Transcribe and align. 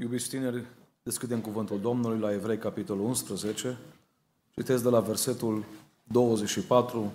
Iubiți 0.00 0.28
tineri, 0.28 0.64
deschidem 1.02 1.40
cuvântul 1.40 1.80
Domnului 1.80 2.18
la 2.18 2.32
Evrei, 2.32 2.58
capitolul 2.58 3.04
11. 3.04 3.78
Citesc 4.50 4.82
de 4.82 4.88
la 4.88 5.00
versetul 5.00 5.64
24 6.04 7.12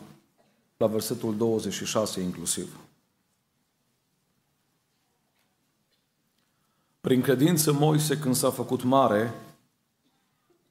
la 0.77 0.87
versetul 0.87 1.37
26 1.37 2.21
inclusiv. 2.21 2.79
Prin 7.01 7.21
credință 7.21 7.73
Moise, 7.73 8.19
când 8.19 8.35
s-a 8.35 8.49
făcut 8.49 8.83
mare, 8.83 9.33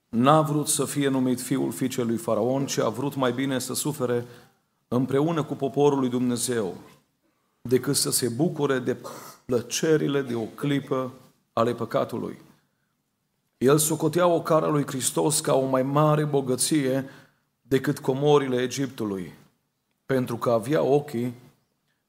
n-a 0.08 0.40
vrut 0.40 0.68
să 0.68 0.84
fie 0.84 1.08
numit 1.08 1.40
fiul 1.40 1.72
fiicei 1.72 2.04
lui 2.04 2.16
Faraon, 2.16 2.66
ci 2.66 2.78
a 2.78 2.88
vrut 2.88 3.14
mai 3.14 3.32
bine 3.32 3.58
să 3.58 3.74
sufere 3.74 4.26
împreună 4.88 5.44
cu 5.44 5.54
poporul 5.54 5.98
lui 5.98 6.08
Dumnezeu, 6.08 6.76
decât 7.62 7.96
să 7.96 8.10
se 8.10 8.28
bucure 8.28 8.78
de 8.78 8.96
plăcerile 9.44 10.22
de 10.22 10.34
o 10.34 10.44
clipă 10.44 11.12
ale 11.54 11.74
păcatului. 11.74 12.40
El 13.58 13.78
socotea 13.78 14.26
o 14.26 14.42
cara 14.42 14.66
lui 14.66 14.86
Hristos 14.86 15.40
ca 15.40 15.54
o 15.54 15.66
mai 15.66 15.82
mare 15.82 16.24
bogăție 16.24 17.10
decât 17.62 17.98
comorile 17.98 18.62
Egiptului, 18.62 19.32
pentru 20.06 20.36
că 20.36 20.50
avea 20.50 20.82
ochii 20.82 21.34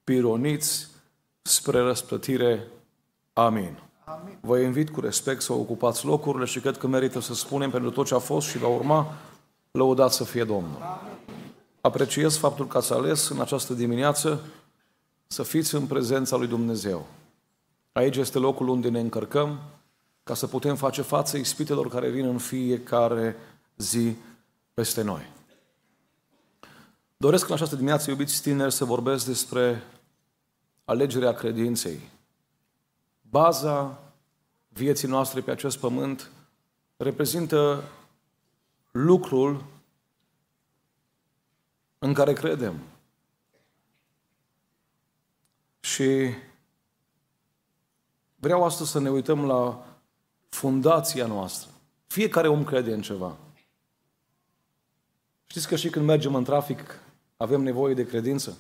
pironiți 0.04 0.88
spre 1.42 1.80
răsplătire. 1.80 2.68
Amin. 3.34 3.80
Amin. 4.06 4.38
Vă 4.42 4.60
invit 4.60 4.90
cu 4.90 5.00
respect 5.00 5.42
să 5.42 5.54
ocupați 5.54 6.06
locurile 6.06 6.46
și 6.46 6.60
cred 6.60 6.78
că 6.78 6.88
merită 6.88 7.20
să 7.20 7.34
spunem 7.34 7.70
pentru 7.70 7.92
tot 7.92 8.06
ce 8.06 8.16
a 8.16 8.20
fost 8.20 8.48
și 8.48 8.58
va 8.58 8.68
urma, 8.68 9.14
lăudat 9.72 10.12
să 10.14 10.24
fie 10.24 10.44
Domnul. 10.44 10.78
Amin. 10.82 11.16
Apreciez 11.82 12.38
faptul 12.38 12.68
că 12.68 12.78
ați 12.78 12.94
ales 12.94 13.30
în 13.30 13.42
această 13.42 13.74
dimineață 13.74 14.42
să 15.28 15.44
fiți 15.44 15.76
în 15.76 15.86
prezența 15.86 16.36
lui 16.36 16.48
Dumnezeu. 16.48 17.06
Aici 17.96 18.16
este 18.16 18.38
locul 18.38 18.68
unde 18.68 18.90
ne 18.90 19.00
încărcăm 19.00 19.60
ca 20.24 20.34
să 20.34 20.48
putem 20.48 20.76
face 20.76 21.02
față 21.02 21.38
ispitelor 21.38 21.88
care 21.88 22.10
vin 22.10 22.26
în 22.26 22.38
fiecare 22.38 23.36
zi 23.78 24.16
peste 24.74 25.02
noi. 25.02 25.32
Doresc 27.18 27.48
în 27.48 27.54
această 27.54 27.76
dimineață, 27.76 28.10
iubiți 28.10 28.42
tineri, 28.42 28.74
să 28.74 28.86
vorbesc 28.86 29.26
despre 29.26 29.84
alegerea 30.86 31.34
credinței. 31.34 32.00
Baza 33.22 34.04
vieții 34.68 35.08
noastre 35.08 35.42
pe 35.42 35.52
acest 35.52 35.78
pământ 35.78 36.32
reprezintă 36.98 37.84
lucrul 38.92 39.64
în 42.00 42.14
care 42.14 42.34
credem. 42.34 42.80
Și 45.80 46.30
vreau 48.46 48.64
astăzi 48.64 48.92
să 48.92 49.00
ne 49.00 49.10
uităm 49.10 49.46
la 49.46 49.86
fundația 50.50 51.26
noastră. 51.26 51.70
Fiecare 52.08 52.48
om 52.48 52.64
crede 52.64 52.94
în 52.94 53.02
ceva. 53.02 53.36
Știți 55.46 55.68
că 55.68 55.76
și 55.76 55.90
când 55.90 56.06
mergem 56.06 56.36
în 56.36 56.44
trafic 56.44 57.00
avem 57.38 57.62
nevoie 57.62 57.94
de 57.94 58.06
credință? 58.06 58.58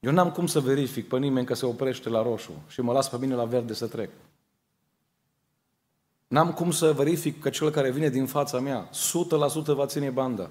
Eu 0.00 0.12
n-am 0.12 0.30
cum 0.30 0.46
să 0.46 0.60
verific 0.60 1.08
pe 1.08 1.18
nimeni 1.18 1.46
că 1.46 1.54
se 1.54 1.66
oprește 1.66 2.08
la 2.08 2.22
roșu 2.22 2.62
și 2.68 2.80
mă 2.80 2.92
las 2.92 3.08
pe 3.08 3.18
mine 3.18 3.34
la 3.34 3.44
verde 3.44 3.72
să 3.72 3.86
trec. 3.86 4.10
N-am 6.28 6.52
cum 6.52 6.70
să 6.70 6.92
verific 6.92 7.40
că 7.40 7.50
cel 7.50 7.70
care 7.70 7.90
vine 7.90 8.08
din 8.08 8.26
fața 8.26 8.60
mea 8.60 8.90
100% 8.90 8.90
va 9.64 9.86
ține 9.86 10.10
banda. 10.10 10.50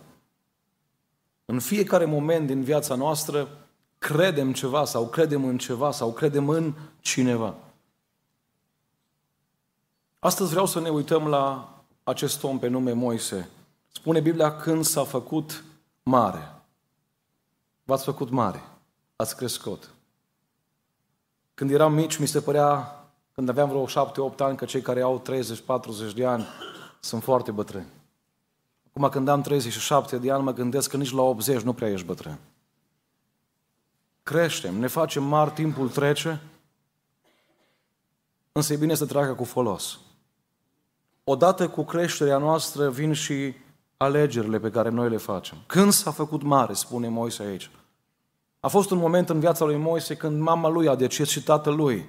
În 1.46 1.60
fiecare 1.60 2.06
moment 2.06 2.48
din 2.48 2.64
viața 2.64 2.96
noastră 2.96 3.48
credem 3.98 4.54
ceva 4.54 4.86
sau 4.86 5.08
credem 5.08 5.46
în 5.46 5.58
ceva 5.58 5.92
sau 5.92 6.14
credem 6.14 6.50
în 6.50 6.74
cineva. 7.00 7.56
Astăzi 10.20 10.50
vreau 10.50 10.66
să 10.66 10.80
ne 10.80 10.90
uităm 10.90 11.28
la 11.28 11.74
acest 12.04 12.44
om 12.44 12.60
pe 12.60 12.68
nume 12.68 12.92
Moise. 12.92 13.50
Spune 13.88 14.20
Biblia 14.20 14.58
când 14.58 14.86
s-a 14.86 15.04
făcut 15.04 15.64
mare. 16.04 16.52
V-ați 17.84 18.04
făcut 18.04 18.30
mare. 18.30 18.64
Ați 19.16 19.36
crescut. 19.36 19.90
Când 21.54 21.72
eram 21.72 21.94
mici, 21.94 22.18
mi 22.18 22.28
se 22.28 22.42
părea, 22.42 23.04
când 23.34 23.50
aveam 23.50 23.70
vreo 23.70 23.86
7-8 24.34 24.38
ani, 24.38 24.58
că 24.58 24.66
cei 24.66 24.82
care 24.82 25.02
au 25.02 25.22
30-40 26.12 26.14
de 26.16 26.26
ani 26.26 26.46
sunt 27.00 27.24
foarte 27.24 27.52
bătrâni. 27.52 27.88
Acum 28.88 29.10
când 29.10 29.28
am 29.28 29.42
37 29.42 30.18
de 30.18 30.32
ani, 30.32 30.44
mă 30.44 30.54
gândesc 30.54 30.90
că 30.90 30.98
nici 30.98 31.12
la 31.12 31.22
80 31.22 31.62
nu 31.62 31.74
prea 31.74 31.90
ești 31.90 32.06
bătrân. 32.06 32.38
Creștem, 34.24 34.76
ne 34.80 34.88
facem 34.88 35.24
mari, 35.24 35.52
timpul 35.52 35.90
trece, 35.90 36.42
însă 38.52 38.74
e 38.74 38.78
bine 38.78 38.96
să 38.96 39.06
treacă 39.06 39.34
cu 39.34 39.44
folos. 39.44 40.00
Odată 41.30 41.70
cu 41.70 41.84
creșterea 41.84 42.38
noastră 42.38 42.90
vin 42.90 43.14
și 43.14 43.54
alegerile 43.98 44.60
pe 44.60 44.70
care 44.70 44.90
noi 44.90 45.10
le 45.10 45.18
facem. 45.18 45.58
Când 45.66 45.92
s-a 45.92 46.12
făcut 46.12 46.42
mare, 46.42 46.74
spune 46.74 47.08
Moise 47.08 47.44
aici. 47.44 47.70
A 48.60 48.68
fost 48.68 48.92
un 48.92 48.98
moment 48.98 49.30
în 49.30 49.40
viața 49.40 49.66
lui 49.66 49.76
Moise 49.76 50.16
când 50.16 50.42
mama 50.42 50.70
lui 50.70 50.88
a 50.88 50.96
decis 50.96 51.30
și 51.30 51.44
tatăl 51.44 51.76
lui, 51.76 52.06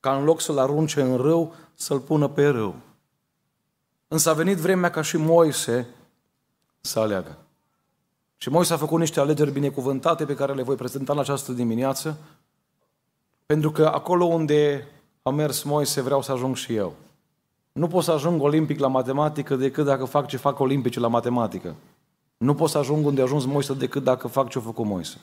ca 0.00 0.16
în 0.16 0.24
loc 0.24 0.40
să-l 0.40 0.58
arunce 0.58 1.00
în 1.00 1.16
râu, 1.16 1.54
să-l 1.74 2.00
pună 2.00 2.28
pe 2.28 2.46
râu. 2.46 2.74
Însă 4.08 4.30
a 4.30 4.32
venit 4.32 4.56
vremea 4.56 4.90
ca 4.90 5.02
și 5.02 5.16
Moise 5.16 5.86
să 6.80 6.98
aleagă. 6.98 7.38
Și 8.36 8.48
Moise 8.48 8.72
a 8.72 8.76
făcut 8.76 8.98
niște 8.98 9.20
alegeri 9.20 9.52
binecuvântate 9.52 10.24
pe 10.24 10.34
care 10.34 10.54
le 10.54 10.62
voi 10.62 10.76
prezenta 10.76 11.12
în 11.12 11.18
această 11.18 11.52
dimineață, 11.52 12.18
pentru 13.46 13.70
că 13.70 13.86
acolo 13.86 14.24
unde 14.24 14.88
a 15.22 15.30
mers 15.30 15.62
Moise 15.62 16.00
vreau 16.00 16.22
să 16.22 16.32
ajung 16.32 16.56
și 16.56 16.74
eu. 16.74 16.94
Nu 17.74 17.86
pot 17.86 18.04
să 18.04 18.10
ajung 18.10 18.42
olimpic 18.42 18.78
la 18.78 18.88
matematică 18.88 19.56
decât 19.56 19.84
dacă 19.84 20.04
fac 20.04 20.26
ce 20.26 20.36
fac 20.36 20.58
olimpici 20.58 20.98
la 20.98 21.08
matematică. 21.08 21.74
Nu 22.36 22.54
pot 22.54 22.70
să 22.70 22.78
ajung 22.78 23.06
unde 23.06 23.20
a 23.20 23.24
ajuns 23.24 23.44
Moise 23.44 23.74
decât 23.74 24.02
dacă 24.02 24.28
fac 24.28 24.48
ce 24.48 24.58
a 24.58 24.60
făcut 24.60 24.84
Moise. 24.84 25.20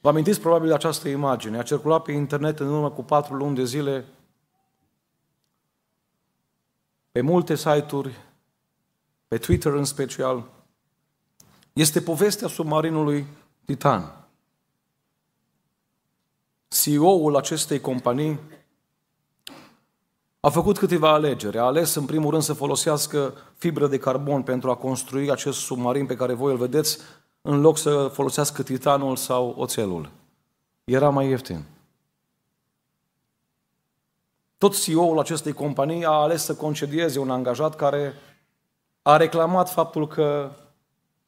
Vă 0.00 0.08
amintiți 0.08 0.40
probabil 0.40 0.68
de 0.68 0.74
această 0.74 1.08
imagine. 1.08 1.58
A 1.58 1.62
circulat 1.62 2.02
pe 2.02 2.12
internet 2.12 2.60
în 2.60 2.68
urmă 2.68 2.90
cu 2.90 3.02
patru 3.02 3.34
luni 3.34 3.54
de 3.54 3.64
zile 3.64 4.04
pe 7.12 7.20
multe 7.20 7.54
site-uri, 7.54 8.20
pe 9.28 9.38
Twitter 9.38 9.72
în 9.72 9.84
special. 9.84 10.50
Este 11.72 12.00
povestea 12.00 12.48
submarinului 12.48 13.26
Titan. 13.64 14.26
CEO-ul 16.68 17.36
acestei 17.36 17.80
companii 17.80 18.38
a 20.44 20.50
făcut 20.50 20.78
câteva 20.78 21.12
alegeri. 21.12 21.58
A 21.58 21.62
ales 21.62 21.94
în 21.94 22.04
primul 22.04 22.30
rând 22.30 22.42
să 22.42 22.52
folosească 22.52 23.34
fibră 23.56 23.86
de 23.86 23.98
carbon 23.98 24.42
pentru 24.42 24.70
a 24.70 24.76
construi 24.76 25.30
acest 25.30 25.58
submarin 25.58 26.06
pe 26.06 26.16
care 26.16 26.32
voi 26.32 26.52
îl 26.52 26.58
vedeți, 26.58 26.98
în 27.42 27.60
loc 27.60 27.78
să 27.78 28.10
folosească 28.12 28.62
titanul 28.62 29.16
sau 29.16 29.54
oțelul. 29.58 30.10
Era 30.84 31.10
mai 31.10 31.28
ieftin. 31.28 31.64
Tot 34.58 34.82
CEO-ul 34.82 35.18
acestei 35.18 35.52
companii 35.52 36.04
a 36.04 36.10
ales 36.10 36.44
să 36.44 36.54
concedieze 36.54 37.18
un 37.18 37.30
angajat 37.30 37.76
care 37.76 38.14
a 39.02 39.16
reclamat 39.16 39.70
faptul 39.70 40.08
că 40.08 40.50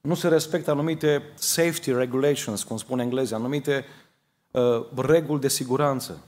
nu 0.00 0.14
se 0.14 0.28
respectă 0.28 0.70
anumite 0.70 1.22
safety 1.34 1.92
regulations, 1.92 2.62
cum 2.62 2.76
spune 2.76 3.02
englezii, 3.02 3.34
anumite 3.34 3.84
uh, 4.50 4.84
reguli 4.96 5.40
de 5.40 5.48
siguranță. 5.48 6.20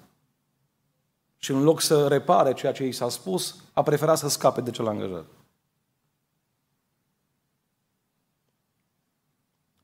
Și 1.39 1.51
în 1.51 1.63
loc 1.63 1.81
să 1.81 2.09
repare 2.09 2.53
ceea 2.53 2.73
ce 2.73 2.87
i 2.87 2.93
s-a 2.93 3.09
spus, 3.09 3.57
a 3.73 3.83
preferat 3.83 4.19
să 4.19 4.29
scape 4.29 4.61
de 4.61 4.71
cel 4.71 4.87
angajat. 4.87 5.25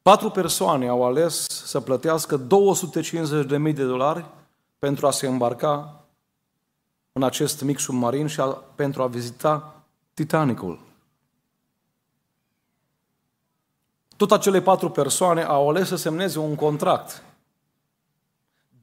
Patru 0.03 0.31
persoane 0.31 0.89
au 0.89 1.05
ales 1.05 1.47
să 1.49 1.81
plătească 1.81 2.47
250.000 2.47 3.75
de 3.75 3.85
dolari 3.85 4.25
pentru 4.79 5.07
a 5.07 5.11
se 5.11 5.27
îmbarca 5.27 6.05
în 7.13 7.23
acest 7.23 7.63
mic 7.63 7.79
submarin 7.79 8.27
și 8.27 8.41
a, 8.41 8.47
pentru 8.75 9.03
a 9.03 9.07
vizita 9.07 9.83
Titanicul. 10.15 10.79
Tot 14.17 14.33
acele 14.33 14.63
patru 14.63 14.91
persoane 14.91 15.43
au 15.43 15.69
ales 15.69 15.89
să 15.89 15.97
semneze 15.97 16.39
un 16.39 16.55
contract 16.55 17.23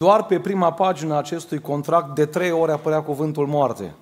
doar 0.01 0.25
pe 0.25 0.39
prima 0.39 0.73
pagină 0.73 1.13
a 1.13 1.17
acestui 1.17 1.59
contract 1.59 2.15
de 2.15 2.25
trei 2.25 2.51
ori 2.51 2.71
apărea 2.71 3.03
cuvântul 3.03 3.47
moarte. 3.47 3.95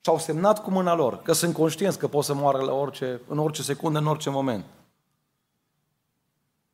Și 0.00 0.10
au 0.10 0.18
semnat 0.18 0.62
cu 0.62 0.70
mâna 0.70 0.94
lor, 0.94 1.22
că 1.22 1.32
sunt 1.32 1.54
conștienți 1.54 1.98
că 1.98 2.08
pot 2.08 2.24
să 2.24 2.34
moară 2.34 2.58
la 2.58 2.72
orice, 2.72 3.20
în 3.28 3.38
orice 3.38 3.62
secundă, 3.62 3.98
în 3.98 4.06
orice 4.06 4.30
moment. 4.30 4.64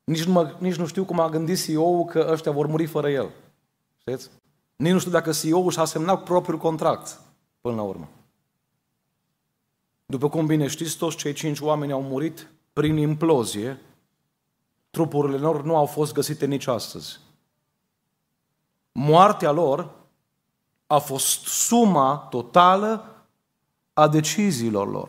Nici 0.04 0.24
nu, 0.24 0.32
mă, 0.32 0.54
nici 0.58 0.74
nu 0.74 0.86
știu 0.86 1.04
cum 1.04 1.20
a 1.20 1.28
gândit 1.28 1.64
CEO-ul 1.64 2.04
că 2.04 2.28
ăștia 2.30 2.52
vor 2.52 2.66
muri 2.66 2.86
fără 2.86 3.10
el. 3.10 3.30
Știți? 3.98 4.30
Nici 4.76 4.92
nu 4.92 4.98
știu 4.98 5.10
dacă 5.10 5.32
CEO-ul 5.32 5.70
și-a 5.70 5.84
semnat 5.84 6.22
propriul 6.22 6.58
contract 6.58 7.20
până 7.60 7.74
la 7.74 7.82
urmă. 7.82 8.08
După 10.06 10.28
cum 10.28 10.46
bine 10.46 10.66
știți, 10.66 10.96
toți 10.96 11.16
cei 11.16 11.32
cinci 11.32 11.60
oameni 11.60 11.92
au 11.92 12.02
murit 12.02 12.50
prin 12.72 12.96
implozie. 12.96 13.80
Trupurile 14.90 15.36
lor 15.36 15.64
nu 15.64 15.76
au 15.76 15.86
fost 15.86 16.12
găsite 16.12 16.46
nici 16.46 16.66
astăzi 16.66 17.28
moartea 18.92 19.50
lor 19.50 19.90
a 20.86 20.98
fost 20.98 21.46
suma 21.46 22.16
totală 22.16 23.04
a 23.92 24.08
deciziilor 24.08 24.90
lor. 24.90 25.08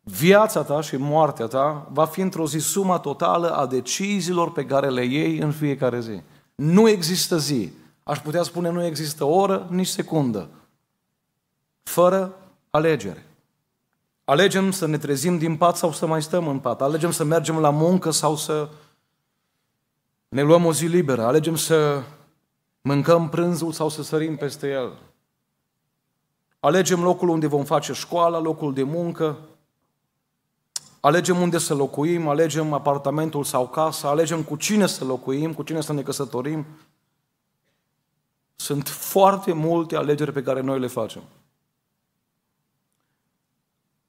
Viața 0.00 0.62
ta 0.62 0.80
și 0.80 0.96
moartea 0.96 1.46
ta 1.46 1.88
va 1.92 2.04
fi 2.04 2.20
într-o 2.20 2.46
zi 2.46 2.58
suma 2.58 2.98
totală 2.98 3.56
a 3.56 3.66
deciziilor 3.66 4.52
pe 4.52 4.64
care 4.64 4.90
le 4.90 5.04
iei 5.04 5.38
în 5.38 5.52
fiecare 5.52 6.00
zi. 6.00 6.22
Nu 6.54 6.88
există 6.88 7.38
zi. 7.38 7.72
Aș 8.02 8.18
putea 8.18 8.42
spune 8.42 8.70
nu 8.70 8.84
există 8.84 9.24
oră, 9.24 9.66
nici 9.70 9.86
secundă. 9.86 10.48
Fără 11.82 12.34
alegere. 12.70 13.26
Alegem 14.24 14.70
să 14.70 14.86
ne 14.86 14.98
trezim 14.98 15.38
din 15.38 15.56
pat 15.56 15.76
sau 15.76 15.92
să 15.92 16.06
mai 16.06 16.22
stăm 16.22 16.48
în 16.48 16.58
pat. 16.58 16.82
Alegem 16.82 17.10
să 17.10 17.24
mergem 17.24 17.58
la 17.58 17.70
muncă 17.70 18.10
sau 18.10 18.36
să 18.36 18.68
ne 20.28 20.42
luăm 20.42 20.64
o 20.64 20.72
zi 20.72 20.86
liberă. 20.86 21.24
Alegem 21.24 21.56
să 21.56 22.02
mâncăm 22.82 23.28
prânzul 23.28 23.72
sau 23.72 23.88
să 23.88 24.02
sărim 24.02 24.36
peste 24.36 24.70
el. 24.70 24.98
Alegem 26.60 27.02
locul 27.02 27.28
unde 27.28 27.46
vom 27.46 27.64
face 27.64 27.92
școala, 27.92 28.38
locul 28.38 28.74
de 28.74 28.82
muncă. 28.82 29.38
Alegem 31.00 31.40
unde 31.40 31.58
să 31.58 31.74
locuim, 31.74 32.28
alegem 32.28 32.72
apartamentul 32.72 33.44
sau 33.44 33.68
casa, 33.68 34.08
alegem 34.08 34.42
cu 34.42 34.56
cine 34.56 34.86
să 34.86 35.04
locuim, 35.04 35.54
cu 35.54 35.62
cine 35.62 35.80
să 35.80 35.92
ne 35.92 36.02
căsătorim. 36.02 36.66
Sunt 38.56 38.88
foarte 38.88 39.52
multe 39.52 39.96
alegeri 39.96 40.32
pe 40.32 40.42
care 40.42 40.60
noi 40.60 40.80
le 40.80 40.86
facem 40.86 41.22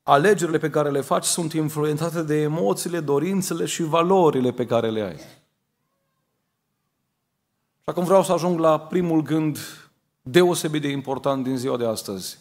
alegerile 0.04 0.58
pe 0.58 0.70
care 0.70 0.90
le 0.90 1.02
faci 1.02 1.26
sunt 1.26 1.54
influențate 1.54 2.22
de 2.22 2.42
emoțiile, 2.42 3.00
dorințele 3.00 3.66
și 3.66 3.84
valorile 3.84 4.52
pe 4.52 4.66
care 4.66 4.90
le 4.90 5.02
ai. 5.02 5.43
Și 7.84 7.90
acum 7.90 8.04
vreau 8.04 8.24
să 8.24 8.32
ajung 8.32 8.60
la 8.60 8.80
primul 8.80 9.22
gând 9.22 9.58
deosebit 10.22 10.82
de 10.82 10.88
important 10.88 11.44
din 11.44 11.58
ziua 11.58 11.78
de 11.78 11.86
astăzi. 11.86 12.38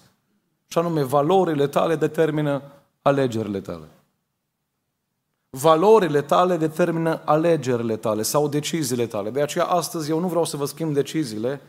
Și 0.67 0.79
anume, 0.79 1.03
valorile 1.03 1.67
tale 1.67 1.97
determină 1.97 2.63
alegerile 3.03 3.61
tale. 3.61 3.89
Valorile 5.51 6.23
tale 6.23 6.57
determină 6.57 7.23
alegerile 7.25 7.97
tale 7.97 8.23
sau 8.23 8.49
deciziile 8.49 9.07
tale. 9.07 9.31
De 9.31 9.43
aceea 9.43 9.65
astăzi 9.65 10.11
eu 10.11 10.19
nu 10.19 10.29
vreau 10.29 10.45
să 10.45 10.57
vă 10.57 10.65
schimb 10.65 10.95
deciziile, 10.95 11.61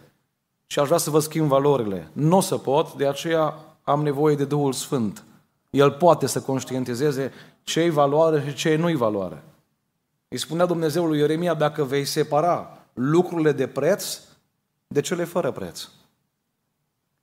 și 0.67 0.79
aș 0.79 0.85
vrea 0.85 0.97
să 0.97 1.09
vă 1.09 1.19
schimb 1.19 1.47
valorile. 1.47 2.09
Nu 2.13 2.37
o 2.37 2.41
să 2.41 2.57
pot, 2.57 2.93
de 2.93 3.07
aceea 3.07 3.55
am 3.83 4.03
nevoie 4.03 4.35
de 4.35 4.45
Duhul 4.45 4.73
Sfânt 4.73 5.23
el 5.73 5.91
poate 5.91 6.27
să 6.27 6.41
conștientizeze 6.41 7.31
ce-i 7.63 7.89
valoare 7.89 8.43
și 8.47 8.53
ce 8.53 8.75
nu-i 8.75 8.95
valoare. 8.95 9.43
Îi 10.27 10.37
spunea 10.37 10.65
Dumnezeu 10.65 11.05
lui 11.05 11.19
Ieremia, 11.19 11.53
dacă 11.53 11.83
vei 11.83 12.05
separa 12.05 12.77
lucrurile 12.93 13.51
de 13.51 13.67
preț 13.67 14.19
de 14.87 15.01
cele 15.01 15.23
fără 15.23 15.51
preț. 15.51 15.87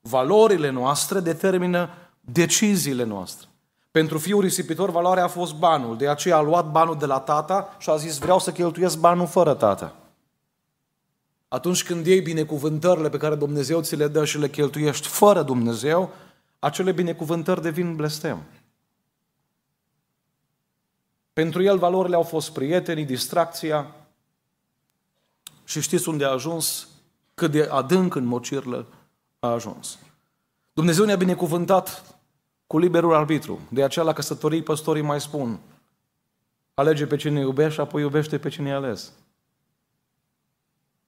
Valorile 0.00 0.70
noastre 0.70 1.20
determină 1.20 1.90
deciziile 2.20 3.04
noastre. 3.04 3.48
Pentru 3.90 4.18
fiul 4.18 4.40
risipitor, 4.40 4.90
valoarea 4.90 5.24
a 5.24 5.28
fost 5.28 5.54
banul. 5.54 5.96
De 5.96 6.08
aceea 6.08 6.36
a 6.36 6.40
luat 6.40 6.70
banul 6.70 6.98
de 6.98 7.06
la 7.06 7.20
tata 7.20 7.76
și 7.78 7.90
a 7.90 7.96
zis, 7.96 8.18
vreau 8.18 8.38
să 8.38 8.52
cheltuiesc 8.52 8.98
banul 8.98 9.26
fără 9.26 9.54
tata. 9.54 9.94
Atunci 11.48 11.84
când 11.84 12.06
iei 12.06 12.20
binecuvântările 12.20 13.08
pe 13.08 13.16
care 13.16 13.34
Dumnezeu 13.34 13.80
ți 13.80 13.96
le 13.96 14.08
dă 14.08 14.24
și 14.24 14.38
le 14.38 14.48
cheltuiești 14.48 15.08
fără 15.08 15.42
Dumnezeu, 15.42 16.10
acele 16.58 16.92
binecuvântări 16.92 17.62
devin 17.62 17.96
blestem. 17.96 18.42
Pentru 21.32 21.62
el 21.62 21.78
valorile 21.78 22.16
au 22.16 22.22
fost 22.22 22.52
prietenii, 22.52 23.04
distracția 23.04 23.94
și 25.70 25.80
știți 25.80 26.08
unde 26.08 26.24
a 26.24 26.30
ajuns, 26.30 26.88
cât 27.34 27.50
de 27.50 27.68
adânc 27.70 28.14
în 28.14 28.24
mocirlă 28.24 28.86
a 29.38 29.48
ajuns. 29.48 29.98
Dumnezeu 30.72 31.04
ne-a 31.04 31.16
binecuvântat 31.16 32.18
cu 32.66 32.78
liberul 32.78 33.14
arbitru. 33.14 33.60
De 33.68 33.82
aceea 33.84 34.04
la 34.04 34.12
căsătorii 34.12 34.62
păstorii 34.62 35.02
mai 35.02 35.20
spun, 35.20 35.60
alege 36.74 37.06
pe 37.06 37.16
cine 37.16 37.40
iubești 37.40 37.74
și 37.74 37.80
apoi 37.80 38.02
iubește 38.02 38.38
pe 38.38 38.48
cine 38.48 38.72
ales. 38.72 39.12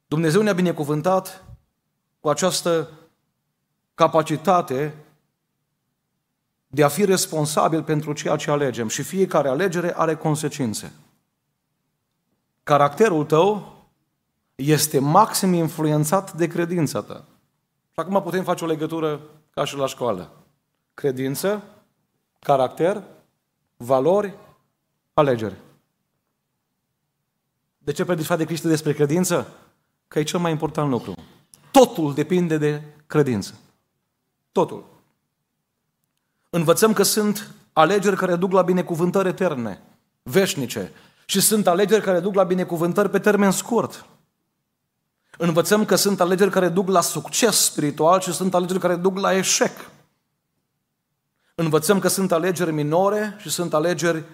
Dumnezeu 0.07 0.43
ne-a 0.43 0.53
binecuvântat 0.53 1.45
cu 2.21 2.29
această 2.29 2.91
capacitate 3.95 4.95
de 6.67 6.85
a 6.85 6.89
fi 6.89 7.05
responsabil 7.05 7.83
pentru 7.83 8.13
ceea 8.13 8.37
ce 8.37 8.51
alegem 8.51 8.89
și 8.89 9.03
fiecare 9.03 9.49
alegere 9.49 9.97
are 9.97 10.17
consecințe. 10.17 10.93
Caracterul 12.63 13.25
tău 13.25 13.72
este 14.55 14.99
maxim 14.99 15.53
influențat 15.53 16.33
de 16.33 16.47
credința 16.47 17.03
ta. 17.03 17.25
Și 17.93 17.99
acum 18.01 18.23
putem 18.23 18.45
face 18.45 18.65
o 18.65 18.67
legătură 18.67 19.21
ca 19.51 19.65
și 19.65 19.77
la 19.77 19.87
școală. 19.87 20.31
Credință, 20.95 21.63
caracter, 22.39 23.03
valori, 23.77 24.35
alegere. 25.15 25.59
De 27.79 27.93
ce 27.93 28.05
predici 28.05 28.27
de 28.27 28.45
Cristi 28.45 28.67
despre 28.67 28.93
credință? 28.93 29.47
Că 30.09 30.19
e 30.19 30.23
cel 30.23 30.39
mai 30.39 30.51
important 30.51 30.91
lucru. 30.91 31.15
Totul 31.71 32.15
depinde 32.15 32.59
de 32.59 32.83
credință. 33.07 33.55
Totul. 34.53 34.85
Învățăm 36.51 36.93
că 36.93 37.03
sunt 37.03 37.55
alegeri 37.73 38.17
care 38.17 38.37
duc 38.37 38.53
la 38.53 38.63
binecuvântări 38.63 39.29
eterne, 39.29 39.83
veșnice. 40.23 40.93
Și 41.25 41.41
sunt 41.41 41.67
alegeri 41.67 42.03
care 42.03 42.21
duc 42.21 42.35
la 42.35 42.45
binecuvântări 42.45 43.11
pe 43.11 43.19
termen 43.19 43.51
scurt. 43.51 44.07
Învățăm 45.45 45.85
că 45.85 45.95
sunt 45.95 46.21
alegeri 46.21 46.51
care 46.51 46.69
duc 46.69 46.89
la 46.89 47.01
succes 47.01 47.65
spiritual 47.65 48.21
și 48.21 48.33
sunt 48.33 48.55
alegeri 48.55 48.79
care 48.79 48.97
duc 48.97 49.19
la 49.19 49.37
eșec. 49.37 49.91
Învățăm 51.55 51.99
că 51.99 52.09
sunt 52.09 52.33
alegeri 52.33 52.73
minore 52.73 53.37
și 53.39 53.51
sunt 53.51 53.75
alegeri 53.75 54.25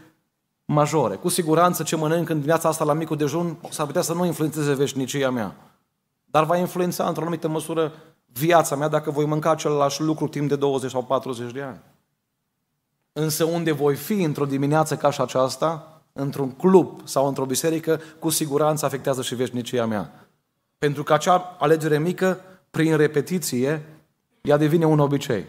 majore. 0.64 1.14
Cu 1.14 1.28
siguranță 1.28 1.82
ce 1.82 1.96
mănânc 1.96 2.28
în 2.28 2.34
dimineața 2.34 2.68
asta 2.68 2.84
la 2.84 2.92
micul 2.92 3.16
dejun 3.16 3.58
s-ar 3.70 3.86
putea 3.86 4.02
să 4.02 4.14
nu 4.14 4.24
influențeze 4.24 4.74
veșnicia 4.74 5.30
mea. 5.30 5.56
Dar 6.24 6.44
va 6.44 6.56
influența 6.56 7.06
într-o 7.06 7.22
anumită 7.22 7.48
măsură 7.48 7.92
viața 8.26 8.76
mea 8.76 8.88
dacă 8.88 9.10
voi 9.10 9.24
mânca 9.24 9.50
același 9.50 10.02
lucru 10.02 10.28
timp 10.28 10.48
de 10.48 10.56
20 10.56 10.90
sau 10.90 11.04
40 11.04 11.52
de 11.52 11.62
ani. 11.62 11.80
Însă 13.12 13.44
unde 13.44 13.72
voi 13.72 13.94
fi 13.94 14.22
într-o 14.22 14.46
dimineață 14.46 14.96
ca 14.96 15.10
și 15.10 15.20
aceasta, 15.20 16.02
într-un 16.12 16.50
club 16.50 17.00
sau 17.04 17.26
într-o 17.26 17.44
biserică, 17.44 18.00
cu 18.18 18.30
siguranță 18.30 18.84
afectează 18.84 19.22
și 19.22 19.34
veșnicia 19.34 19.86
mea. 19.86 20.27
Pentru 20.78 21.02
că 21.02 21.12
acea 21.12 21.56
alegere 21.58 21.98
mică, 21.98 22.40
prin 22.70 22.96
repetiție, 22.96 23.86
ea 24.40 24.56
devine 24.56 24.86
un 24.86 24.98
obicei. 24.98 25.44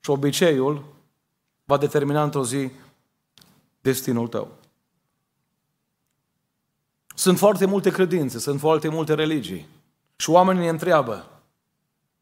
Și 0.00 0.10
obiceiul 0.10 0.84
va 1.64 1.76
determina 1.76 2.22
într-o 2.22 2.44
zi 2.44 2.70
destinul 3.80 4.28
tău. 4.28 4.48
Sunt 7.14 7.38
foarte 7.38 7.66
multe 7.66 7.90
credințe, 7.90 8.38
sunt 8.38 8.60
foarte 8.60 8.88
multe 8.88 9.14
religii. 9.14 9.68
Și 10.16 10.30
oamenii 10.30 10.62
ne 10.62 10.68
întreabă. 10.68 11.14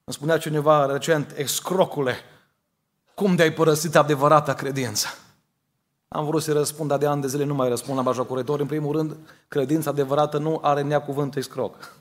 Îmi 0.05 0.15
spunea 0.15 0.39
cineva 0.39 0.87
recent, 0.93 1.33
excrocule, 1.37 2.15
cum 3.15 3.37
de-ai 3.37 3.53
părăsit 3.53 3.97
adevărata 3.97 4.55
credință? 4.55 5.07
Am 6.09 6.25
vrut 6.25 6.43
să 6.43 6.53
răspund, 6.53 6.89
dar 6.89 6.99
de 6.99 7.07
ani 7.07 7.21
de 7.21 7.27
zile 7.27 7.45
nu 7.45 7.55
mai 7.55 7.69
răspund 7.69 7.97
la 7.97 8.03
bajocurători. 8.03 8.61
În 8.61 8.67
primul 8.67 8.97
rând, 8.97 9.17
credința 9.49 9.91
adevărată 9.91 10.39
nu 10.39 10.59
are 10.63 10.83
nea 10.83 11.03
cuvânt 11.03 11.37
scroc. 11.41 12.00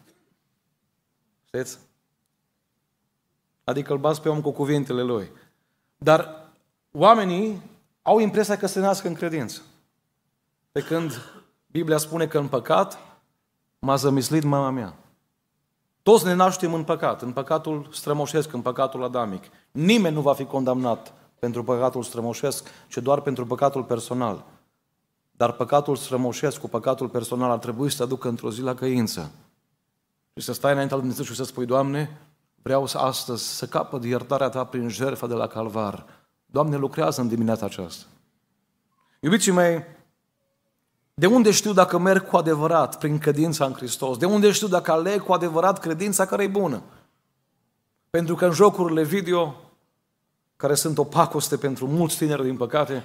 Știți? 1.53 1.77
Adică 3.63 3.93
îl 3.93 3.99
bați 3.99 4.21
pe 4.21 4.29
om 4.29 4.41
cu 4.41 4.51
cuvintele 4.51 5.01
lui. 5.01 5.31
Dar 5.97 6.49
oamenii 6.91 7.61
au 8.01 8.19
impresia 8.19 8.57
că 8.57 8.67
se 8.67 8.79
nasc 8.79 9.03
în 9.03 9.13
credință. 9.13 9.61
Pe 10.71 10.81
când 10.81 11.11
Biblia 11.67 11.97
spune 11.97 12.27
că 12.27 12.37
în 12.37 12.47
păcat 12.47 12.99
m-a 13.79 13.95
zămislit 13.95 14.43
mama 14.43 14.69
mea. 14.69 14.95
Toți 16.03 16.25
ne 16.25 16.33
naștem 16.33 16.73
în 16.73 16.83
păcat, 16.83 17.21
în 17.21 17.31
păcatul 17.31 17.89
strămoșesc, 17.91 18.53
în 18.53 18.61
păcatul 18.61 19.03
adamic. 19.03 19.43
Nimeni 19.71 20.15
nu 20.15 20.21
va 20.21 20.33
fi 20.33 20.45
condamnat 20.45 21.13
pentru 21.39 21.63
păcatul 21.63 22.03
strămoșesc, 22.03 22.67
ci 22.87 22.97
doar 22.97 23.21
pentru 23.21 23.45
păcatul 23.45 23.83
personal. 23.83 24.45
Dar 25.31 25.51
păcatul 25.51 25.95
strămoșesc 25.95 26.59
cu 26.59 26.69
păcatul 26.69 27.09
personal 27.09 27.51
ar 27.51 27.57
trebui 27.57 27.89
să 27.89 27.97
te 27.97 28.03
aducă 28.03 28.27
într-o 28.27 28.51
zi 28.51 28.61
la 28.61 28.75
căință. 28.75 29.31
Și 30.39 30.45
să 30.45 30.53
stai 30.53 30.71
înaintea 30.71 30.97
lui 30.97 31.05
Dumnezeu 31.05 31.33
și 31.33 31.39
să 31.39 31.43
spui, 31.43 31.65
Doamne, 31.65 32.21
vreau 32.61 32.85
să 32.85 32.97
astăzi 32.97 33.57
să 33.57 33.65
capăt 33.67 34.03
iertarea 34.03 34.49
Ta 34.49 34.63
prin 34.63 34.89
jertfa 34.89 35.27
de 35.27 35.33
la 35.33 35.47
calvar. 35.47 36.05
Doamne, 36.45 36.77
lucrează 36.77 37.21
în 37.21 37.27
dimineața 37.27 37.65
aceasta. 37.65 38.05
Iubiții 39.19 39.51
mei, 39.51 39.83
de 41.13 41.25
unde 41.25 41.51
știu 41.51 41.73
dacă 41.73 41.97
merg 41.97 42.27
cu 42.27 42.37
adevărat 42.37 42.97
prin 42.97 43.17
credința 43.17 43.65
în 43.65 43.73
Hristos? 43.73 44.17
De 44.17 44.25
unde 44.25 44.51
știu 44.51 44.67
dacă 44.67 44.91
aleg 44.91 45.21
cu 45.21 45.33
adevărat 45.33 45.79
credința 45.79 46.25
care 46.25 46.43
e 46.43 46.47
bună? 46.47 46.81
Pentru 48.09 48.35
că 48.35 48.45
în 48.45 48.51
jocurile 48.51 49.03
video, 49.03 49.55
care 50.55 50.75
sunt 50.75 50.97
o 50.97 51.03
pacoste 51.03 51.57
pentru 51.57 51.87
mulți 51.87 52.17
tineri 52.17 52.43
din 52.43 52.57
păcate, 52.57 53.03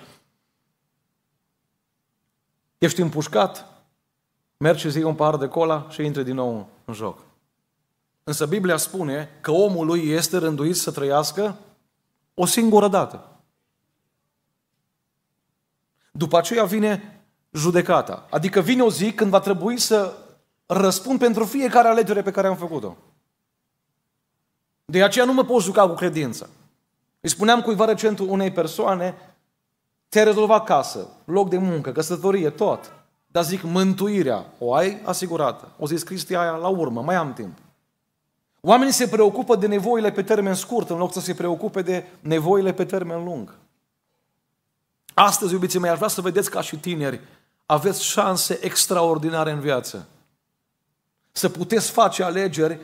ești 2.78 3.00
împușcat, 3.00 3.73
mergi 4.64 4.80
și 4.80 4.90
zici 4.90 5.02
un 5.02 5.14
par 5.14 5.37
de 5.37 5.49
cola 5.49 5.87
și 5.90 6.04
intri 6.04 6.25
din 6.25 6.35
nou 6.35 6.68
în 6.85 6.94
joc. 6.94 7.18
Însă 8.23 8.47
Biblia 8.47 8.76
spune 8.76 9.38
că 9.40 9.50
omul 9.50 9.87
lui 9.87 10.09
este 10.11 10.37
rânduit 10.37 10.76
să 10.76 10.90
trăiască 10.90 11.56
o 12.35 12.47
singură 12.47 12.88
dată. 12.88 13.28
După 16.12 16.38
aceea 16.38 16.64
vine 16.64 17.23
judecata. 17.50 18.26
Adică 18.30 18.61
vine 18.61 18.83
o 18.83 18.90
zi 18.90 19.12
când 19.12 19.30
va 19.30 19.40
trebui 19.40 19.78
să 19.78 20.16
răspund 20.66 21.18
pentru 21.18 21.44
fiecare 21.44 21.88
alegere 21.88 22.23
pe 22.23 22.30
care 22.30 22.47
am 22.47 22.56
făcut-o. 22.56 22.97
De 24.85 25.02
aceea 25.02 25.25
nu 25.25 25.33
mă 25.33 25.44
pot 25.44 25.62
juca 25.62 25.88
cu 25.88 25.94
credința. 25.94 26.47
Îi 27.21 27.28
spuneam 27.28 27.62
cuiva 27.62 27.85
recent 27.85 28.18
unei 28.18 28.52
persoane, 28.52 29.14
ți-ai 30.11 30.25
rezolvat 30.25 30.64
casă, 30.64 31.09
loc 31.25 31.49
de 31.49 31.59
muncă, 31.59 31.92
căsătorie, 31.92 32.50
tot. 32.50 33.03
Dar 33.34 33.44
zic, 33.44 33.62
mântuirea 33.62 34.46
o 34.58 34.74
ai 34.74 35.00
asigurată. 35.04 35.68
O 35.78 35.86
zis 35.86 36.02
Cristi 36.02 36.34
aia 36.34 36.50
la 36.50 36.68
urmă, 36.68 37.02
mai 37.02 37.14
am 37.14 37.32
timp. 37.32 37.58
Oamenii 38.60 38.92
se 38.92 39.08
preocupă 39.08 39.56
de 39.56 39.66
nevoile 39.66 40.12
pe 40.12 40.22
termen 40.22 40.54
scurt 40.54 40.90
în 40.90 40.96
loc 40.96 41.12
să 41.12 41.20
se 41.20 41.34
preocupe 41.34 41.82
de 41.82 42.06
nevoile 42.20 42.72
pe 42.72 42.84
termen 42.84 43.24
lung. 43.24 43.54
Astăzi, 45.14 45.52
iubiții 45.52 45.78
mei, 45.78 45.90
aș 45.90 45.96
vrea 45.96 46.08
să 46.08 46.20
vedeți 46.20 46.50
ca 46.50 46.60
și 46.60 46.76
tineri, 46.76 47.20
aveți 47.66 48.04
șanse 48.04 48.58
extraordinare 48.62 49.50
în 49.50 49.60
viață. 49.60 50.06
Să 51.32 51.48
puteți 51.48 51.90
face 51.90 52.22
alegeri 52.22 52.80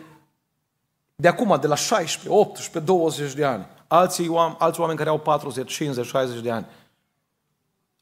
de 1.17 1.29
acum, 1.29 1.59
de 1.61 1.67
la 1.67 1.75
16, 1.75 2.29
18, 2.41 2.79
20 2.79 3.33
de 3.33 3.45
ani. 3.45 3.67
Alții, 3.87 4.31
alți 4.59 4.81
oameni 4.81 4.99
care 4.99 5.11
au 5.11 5.19
40, 5.19 5.73
50, 5.73 6.07
60 6.07 6.41
de 6.43 6.51
ani. 6.51 6.67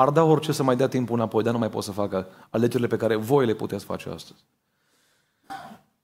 Ar 0.00 0.11
da 0.11 0.23
orice 0.23 0.52
să 0.52 0.62
mai 0.62 0.76
dea 0.76 0.88
timpul 0.88 1.17
înapoi, 1.17 1.43
dar 1.43 1.52
nu 1.52 1.59
mai 1.59 1.71
pot 1.71 1.83
să 1.83 1.93
facă 1.93 2.26
alegerile 2.50 2.88
pe 2.88 2.97
care 2.97 3.17
voi 3.17 3.47
le 3.47 3.55
puteți 3.55 3.85
face 3.85 4.09
astăzi. 4.09 4.45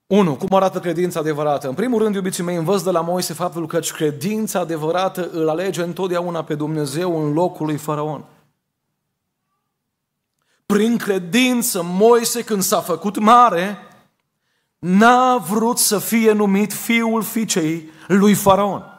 1. 0.07 0.35
Cum 0.35 0.47
arată 0.55 0.79
credința 0.79 1.19
adevărată? 1.19 1.67
În 1.67 1.73
primul 1.73 2.01
rând, 2.01 2.15
iubiții 2.15 2.43
mei, 2.43 2.55
învăț 2.55 2.81
de 2.81 2.91
la 2.91 3.01
Moise 3.01 3.33
faptul 3.33 3.67
că 3.67 3.79
credința 3.79 4.59
adevărată 4.59 5.29
îl 5.31 5.49
alege 5.49 5.83
întotdeauna 5.83 6.43
pe 6.43 6.55
Dumnezeu 6.55 7.25
în 7.25 7.33
locul 7.33 7.65
lui 7.65 7.77
Faraon. 7.77 8.25
Prin 10.65 10.97
credință, 10.97 11.81
Moise, 11.83 12.43
când 12.43 12.61
s-a 12.61 12.79
făcut 12.79 13.17
mare, 13.17 13.77
n-a 14.79 15.37
vrut 15.37 15.77
să 15.77 15.99
fie 15.99 16.31
numit 16.31 16.73
fiul 16.73 17.21
fiicei 17.21 17.89
lui 18.07 18.33
Faraon. 18.33 18.94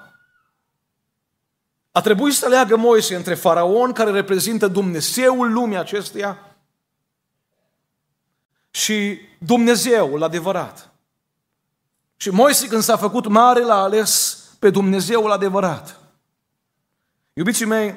A 1.96 2.00
trebuit 2.00 2.34
să 2.34 2.48
leagă 2.48 2.76
Moise 2.76 3.14
între 3.14 3.34
Faraon, 3.34 3.92
care 3.92 4.10
reprezintă 4.10 4.66
Dumnezeul 4.66 5.52
lumii 5.52 5.76
acesteia, 5.76 6.56
și 8.70 9.18
Dumnezeul 9.38 10.22
adevărat. 10.22 10.92
Și 12.16 12.30
Moise, 12.30 12.66
când 12.66 12.82
s-a 12.82 12.96
făcut 12.96 13.26
mare, 13.26 13.62
l-a 13.62 13.82
ales 13.82 14.38
pe 14.58 14.70
Dumnezeul 14.70 15.30
adevărat. 15.30 16.00
Iubiții 17.32 17.66
mei, 17.66 17.94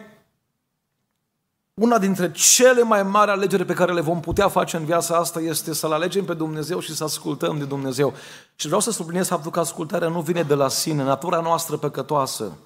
una 1.73 1.97
dintre 1.97 2.31
cele 2.31 2.81
mai 2.81 3.03
mari 3.03 3.31
alegeri 3.31 3.65
pe 3.65 3.73
care 3.73 3.93
le 3.93 4.01
vom 4.01 4.19
putea 4.19 4.47
face 4.47 4.77
în 4.77 4.85
viața 4.85 5.17
asta 5.17 5.39
este 5.39 5.73
să-L 5.73 5.91
alegem 5.91 6.25
pe 6.25 6.33
Dumnezeu 6.33 6.79
și 6.79 6.95
să 6.95 7.03
ascultăm 7.03 7.57
de 7.57 7.65
Dumnezeu. 7.65 8.13
Și 8.55 8.65
vreau 8.65 8.81
să 8.81 8.91
subliniez 8.91 9.27
faptul 9.27 9.51
că 9.51 9.59
ascultarea 9.59 10.07
nu 10.07 10.21
vine 10.21 10.43
de 10.43 10.53
la 10.53 10.67
sine. 10.67 11.03
Natura 11.03 11.39
noastră 11.39 11.77
păcătoasă 11.77 12.57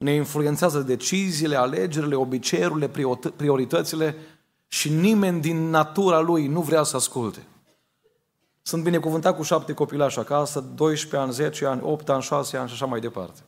ne 0.00 0.12
influențează 0.12 0.80
deciziile, 0.80 1.56
alegerile, 1.56 2.14
obiceiurile, 2.14 2.90
prioritățile 3.36 4.16
și 4.68 4.88
nimeni 4.88 5.40
din 5.40 5.70
natura 5.70 6.20
lui 6.20 6.46
nu 6.46 6.60
vrea 6.60 6.82
să 6.82 6.96
asculte. 6.96 7.46
Sunt 8.62 8.82
binecuvântat 8.82 9.36
cu 9.36 9.42
șapte 9.42 9.72
copilași 9.72 10.18
acasă, 10.18 10.60
12 10.60 11.16
ani, 11.16 11.32
10 11.32 11.66
ani, 11.66 11.80
8 11.84 12.08
ani, 12.08 12.22
6 12.22 12.56
ani 12.56 12.68
și 12.68 12.74
așa 12.74 12.86
mai 12.86 13.00
departe. 13.00 13.40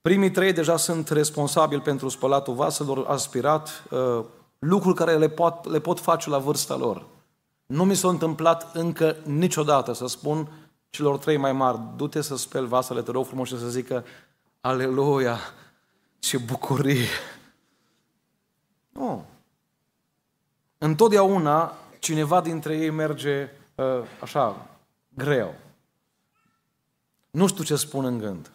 Primii 0.00 0.30
trei 0.30 0.52
deja 0.52 0.76
sunt 0.76 1.08
responsabili 1.08 1.80
pentru 1.80 2.08
spălatul 2.08 2.54
vaselor, 2.54 3.06
aspirat, 3.06 3.84
uh, 3.90 4.24
lucruri 4.58 4.96
care 4.96 5.16
le 5.16 5.28
pot, 5.28 5.70
le 5.70 5.80
pot 5.80 6.00
face 6.00 6.30
la 6.30 6.38
vârsta 6.38 6.76
lor. 6.76 7.06
Nu 7.66 7.84
mi 7.84 7.94
s-a 7.94 8.08
întâmplat 8.08 8.70
încă 8.74 9.16
niciodată 9.24 9.92
să 9.92 10.06
spun 10.06 10.48
celor 10.90 11.18
trei 11.18 11.36
mai 11.36 11.52
mari, 11.52 11.80
du-te 11.96 12.20
să 12.20 12.36
speli 12.36 12.66
vasele, 12.66 13.02
te 13.02 13.10
rog 13.10 13.26
frumos 13.26 13.48
și 13.48 13.58
să 13.58 13.68
zică, 13.68 14.04
aleluia, 14.60 15.38
ce 16.18 16.38
bucurie. 16.38 17.08
Nu. 18.88 19.24
Întotdeauna 20.78 21.72
cineva 21.98 22.40
dintre 22.40 22.76
ei 22.76 22.90
merge 22.90 23.48
uh, 23.74 24.02
așa, 24.20 24.66
greu. 25.08 25.54
Nu 27.30 27.46
știu 27.46 27.64
ce 27.64 27.76
spun 27.76 28.04
în 28.04 28.18
gând. 28.18 28.50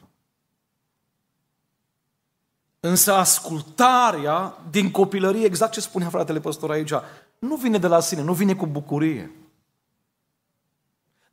Însă 2.80 3.14
ascultarea 3.14 4.58
din 4.70 4.92
copilărie, 4.92 5.46
exact 5.46 5.72
ce 5.72 5.82
spunea 5.82 6.10
fratele 6.10 6.40
păstor 6.40 6.72
aici, 6.72 6.92
nu 7.40 7.56
vine 7.56 7.78
de 7.78 7.88
la 7.88 8.00
sine, 8.00 8.22
nu 8.22 8.34
vine 8.34 8.56
cu 8.56 8.66
bucurie. 8.66 9.32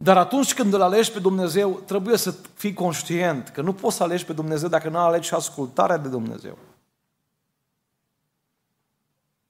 Dar 0.01 0.17
atunci 0.17 0.55
când 0.55 0.73
îl 0.73 0.83
alegi 0.83 1.13
pe 1.13 1.19
Dumnezeu, 1.19 1.81
trebuie 1.87 2.17
să 2.17 2.35
fii 2.55 2.73
conștient 2.73 3.49
că 3.49 3.63
nu 3.63 3.73
poți 3.73 3.97
să 3.97 4.03
alegi 4.03 4.25
pe 4.25 4.33
Dumnezeu 4.33 4.69
dacă 4.69 4.89
nu 4.89 4.99
alegi 4.99 5.27
și 5.27 5.35
ascultarea 5.35 5.97
de 5.97 6.09
Dumnezeu. 6.09 6.59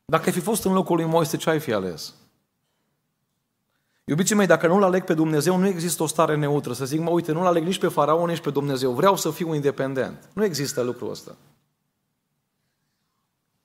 Dacă 0.05 0.25
ai 0.26 0.33
fi 0.33 0.40
fost 0.40 0.64
în 0.64 0.73
locul 0.73 0.97
lui 0.97 1.05
Moise, 1.05 1.37
ce 1.37 1.50
ai 1.50 1.61
fi 1.61 1.73
ales? 1.73 2.14
Iubiții 4.05 4.35
mei, 4.35 4.47
dacă 4.47 4.67
nu-L 4.67 4.83
aleg 4.83 5.05
pe 5.05 5.14
Dumnezeu, 5.14 5.57
nu 5.57 5.67
există 5.67 6.02
o 6.02 6.07
stare 6.07 6.37
neutră. 6.37 6.73
Să 6.73 6.85
zic, 6.85 7.00
mă, 7.00 7.11
uite, 7.11 7.33
nu-L 7.33 7.47
aleg 7.47 7.64
nici 7.64 7.78
pe 7.78 7.88
Faraon, 7.88 8.28
nici 8.28 8.40
pe 8.40 8.50
Dumnezeu. 8.50 8.93
Vreau 8.93 9.17
să 9.17 9.31
fiu 9.31 9.55
independent. 9.55 10.28
Nu 10.33 10.45
există 10.45 10.83
lucrul 10.83 11.11
ăsta. 11.11 11.37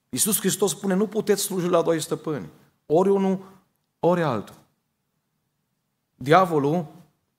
Iisus 0.10 0.40
Hristos 0.40 0.72
spune, 0.72 0.94
nu 0.94 1.08
puteți 1.08 1.42
sluji 1.42 1.68
la 1.68 1.82
doi 1.82 2.02
stăpâni. 2.02 2.50
Ori 2.86 3.10
unul, 3.10 3.40
ori 4.00 4.24
altul. 4.24 4.56
Diavolul 6.24 6.86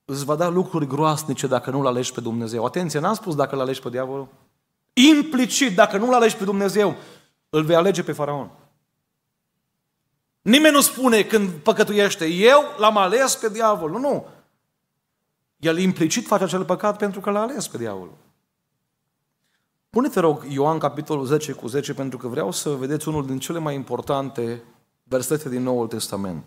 îți 0.04 0.24
va 0.24 0.34
da 0.34 0.48
lucruri 0.48 0.86
groasnice 0.86 1.46
dacă 1.46 1.70
nu-L 1.70 1.86
alegi 1.86 2.12
pe 2.12 2.20
Dumnezeu. 2.20 2.64
Atenție, 2.64 3.00
n-am 3.00 3.14
spus 3.14 3.34
dacă-L 3.34 3.60
alegi 3.60 3.80
pe 3.80 3.90
diavolul. 3.90 4.28
Implicit, 4.92 5.74
dacă 5.74 5.96
nu-L 5.96 6.12
alegi 6.12 6.36
pe 6.36 6.44
Dumnezeu, 6.44 6.96
îl 7.50 7.62
vei 7.62 7.76
alege 7.76 8.02
pe 8.02 8.12
Faraon. 8.12 8.50
Nimeni 10.42 10.74
nu 10.74 10.80
spune 10.80 11.22
când 11.22 11.50
păcătuiește, 11.50 12.26
eu 12.26 12.62
l-am 12.78 12.96
ales 12.96 13.36
pe 13.36 13.48
diavol. 13.48 13.90
Nu, 13.90 13.98
nu. 13.98 14.26
El 15.56 15.78
implicit 15.78 16.26
face 16.26 16.44
acel 16.44 16.64
păcat 16.64 16.98
pentru 16.98 17.20
că 17.20 17.30
l-a 17.30 17.40
ales 17.40 17.68
pe 17.68 17.76
diavol. 17.76 18.10
Pune-te, 19.90 20.20
rog, 20.20 20.44
Ioan, 20.48 20.78
capitolul 20.78 21.26
10 21.26 21.52
cu 21.52 21.66
10, 21.66 21.94
pentru 21.94 22.18
că 22.18 22.28
vreau 22.28 22.50
să 22.50 22.70
vedeți 22.70 23.08
unul 23.08 23.26
din 23.26 23.38
cele 23.38 23.58
mai 23.58 23.74
importante 23.74 24.62
versete 25.02 25.48
din 25.48 25.62
Noul 25.62 25.86
Testament. 25.86 26.44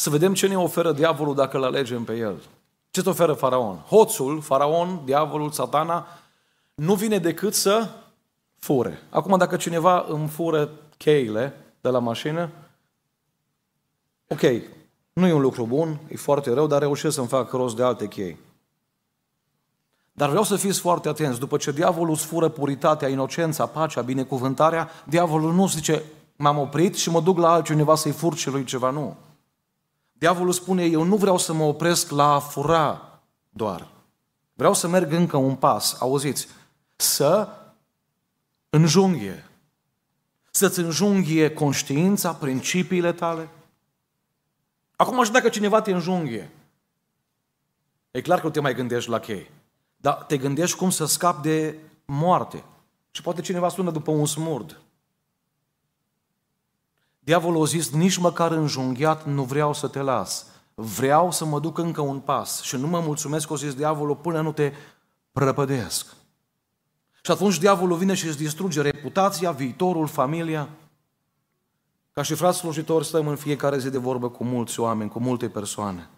Să 0.00 0.10
vedem 0.10 0.34
ce 0.34 0.46
ne 0.46 0.58
oferă 0.58 0.92
diavolul 0.92 1.34
dacă 1.34 1.56
îl 1.56 1.64
alegem 1.64 2.04
pe 2.04 2.16
el. 2.16 2.42
Ce 2.90 3.02
te 3.02 3.08
oferă 3.08 3.32
faraon? 3.32 3.76
Hoțul, 3.76 4.40
faraon, 4.40 5.00
diavolul, 5.04 5.50
satana, 5.50 6.06
nu 6.74 6.94
vine 6.94 7.18
decât 7.18 7.54
să 7.54 7.88
fure. 8.58 9.02
Acum, 9.10 9.38
dacă 9.38 9.56
cineva 9.56 10.04
îmi 10.08 10.28
fură 10.28 10.70
cheile, 10.96 11.54
de 11.80 11.88
la 11.88 11.98
mașină, 11.98 12.50
ok, 14.28 14.40
nu 15.12 15.26
e 15.26 15.32
un 15.32 15.40
lucru 15.40 15.66
bun, 15.66 16.00
e 16.08 16.16
foarte 16.16 16.52
rău, 16.52 16.66
dar 16.66 16.80
reușesc 16.80 17.14
să-mi 17.14 17.26
fac 17.26 17.52
rost 17.52 17.76
de 17.76 17.82
alte 17.82 18.08
chei. 18.08 18.38
Dar 20.12 20.28
vreau 20.28 20.44
să 20.44 20.56
fiți 20.56 20.80
foarte 20.80 21.08
atenți. 21.08 21.38
După 21.38 21.56
ce 21.56 21.72
diavolul 21.72 22.14
îți 22.14 22.26
fură 22.26 22.48
puritatea, 22.48 23.08
inocența, 23.08 23.66
pacea, 23.66 24.00
binecuvântarea, 24.00 24.90
diavolul 25.04 25.52
nu 25.52 25.68
zice, 25.68 26.02
m-am 26.36 26.58
oprit 26.58 26.94
și 26.94 27.10
mă 27.10 27.20
duc 27.20 27.38
la 27.38 27.52
altcineva 27.52 27.94
să-i 27.94 28.12
fur 28.12 28.34
celui 28.34 28.64
ceva. 28.64 28.90
Nu. 28.90 29.16
Diavolul 30.18 30.52
spune, 30.52 30.84
eu 30.84 31.02
nu 31.02 31.16
vreau 31.16 31.38
să 31.38 31.52
mă 31.52 31.64
opresc 31.64 32.10
la 32.10 32.32
a 32.32 32.38
fura 32.38 33.20
doar. 33.48 33.88
Vreau 34.54 34.74
să 34.74 34.88
merg 34.88 35.12
încă 35.12 35.36
un 35.36 35.56
pas, 35.56 35.96
auziți, 36.00 36.48
să 36.96 37.48
înjunghe, 38.70 39.48
să-ți 40.50 40.78
înjunghie 40.78 41.54
conștiința, 41.54 42.32
principiile 42.32 43.12
tale. 43.12 43.48
Acum 44.96 45.24
și 45.24 45.30
dacă 45.30 45.48
cineva 45.48 45.80
te 45.80 45.92
înjunghie, 45.92 46.50
e 48.10 48.20
clar 48.20 48.40
că 48.40 48.46
nu 48.46 48.52
te 48.52 48.60
mai 48.60 48.74
gândești 48.74 49.10
la 49.10 49.18
chei, 49.18 49.50
dar 49.96 50.14
te 50.14 50.36
gândești 50.36 50.76
cum 50.76 50.90
să 50.90 51.04
scapi 51.04 51.42
de 51.42 51.78
moarte. 52.04 52.64
Și 53.10 53.22
poate 53.22 53.40
cineva 53.40 53.68
sună 53.68 53.90
după 53.90 54.10
un 54.10 54.26
smurd. 54.26 54.80
Diavolul 57.28 57.62
a 57.62 57.64
zis, 57.64 57.90
nici 57.90 58.16
măcar 58.16 58.50
înjunghiat 58.50 59.26
nu 59.26 59.42
vreau 59.42 59.72
să 59.74 59.88
te 59.88 60.00
las. 60.00 60.46
Vreau 60.74 61.30
să 61.30 61.44
mă 61.44 61.60
duc 61.60 61.78
încă 61.78 62.00
un 62.00 62.20
pas 62.20 62.62
și 62.62 62.76
nu 62.76 62.86
mă 62.86 63.00
mulțumesc, 63.00 63.50
o 63.50 63.56
zis 63.56 63.74
diavolul, 63.74 64.16
până 64.16 64.40
nu 64.40 64.52
te 64.52 64.72
prăpădesc. 65.32 66.06
Și 67.22 67.30
atunci 67.30 67.58
diavolul 67.58 67.96
vine 67.96 68.14
și 68.14 68.26
îți 68.26 68.36
distruge 68.36 68.80
reputația, 68.80 69.50
viitorul, 69.50 70.06
familia. 70.06 70.68
Ca 72.12 72.22
și 72.22 72.34
frați 72.34 72.58
slujitori 72.58 73.06
stăm 73.06 73.26
în 73.26 73.36
fiecare 73.36 73.78
zi 73.78 73.90
de 73.90 73.98
vorbă 73.98 74.30
cu 74.30 74.44
mulți 74.44 74.80
oameni, 74.80 75.10
cu 75.10 75.20
multe 75.20 75.48
persoane. 75.48 76.08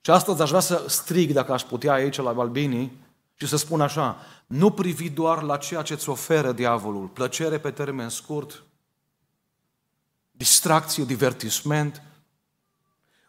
Și 0.00 0.10
astăzi 0.10 0.42
aș 0.42 0.48
vrea 0.48 0.60
să 0.60 0.84
strig, 0.88 1.32
dacă 1.32 1.52
aș 1.52 1.62
putea 1.62 1.92
aici 1.92 2.16
la 2.16 2.32
Balbinii, 2.32 2.98
și 3.34 3.46
să 3.46 3.56
spun 3.56 3.80
așa, 3.80 4.16
nu 4.46 4.70
privi 4.70 5.10
doar 5.10 5.42
la 5.42 5.56
ceea 5.56 5.82
ce 5.82 5.92
îți 5.92 6.08
oferă 6.08 6.52
diavolul, 6.52 7.06
plăcere 7.06 7.58
pe 7.58 7.70
termen 7.70 8.08
scurt, 8.08 8.64
distracție, 10.40 11.04
divertisment, 11.04 12.02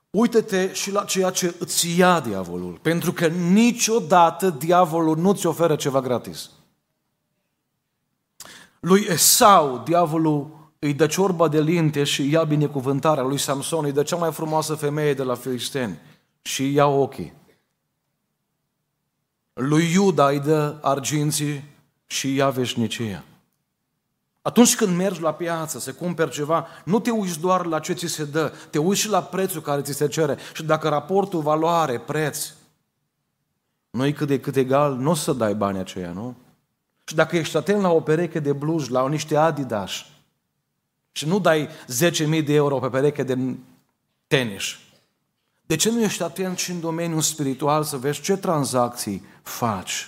Uită-te 0.10 0.74
și 0.74 0.92
la 0.92 1.04
ceea 1.04 1.30
ce 1.30 1.56
îți 1.60 1.98
ia 1.98 2.20
diavolul, 2.20 2.80
pentru 2.82 3.12
că 3.12 3.28
niciodată 3.28 4.50
diavolul 4.50 5.18
nu 5.18 5.34
ți 5.34 5.46
oferă 5.46 5.76
ceva 5.76 6.02
gratis. 6.02 6.50
Lui 8.80 9.06
Esau, 9.10 9.82
diavolul 9.86 10.70
îi 10.80 10.94
dă 10.94 11.08
ciorba 11.08 11.48
de 11.48 11.62
linte 11.62 12.04
și 12.04 12.30
ia 12.30 12.44
binecuvântarea. 12.44 13.24
Lui 13.24 13.38
Samson 13.38 13.86
îi 13.86 13.92
dă 13.92 14.04
cea 14.04 14.16
mai 14.16 14.32
frumoasă 14.32 14.76
femeie 14.76 15.14
de 15.14 15.24
la 15.24 15.36
filisteni 15.36 16.00
și 16.42 16.74
ia 16.74 16.86
ochii. 16.88 17.34
Lui 19.54 19.92
Iuda 19.92 20.30
îi 20.30 20.40
dă 20.40 20.78
arginții 20.82 21.64
și 22.08 22.36
ia 22.36 22.50
veșnicia. 22.50 23.24
Atunci 24.42 24.76
când 24.76 24.96
mergi 24.96 25.22
la 25.22 25.34
piață 25.34 25.80
să 25.80 25.94
cumperi 25.94 26.32
ceva, 26.32 26.68
nu 26.86 27.00
te 27.00 27.10
uiți 27.10 27.40
doar 27.40 27.66
la 27.66 27.80
ce 27.80 27.94
ți 27.94 28.08
se 28.08 28.26
dă, 28.26 28.54
te 28.70 28.78
uiți 28.78 29.02
și 29.02 29.10
la 29.10 29.24
prețul 29.24 29.62
care 29.62 29.82
ți 29.82 29.94
se 29.94 30.08
cere. 30.08 30.38
Și 30.54 30.64
dacă 30.64 30.90
raportul 30.90 31.42
valoare-preț 31.42 32.50
nu 33.90 34.06
e 34.06 34.12
cât 34.12 34.28
de 34.28 34.40
cât 34.40 34.56
egal, 34.56 34.96
nu 34.96 35.10
o 35.10 35.14
să 35.14 35.34
dai 35.34 35.56
bani 35.56 35.80
aceia, 35.80 36.12
nu? 36.12 36.36
Și 37.04 37.16
dacă 37.16 37.38
ești 37.38 37.58
atent 37.58 37.82
la 37.82 37.92
o 37.92 38.02
pereche 38.02 38.40
de 38.40 38.54
blugi, 38.54 38.92
la 38.92 39.08
niște 39.08 39.36
Adidas, 39.36 40.06
și 41.12 41.28
nu 41.28 41.40
dai 41.40 41.68
10.000 41.68 42.46
de 42.46 42.54
euro 42.54 42.80
pe 42.80 42.88
pereche 42.88 43.24
de 43.24 43.38
tenis, 44.28 44.64
de 45.66 45.76
ce 45.76 45.92
nu 45.92 46.02
ești 46.02 46.24
atent 46.24 46.58
și 46.58 46.72
în 46.72 46.80
domeniul 46.80 47.22
spiritual 47.22 47.84
să 47.84 47.98
vezi 47.98 48.22
ce 48.22 48.38
tranzacții 48.38 49.26
faci? 49.44 50.08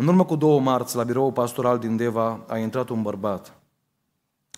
În 0.00 0.06
urmă 0.06 0.24
cu 0.24 0.36
două 0.36 0.60
marți, 0.60 0.96
la 0.96 1.02
biroul 1.02 1.32
pastoral 1.32 1.78
din 1.78 1.96
Deva, 1.96 2.40
a 2.46 2.58
intrat 2.58 2.88
un 2.88 3.02
bărbat. 3.02 3.54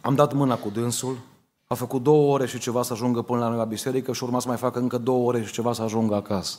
Am 0.03 0.15
dat 0.15 0.33
mâna 0.33 0.57
cu 0.57 0.69
dânsul, 0.69 1.19
a 1.67 1.75
făcut 1.75 2.03
două 2.03 2.33
ore 2.33 2.47
și 2.47 2.59
ceva 2.59 2.83
să 2.83 2.93
ajungă 2.93 3.23
până 3.23 3.39
la 3.39 3.49
noi 3.49 3.57
la 3.57 3.65
biserică 3.65 4.13
și 4.13 4.25
urma 4.25 4.41
să 4.41 4.49
mai 4.49 4.57
facă 4.57 4.79
încă 4.79 4.99
două 4.99 5.27
ore 5.27 5.45
și 5.45 5.53
ceva 5.53 5.73
să 5.73 5.83
ajungă 5.83 6.15
acasă. 6.15 6.59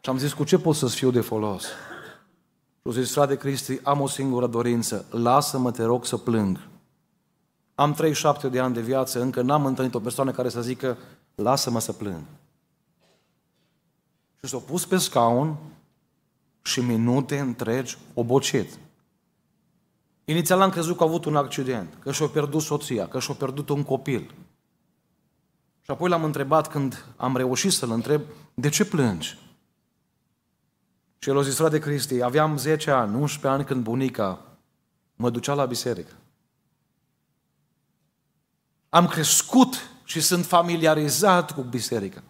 Și 0.00 0.10
am 0.10 0.18
zis, 0.18 0.32
cu 0.32 0.44
ce 0.44 0.58
pot 0.58 0.76
să-ți 0.76 0.94
fiu 0.94 1.10
de 1.10 1.20
folos? 1.20 1.62
Și 1.62 2.82
au 2.82 2.92
zis, 2.92 3.12
frate 3.12 3.36
Cristi, 3.36 3.80
am 3.82 4.00
o 4.00 4.06
singură 4.06 4.46
dorință, 4.46 5.04
lasă-mă, 5.10 5.70
te 5.70 5.82
rog, 5.82 6.06
să 6.06 6.16
plâng. 6.16 6.68
Am 7.74 7.92
37 7.92 8.48
de 8.48 8.60
ani 8.60 8.74
de 8.74 8.80
viață, 8.80 9.20
încă 9.20 9.42
n-am 9.42 9.66
întâlnit 9.66 9.94
o 9.94 10.00
persoană 10.00 10.30
care 10.30 10.48
să 10.48 10.62
zică, 10.62 10.96
lasă-mă 11.34 11.80
să 11.80 11.92
plâng. 11.92 12.22
Și 14.42 14.50
s-a 14.50 14.58
pus 14.58 14.86
pe 14.86 14.96
scaun 14.96 15.56
și 16.62 16.80
minute 16.80 17.38
întregi 17.38 17.98
obocit. 18.14 18.78
Inițial 20.24 20.60
am 20.60 20.70
crezut 20.70 20.96
că 20.96 21.02
a 21.02 21.06
avut 21.06 21.24
un 21.24 21.36
accident, 21.36 21.96
că 21.98 22.12
și-a 22.12 22.26
pierdut 22.26 22.62
soția, 22.62 23.08
că 23.08 23.18
și-a 23.18 23.34
pierdut 23.34 23.68
un 23.68 23.82
copil. 23.82 24.34
Și 25.82 25.90
apoi 25.90 26.08
l-am 26.08 26.24
întrebat 26.24 26.68
când 26.68 27.04
am 27.16 27.36
reușit 27.36 27.72
să-l 27.72 27.90
întreb, 27.90 28.22
de 28.54 28.68
ce 28.68 28.84
plângi? 28.84 29.38
Și 31.18 31.28
el 31.28 31.38
a 31.38 31.42
zis, 31.42 31.56
frate 31.56 31.78
Cristi, 31.78 32.22
aveam 32.22 32.56
10 32.56 32.90
ani, 32.90 33.14
11 33.14 33.46
ani 33.46 33.64
când 33.64 33.82
bunica 33.82 34.44
mă 35.16 35.30
ducea 35.30 35.54
la 35.54 35.64
biserică. 35.64 36.12
Am 38.88 39.06
crescut 39.06 39.90
și 40.04 40.20
sunt 40.20 40.46
familiarizat 40.46 41.54
cu 41.54 41.62
biserica. 41.62 42.22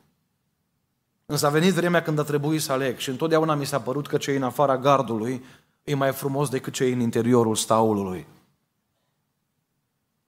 Însă 1.30 1.46
a 1.46 1.50
venit 1.50 1.72
vremea 1.72 2.02
când 2.02 2.18
a 2.18 2.22
trebuit 2.22 2.60
să 2.60 2.72
aleg 2.72 2.98
și 2.98 3.08
întotdeauna 3.08 3.54
mi 3.54 3.66
s-a 3.66 3.80
părut 3.80 4.06
că 4.06 4.16
cei 4.16 4.36
în 4.36 4.42
afara 4.42 4.78
gardului 4.78 5.44
e 5.84 5.94
mai 5.94 6.12
frumos 6.12 6.48
decât 6.48 6.72
cei 6.72 6.92
în 6.92 7.00
interiorul 7.00 7.54
staulului. 7.54 8.26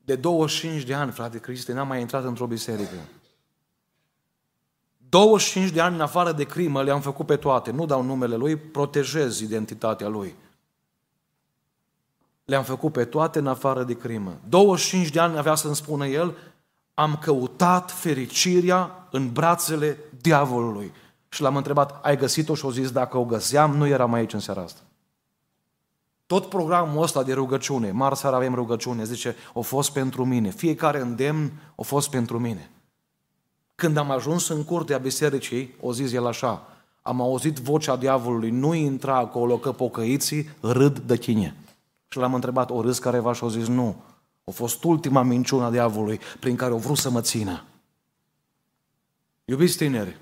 De 0.04 0.14
25 0.14 0.82
de 0.82 0.94
ani, 0.94 1.12
frate 1.12 1.38
Cristi, 1.38 1.72
n-am 1.72 1.86
mai 1.88 2.00
intrat 2.00 2.24
într-o 2.24 2.46
biserică. 2.46 2.94
25 5.08 5.70
de 5.70 5.80
ani 5.80 5.94
în 5.94 6.00
afară 6.00 6.32
de 6.32 6.44
crimă 6.44 6.82
le-am 6.82 7.00
făcut 7.00 7.26
pe 7.26 7.36
toate. 7.36 7.70
Nu 7.70 7.86
dau 7.86 8.02
numele 8.02 8.36
lui, 8.36 8.56
protejez 8.56 9.40
identitatea 9.40 10.08
lui. 10.08 10.34
Le-am 12.44 12.64
făcut 12.64 12.92
pe 12.92 13.04
toate 13.04 13.38
în 13.38 13.46
afară 13.46 13.84
de 13.84 13.94
crimă. 13.94 14.38
25 14.48 15.10
de 15.10 15.20
ani 15.20 15.38
avea 15.38 15.54
să-mi 15.54 15.76
spună 15.76 16.06
el, 16.06 16.36
am 16.94 17.16
căutat 17.16 17.90
fericirea 17.90 19.08
în 19.10 19.32
brațele 19.32 19.98
diavolului. 20.20 20.92
Și 21.28 21.42
l-am 21.42 21.56
întrebat, 21.56 22.04
ai 22.04 22.16
găsit-o? 22.16 22.54
Și 22.54 22.64
o 22.64 22.70
zis, 22.70 22.90
dacă 22.90 23.16
o 23.16 23.24
găseam, 23.24 23.76
nu 23.76 23.86
eram 23.86 24.12
aici 24.12 24.32
în 24.32 24.40
seara 24.40 24.62
asta. 24.62 24.80
Tot 26.26 26.46
programul 26.46 27.02
ăsta 27.02 27.22
de 27.22 27.32
rugăciune, 27.32 27.90
marți 27.90 28.20
seara 28.20 28.36
avem 28.36 28.54
rugăciune, 28.54 29.04
zice, 29.04 29.36
o 29.52 29.62
fost 29.62 29.92
pentru 29.92 30.24
mine. 30.24 30.50
Fiecare 30.50 31.00
îndemn 31.00 31.52
o 31.74 31.82
fost 31.82 32.10
pentru 32.10 32.38
mine. 32.38 32.70
Când 33.74 33.96
am 33.96 34.10
ajuns 34.10 34.48
în 34.48 34.64
curtea 34.64 34.98
bisericii, 34.98 35.74
o 35.80 35.92
zis 35.92 36.12
el 36.12 36.26
așa, 36.26 36.66
am 37.02 37.20
auzit 37.20 37.58
vocea 37.58 37.96
diavolului, 37.96 38.50
nu 38.50 38.74
intra 38.74 39.16
acolo 39.16 39.58
că 39.58 39.72
pocăiții 39.72 40.48
râd 40.60 40.98
de 40.98 41.16
tine. 41.16 41.56
Și 42.08 42.18
l-am 42.18 42.34
întrebat, 42.34 42.70
o 42.70 42.80
râs 42.80 42.98
careva 42.98 43.32
și 43.32 43.44
o 43.44 43.48
zis, 43.48 43.66
nu. 43.66 43.96
A 44.44 44.50
fost 44.50 44.84
ultima 44.84 45.22
minciună 45.22 45.64
a 45.64 45.70
diavolului 45.70 46.20
prin 46.40 46.56
care 46.56 46.72
o 46.72 46.78
vrut 46.78 46.96
să 46.96 47.10
mă 47.10 47.20
țină. 47.20 47.64
Iubiți 49.44 49.76
tineri, 49.76 50.20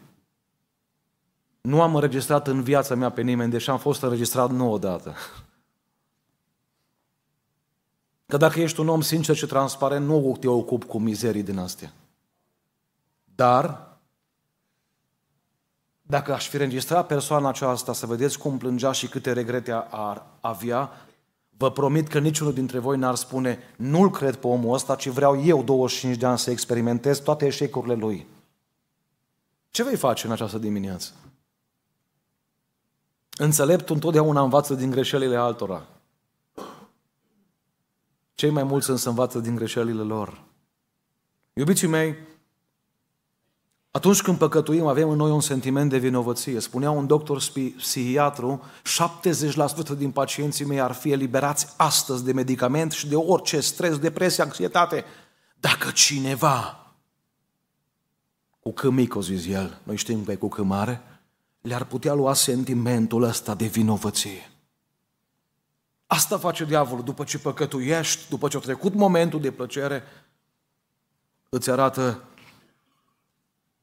nu 1.61 1.83
am 1.83 1.95
înregistrat 1.95 2.47
în 2.47 2.63
viața 2.63 2.95
mea 2.95 3.11
pe 3.11 3.23
nimeni, 3.23 3.51
deși 3.51 3.71
am 3.71 3.79
fost 3.79 4.03
înregistrat 4.03 4.51
nu 4.51 4.73
odată. 4.73 5.15
Că 8.27 8.37
dacă 8.37 8.61
ești 8.61 8.81
un 8.81 8.89
om 8.89 9.01
sincer 9.01 9.37
și 9.37 9.47
transparent, 9.47 10.07
nu 10.07 10.37
te 10.41 10.49
ocupi 10.49 10.87
cu 10.87 10.99
mizerii 10.99 11.43
din 11.43 11.59
astea. 11.59 11.93
Dar, 13.35 13.97
dacă 16.03 16.33
aș 16.33 16.49
fi 16.49 16.55
înregistrat 16.55 17.07
persoana 17.07 17.49
aceasta 17.49 17.93
să 17.93 18.07
vedeți 18.07 18.39
cum 18.39 18.59
plângea 18.59 18.93
și 18.93 19.09
câte 19.09 19.33
regrete 19.33 19.73
ar 19.91 20.27
avea, 20.41 20.91
vă 21.61 21.71
promit 21.71 22.09
că 22.09 22.19
niciunul 22.19 22.53
dintre 22.53 22.79
voi 22.79 22.99
n-ar 22.99 23.15
spune 23.15 23.59
nu-l 23.77 24.11
cred 24.11 24.37
pe 24.37 24.47
omul 24.47 24.75
ăsta, 24.75 24.95
ci 24.95 25.09
vreau 25.09 25.43
eu 25.45 25.63
25 25.63 26.17
de 26.17 26.27
ani 26.27 26.39
să 26.39 26.51
experimentez 26.51 27.19
toate 27.19 27.47
eșecurile 27.47 27.95
lui. 27.95 28.27
Ce 29.71 29.83
vei 29.83 29.97
face 29.97 30.27
în 30.27 30.33
această 30.33 30.59
dimineață? 30.59 31.13
Înțeleptul 33.37 33.95
întotdeauna 33.95 34.43
învață 34.43 34.75
din 34.75 34.91
greșelile 34.91 35.37
altora. 35.37 35.87
Cei 38.35 38.51
mai 38.51 38.63
mulți 38.63 38.91
însă 38.91 39.09
învață 39.09 39.39
din 39.39 39.55
greșelile 39.55 40.03
lor. 40.03 40.43
Iubiții 41.53 41.89
mei, 41.89 42.17
atunci 43.91 44.23
când 44.23 44.39
păcătuim, 44.39 44.87
avem 44.87 45.09
în 45.09 45.17
noi 45.17 45.31
un 45.31 45.41
sentiment 45.41 45.91
de 45.91 45.99
vinovăție. 45.99 46.61
Spunea 46.61 46.91
un 46.91 47.07
doctor 47.07 47.43
psihiatru, 47.77 48.65
70% 49.95 49.97
din 49.97 50.11
pacienții 50.11 50.65
mei 50.65 50.81
ar 50.81 50.93
fi 50.93 51.11
eliberați 51.11 51.75
astăzi 51.77 52.25
de 52.25 52.33
medicament 52.33 52.93
și 52.93 53.09
de 53.09 53.17
orice 53.17 53.61
stres, 53.61 53.99
depresie, 53.99 54.43
anxietate. 54.43 55.05
Dacă 55.61 55.91
cineva, 55.91 56.87
cu 58.61 58.73
cât 58.73 58.91
mic, 58.91 59.15
o 59.15 59.21
zis 59.21 59.47
el, 59.47 59.81
noi 59.83 59.97
știm 59.97 60.25
că 60.25 60.31
e 60.31 60.35
cu 60.35 60.49
cât 60.49 60.65
mare, 60.65 61.03
le-ar 61.61 61.85
putea 61.85 62.15
lua 62.15 62.35
sentimentul 62.35 63.23
ăsta 63.23 63.55
de 63.55 63.67
vinovăție. 63.67 64.51
Asta 66.07 66.39
face 66.39 66.65
diavolul 66.65 67.05
după 67.05 67.25
ce 67.25 67.39
păcătuiești, 67.39 68.29
după 68.29 68.49
ce 68.49 68.57
a 68.57 68.61
trecut 68.61 68.95
momentul 68.95 69.41
de 69.41 69.51
plăcere, 69.51 70.03
îți 71.49 71.71
arată 71.71 72.23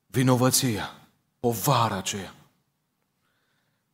vinovăția, 0.07 0.91
povara 1.39 1.95
aceea. 1.95 2.33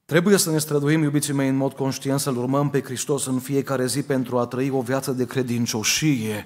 Trebuie 0.05 0.37
să 0.37 0.51
ne 0.51 0.57
străduim, 0.57 1.01
iubiții 1.01 1.33
mei, 1.33 1.49
în 1.49 1.55
mod 1.55 1.73
conștient 1.73 2.19
să-L 2.19 2.37
urmăm 2.37 2.69
pe 2.69 2.81
Hristos 2.81 3.25
în 3.25 3.39
fiecare 3.39 3.85
zi 3.85 4.03
pentru 4.03 4.39
a 4.39 4.45
trăi 4.45 4.69
o 4.69 4.81
viață 4.81 5.11
de 5.11 5.25
credincioșie 5.25 6.45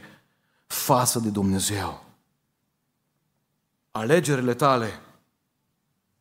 față 0.66 1.20
de 1.20 1.30
Dumnezeu. 1.30 2.04
Alegerile 3.92 4.54
tale 4.54 5.00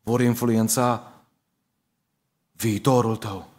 vor 0.01 0.21
influența 0.21 1.11
viitorul 2.51 3.15
tău. 3.15 3.49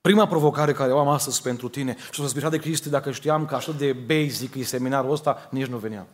Prima 0.00 0.26
provocare 0.26 0.72
care 0.72 0.92
o 0.92 0.98
am 0.98 1.08
astăzi 1.08 1.42
pentru 1.42 1.68
tine 1.68 1.96
și 2.12 2.20
o 2.20 2.26
să 2.26 2.48
de 2.48 2.58
Cristi 2.58 2.88
dacă 2.88 3.10
știam 3.10 3.46
că 3.46 3.54
așa 3.54 3.72
de 3.72 3.92
basic 3.92 4.54
e 4.54 4.64
seminarul 4.64 5.10
ăsta, 5.10 5.48
nici 5.50 5.66
nu 5.66 5.78
veneam. 5.78 6.06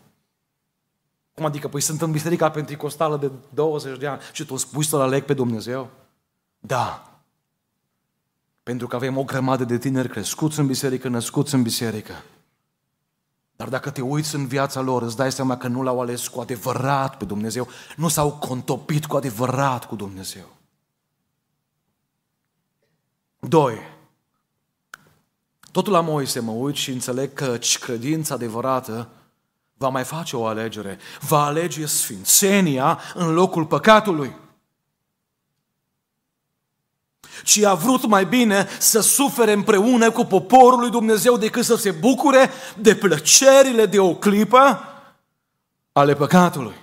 Cum 1.34 1.44
adică? 1.44 1.68
Păi 1.68 1.80
sunt 1.80 2.02
în 2.02 2.10
biserica 2.10 2.50
pentecostală 2.50 3.16
de 3.16 3.30
20 3.54 3.98
de 3.98 4.06
ani 4.06 4.20
și 4.32 4.44
tu 4.44 4.56
spui 4.56 4.84
să-L 4.84 5.00
aleg 5.00 5.24
pe 5.24 5.34
Dumnezeu? 5.34 5.90
Da. 6.58 7.18
Pentru 8.62 8.86
că 8.86 8.96
avem 8.96 9.16
o 9.16 9.24
grămadă 9.24 9.64
de 9.64 9.78
tineri 9.78 10.08
crescuți 10.08 10.58
în 10.58 10.66
biserică, 10.66 11.08
născuți 11.08 11.54
în 11.54 11.62
biserică. 11.62 12.12
Dar 13.56 13.68
dacă 13.68 13.90
te 13.90 14.00
uiți 14.00 14.34
în 14.34 14.46
viața 14.46 14.80
lor, 14.80 15.02
îți 15.02 15.16
dai 15.16 15.32
seama 15.32 15.56
că 15.56 15.68
nu 15.68 15.82
l-au 15.82 16.00
ales 16.00 16.28
cu 16.28 16.40
adevărat 16.40 17.16
pe 17.16 17.24
Dumnezeu, 17.24 17.68
nu 17.96 18.08
s-au 18.08 18.32
contopit 18.32 19.06
cu 19.06 19.16
adevărat 19.16 19.84
cu 19.84 19.96
Dumnezeu. 19.96 20.46
Doi, 23.38 23.78
totul 25.72 25.92
la 25.92 26.00
Moise 26.00 26.40
mă 26.40 26.50
uit 26.50 26.74
și 26.74 26.90
înțeleg 26.90 27.32
că 27.32 27.58
credința 27.80 28.34
adevărată 28.34 29.08
va 29.76 29.88
mai 29.88 30.04
face 30.04 30.36
o 30.36 30.46
alegere. 30.46 30.98
Va 31.20 31.44
alege 31.44 31.86
sfințenia 31.86 33.00
în 33.14 33.32
locul 33.32 33.66
păcatului. 33.66 34.36
Ci 37.44 37.62
a 37.62 37.74
vrut 37.74 38.06
mai 38.06 38.26
bine 38.26 38.68
să 38.78 39.00
sufere 39.00 39.52
împreună 39.52 40.10
cu 40.10 40.24
poporul 40.24 40.80
lui 40.80 40.90
Dumnezeu 40.90 41.36
decât 41.36 41.64
să 41.64 41.76
se 41.76 41.90
bucure 41.90 42.50
de 42.78 42.94
plăcerile 42.94 43.86
de 43.86 44.00
o 44.00 44.14
clipă 44.14 44.88
ale 45.92 46.14
păcatului. 46.14 46.74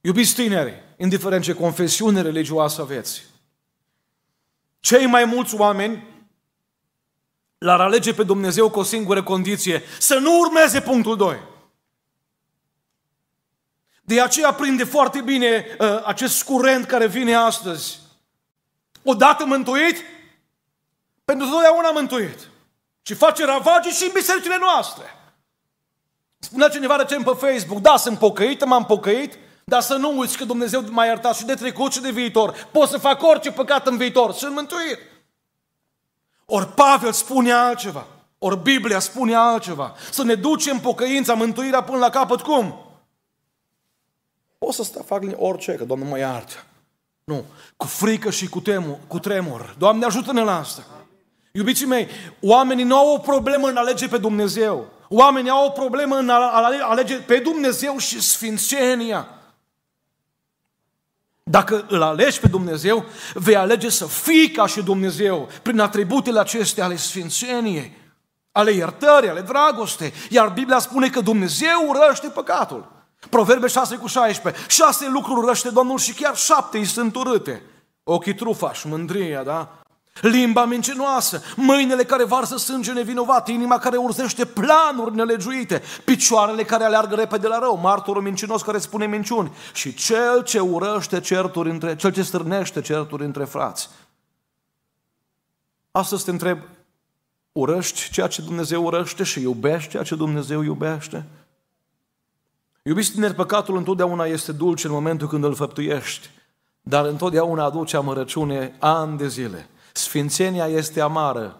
Iubiți 0.00 0.34
tineri, 0.34 0.82
indiferent 0.96 1.44
ce 1.44 1.52
confesiune 1.52 2.20
religioasă 2.20 2.80
aveți, 2.80 3.22
cei 4.80 5.06
mai 5.06 5.24
mulți 5.24 5.54
oameni 5.54 6.11
l-ar 7.62 7.80
alege 7.80 8.14
pe 8.14 8.22
Dumnezeu 8.22 8.70
cu 8.70 8.78
o 8.78 8.82
singură 8.82 9.22
condiție, 9.22 9.82
să 9.98 10.18
nu 10.18 10.38
urmeze 10.38 10.80
punctul 10.80 11.16
2. 11.16 11.36
De 14.02 14.20
aceea 14.20 14.52
prinde 14.52 14.84
foarte 14.84 15.20
bine 15.20 15.66
uh, 15.78 16.04
acest 16.04 16.42
curent 16.42 16.86
care 16.86 17.06
vine 17.06 17.34
astăzi. 17.34 17.98
Odată 19.02 19.44
mântuit, 19.44 19.96
pentru 21.24 21.46
totdeauna 21.46 21.90
mântuit. 21.90 22.38
Și 23.02 23.14
face 23.14 23.44
ravagii 23.44 23.92
și 23.92 24.04
în 24.04 24.10
bisericile 24.14 24.56
noastre. 24.60 25.04
Spunea 26.38 26.68
cineva 26.68 26.96
recent 26.96 27.24
pe 27.24 27.46
Facebook, 27.46 27.80
da, 27.80 27.96
sunt 27.96 28.18
pocăit, 28.18 28.64
m-am 28.64 28.84
pocăit, 28.84 29.38
dar 29.64 29.80
să 29.80 29.94
nu 29.94 30.18
uiți 30.18 30.36
că 30.36 30.44
Dumnezeu 30.44 30.84
m-a 30.88 31.04
iertat 31.04 31.36
și 31.36 31.44
de 31.44 31.54
trecut 31.54 31.92
și 31.92 32.00
de 32.00 32.10
viitor. 32.10 32.68
Pot 32.72 32.88
să 32.88 32.98
fac 32.98 33.22
orice 33.22 33.50
păcat 33.52 33.86
în 33.86 33.96
viitor, 33.96 34.32
sunt 34.32 34.54
mântuit. 34.54 34.98
Ori 36.46 36.66
Pavel 36.66 37.12
spune 37.12 37.52
altceva. 37.52 38.06
Ori 38.38 38.62
Biblia 38.62 38.98
spune 38.98 39.34
altceva. 39.34 39.94
Să 40.10 40.22
ne 40.22 40.34
ducem 40.34 40.78
pocăința, 40.78 41.34
mântuirea 41.34 41.82
până 41.82 41.98
la 41.98 42.10
capăt. 42.10 42.40
Cum? 42.40 42.76
O 44.58 44.72
să 44.72 44.82
stau, 44.82 45.02
fac 45.02 45.22
orice, 45.36 45.72
că 45.72 45.84
Doamne 45.84 46.08
mă 46.08 46.18
iartă. 46.18 46.64
Nu. 47.24 47.44
Cu 47.76 47.86
frică 47.86 48.30
și 48.30 48.48
cu, 48.48 48.60
temu, 48.60 48.98
cu 49.06 49.18
tremur. 49.18 49.74
Doamne 49.78 50.04
ajută-ne 50.04 50.42
la 50.42 50.58
asta. 50.58 50.82
Iubiții 51.52 51.86
mei, 51.86 52.08
oamenii 52.40 52.84
nu 52.84 52.96
au 52.96 53.14
o 53.14 53.18
problemă 53.18 53.68
în 53.68 53.76
alege 53.76 54.08
pe 54.08 54.18
Dumnezeu. 54.18 54.86
Oamenii 55.08 55.50
au 55.50 55.66
o 55.66 55.70
problemă 55.70 56.16
în 56.16 56.28
a 56.28 56.80
alege 56.80 57.16
pe 57.16 57.38
Dumnezeu 57.38 57.98
și 57.98 58.20
sfințenia. 58.20 59.28
Dacă 61.44 61.84
îl 61.88 62.02
alegi 62.02 62.40
pe 62.40 62.46
Dumnezeu, 62.46 63.04
vei 63.34 63.56
alege 63.56 63.88
să 63.88 64.06
fii 64.06 64.50
ca 64.50 64.66
și 64.66 64.82
Dumnezeu 64.82 65.48
prin 65.62 65.80
atributele 65.80 66.40
acestea 66.40 66.84
ale 66.84 66.96
sfințeniei, 66.96 67.96
ale 68.52 68.72
iertării, 68.72 69.28
ale 69.28 69.40
dragostei. 69.40 70.12
Iar 70.30 70.48
Biblia 70.48 70.78
spune 70.78 71.08
că 71.08 71.20
Dumnezeu 71.20 71.88
urăște 71.88 72.28
păcatul. 72.28 72.92
Proverbe 73.28 73.66
6 73.66 73.96
cu 73.96 74.06
16. 74.06 74.62
Șase 74.68 75.08
lucruri 75.08 75.40
urăște 75.40 75.70
Domnul 75.70 75.98
și 75.98 76.14
chiar 76.14 76.36
șapte 76.36 76.78
îi 76.78 76.84
sunt 76.84 77.14
urâte. 77.14 77.62
Ochii 78.04 78.34
trufași, 78.34 78.86
mândria, 78.86 79.42
da? 79.42 79.81
Limba 80.20 80.64
mincinoasă, 80.64 81.42
mâinile 81.56 82.04
care 82.04 82.24
varsă 82.24 82.56
sânge 82.56 82.92
nevinovat, 82.92 83.48
inima 83.48 83.78
care 83.78 83.96
urzește 83.96 84.44
planuri 84.44 85.14
nelegiuite, 85.14 85.82
picioarele 86.04 86.62
care 86.62 86.84
aleargă 86.84 87.14
repede 87.14 87.46
la 87.46 87.58
rău, 87.58 87.76
martorul 87.76 88.22
mincinos 88.22 88.62
care 88.62 88.78
spune 88.78 89.06
minciuni 89.06 89.52
și 89.72 89.94
cel 89.94 90.42
ce 90.42 90.60
urăște 90.60 91.20
certuri 91.20 91.70
între, 91.70 91.96
cel 91.96 92.12
ce 92.12 92.22
stârnește 92.22 92.80
certuri 92.80 93.24
între 93.24 93.44
frați. 93.44 93.88
Astăzi 95.90 96.24
te 96.24 96.30
întreb, 96.30 96.58
urăști 97.52 98.10
ceea 98.10 98.26
ce 98.26 98.42
Dumnezeu 98.42 98.84
urăște 98.84 99.22
și 99.22 99.40
iubești 99.40 99.90
ceea 99.90 100.02
ce 100.02 100.14
Dumnezeu 100.14 100.62
iubește? 100.62 101.26
Iubiți 102.82 103.12
tineri, 103.12 103.34
păcatul 103.34 103.76
întotdeauna 103.76 104.24
este 104.24 104.52
dulce 104.52 104.86
în 104.86 104.92
momentul 104.92 105.28
când 105.28 105.44
îl 105.44 105.54
făptuiești, 105.54 106.30
dar 106.80 107.04
întotdeauna 107.04 107.64
aduce 107.64 107.96
amărăciune 107.96 108.76
ani 108.78 109.18
de 109.18 109.28
zile. 109.28 109.68
Sfințenia 109.92 110.66
este 110.66 111.00
amară 111.00 111.56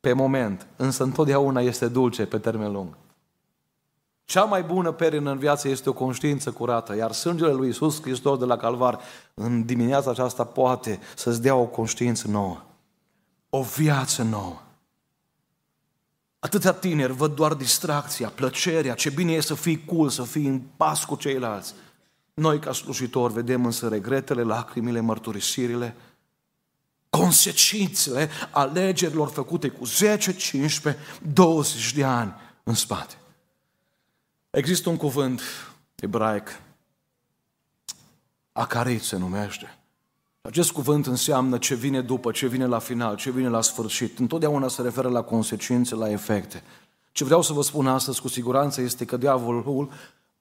pe 0.00 0.12
moment, 0.12 0.66
însă 0.76 1.02
întotdeauna 1.02 1.60
este 1.60 1.88
dulce 1.88 2.26
pe 2.26 2.38
termen 2.38 2.72
lung. 2.72 2.96
Cea 4.24 4.44
mai 4.44 4.62
bună 4.62 4.92
perină 4.92 5.30
în 5.30 5.38
viață 5.38 5.68
este 5.68 5.88
o 5.88 5.92
conștiință 5.92 6.50
curată, 6.50 6.96
iar 6.96 7.12
sângele 7.12 7.52
lui 7.52 7.68
Isus 7.68 8.02
Hristos 8.02 8.38
de 8.38 8.44
la 8.44 8.56
Calvar 8.56 9.00
în 9.34 9.64
dimineața 9.64 10.10
aceasta 10.10 10.44
poate 10.44 11.00
să-ți 11.16 11.42
dea 11.42 11.54
o 11.54 11.64
conștiință 11.64 12.28
nouă, 12.28 12.62
o 13.48 13.62
viață 13.62 14.22
nouă. 14.22 14.62
Atâția 16.38 16.72
tineri 16.72 17.12
văd 17.12 17.34
doar 17.34 17.54
distracția, 17.54 18.28
plăcerea, 18.28 18.94
ce 18.94 19.10
bine 19.10 19.32
e 19.32 19.40
să 19.40 19.54
fii 19.54 19.84
cool, 19.84 20.08
să 20.08 20.22
fii 20.22 20.46
în 20.46 20.60
pas 20.76 21.04
cu 21.04 21.16
ceilalți. 21.16 21.74
Noi, 22.34 22.58
ca 22.58 22.72
slujitori, 22.72 23.32
vedem 23.32 23.64
însă 23.64 23.88
regretele, 23.88 24.42
lacrimile, 24.42 25.00
mărturisirile, 25.00 25.96
consecințele 27.10 28.30
alegerilor 28.50 29.28
făcute 29.28 29.68
cu 29.68 29.84
10, 29.84 30.32
15, 30.32 31.02
20 31.32 31.94
de 31.94 32.04
ani 32.04 32.34
în 32.62 32.74
spate. 32.74 33.14
Există 34.50 34.88
un 34.88 34.96
cuvânt 34.96 35.40
ebraic, 35.94 36.60
acarit 38.52 39.02
se 39.02 39.16
numește. 39.16 39.74
Acest 40.42 40.70
cuvânt 40.70 41.06
înseamnă 41.06 41.58
ce 41.58 41.74
vine 41.74 42.00
după, 42.00 42.30
ce 42.30 42.46
vine 42.46 42.66
la 42.66 42.78
final, 42.78 43.16
ce 43.16 43.30
vine 43.30 43.48
la 43.48 43.60
sfârșit. 43.60 44.18
Întotdeauna 44.18 44.68
se 44.68 44.82
referă 44.82 45.08
la 45.08 45.22
consecințe, 45.22 45.94
la 45.94 46.10
efecte. 46.10 46.62
Ce 47.12 47.24
vreau 47.24 47.42
să 47.42 47.52
vă 47.52 47.62
spun 47.62 47.86
astăzi 47.86 48.20
cu 48.20 48.28
siguranță 48.28 48.80
este 48.80 49.04
că 49.04 49.16
diavolul 49.16 49.90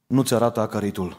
nu-ți 0.08 0.34
arată 0.34 0.60
acaritul. 0.60 1.18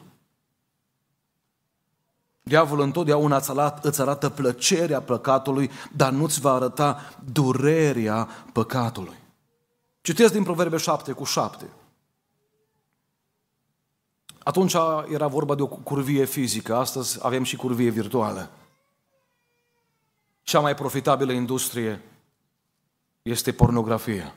Diavolul 2.51 2.85
întotdeauna 2.85 3.37
îți 3.83 4.01
arată 4.01 4.29
plăcerea 4.29 5.01
păcatului, 5.01 5.71
dar 5.97 6.13
nu-ți 6.13 6.41
va 6.41 6.53
arăta 6.53 7.01
durerea 7.33 8.29
păcatului. 8.53 9.17
Citesc 10.01 10.33
din 10.33 10.43
Proverbe 10.43 10.77
7 10.77 11.13
cu 11.13 11.25
7. 11.25 11.71
Atunci 14.39 14.75
era 15.13 15.27
vorba 15.27 15.55
de 15.55 15.63
o 15.63 15.67
curvie 15.67 16.25
fizică, 16.25 16.77
astăzi 16.77 17.19
avem 17.23 17.43
și 17.43 17.57
curvie 17.57 17.91
virtuală. 17.91 18.51
Cea 20.43 20.61
mai 20.61 20.75
profitabilă 20.75 21.33
industrie 21.33 22.03
este 23.23 23.53
pornografia. 23.53 24.35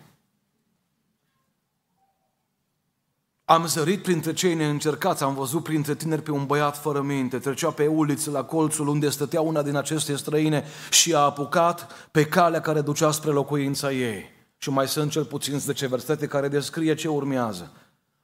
Am 3.46 3.66
zărit 3.66 4.02
printre 4.02 4.34
cei 4.34 4.54
neîncercați, 4.54 5.24
am 5.24 5.34
văzut 5.34 5.64
printre 5.64 5.96
tineri 5.96 6.22
pe 6.22 6.32
un 6.32 6.46
băiat 6.46 6.78
fără 6.78 7.02
minte, 7.02 7.40
trecea 7.40 7.70
pe 7.70 7.88
uliță 7.88 8.32
la 8.32 8.44
colțul 8.44 8.88
unde 8.88 9.10
stătea 9.10 9.42
una 9.42 9.62
din 9.62 9.76
aceste 9.76 10.16
străine 10.16 10.64
și 10.90 11.14
a 11.14 11.20
apucat 11.20 12.10
pe 12.12 12.26
calea 12.26 12.62
care 12.62 12.82
ducea 12.82 13.12
spre 13.12 13.32
locuința 13.32 13.92
ei. 13.92 14.32
Și 14.58 14.70
mai 14.70 14.88
sunt 14.88 15.12
cel 15.12 15.26
puțin 15.26 15.60
10 15.60 15.88
versete 15.88 16.28
care 16.28 16.48
descrie 16.48 16.96
ce 16.96 17.08
urmează. 17.08 17.72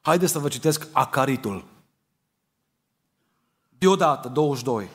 Haideți 0.02 0.32
să 0.32 0.40
vă 0.40 0.48
citesc 0.48 0.88
acaritul. 0.92 1.66
Deodată, 3.70 4.28
22, 4.28 4.90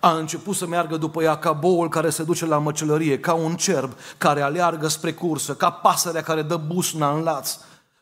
a 0.00 0.16
început 0.16 0.56
să 0.56 0.66
meargă 0.66 0.96
după 0.96 1.22
ea 1.22 1.38
ca 1.38 1.52
boul 1.52 1.88
care 1.88 2.10
se 2.10 2.22
duce 2.22 2.46
la 2.46 2.58
măcelărie, 2.58 3.20
ca 3.20 3.34
un 3.34 3.56
cerb 3.56 3.92
care 4.18 4.40
aleargă 4.40 4.88
spre 4.88 5.12
cursă, 5.12 5.54
ca 5.54 5.70
pasărea 5.70 6.22
care 6.22 6.42
dă 6.42 6.56
busna 6.56 7.12
în 7.12 7.22
laț 7.22 7.56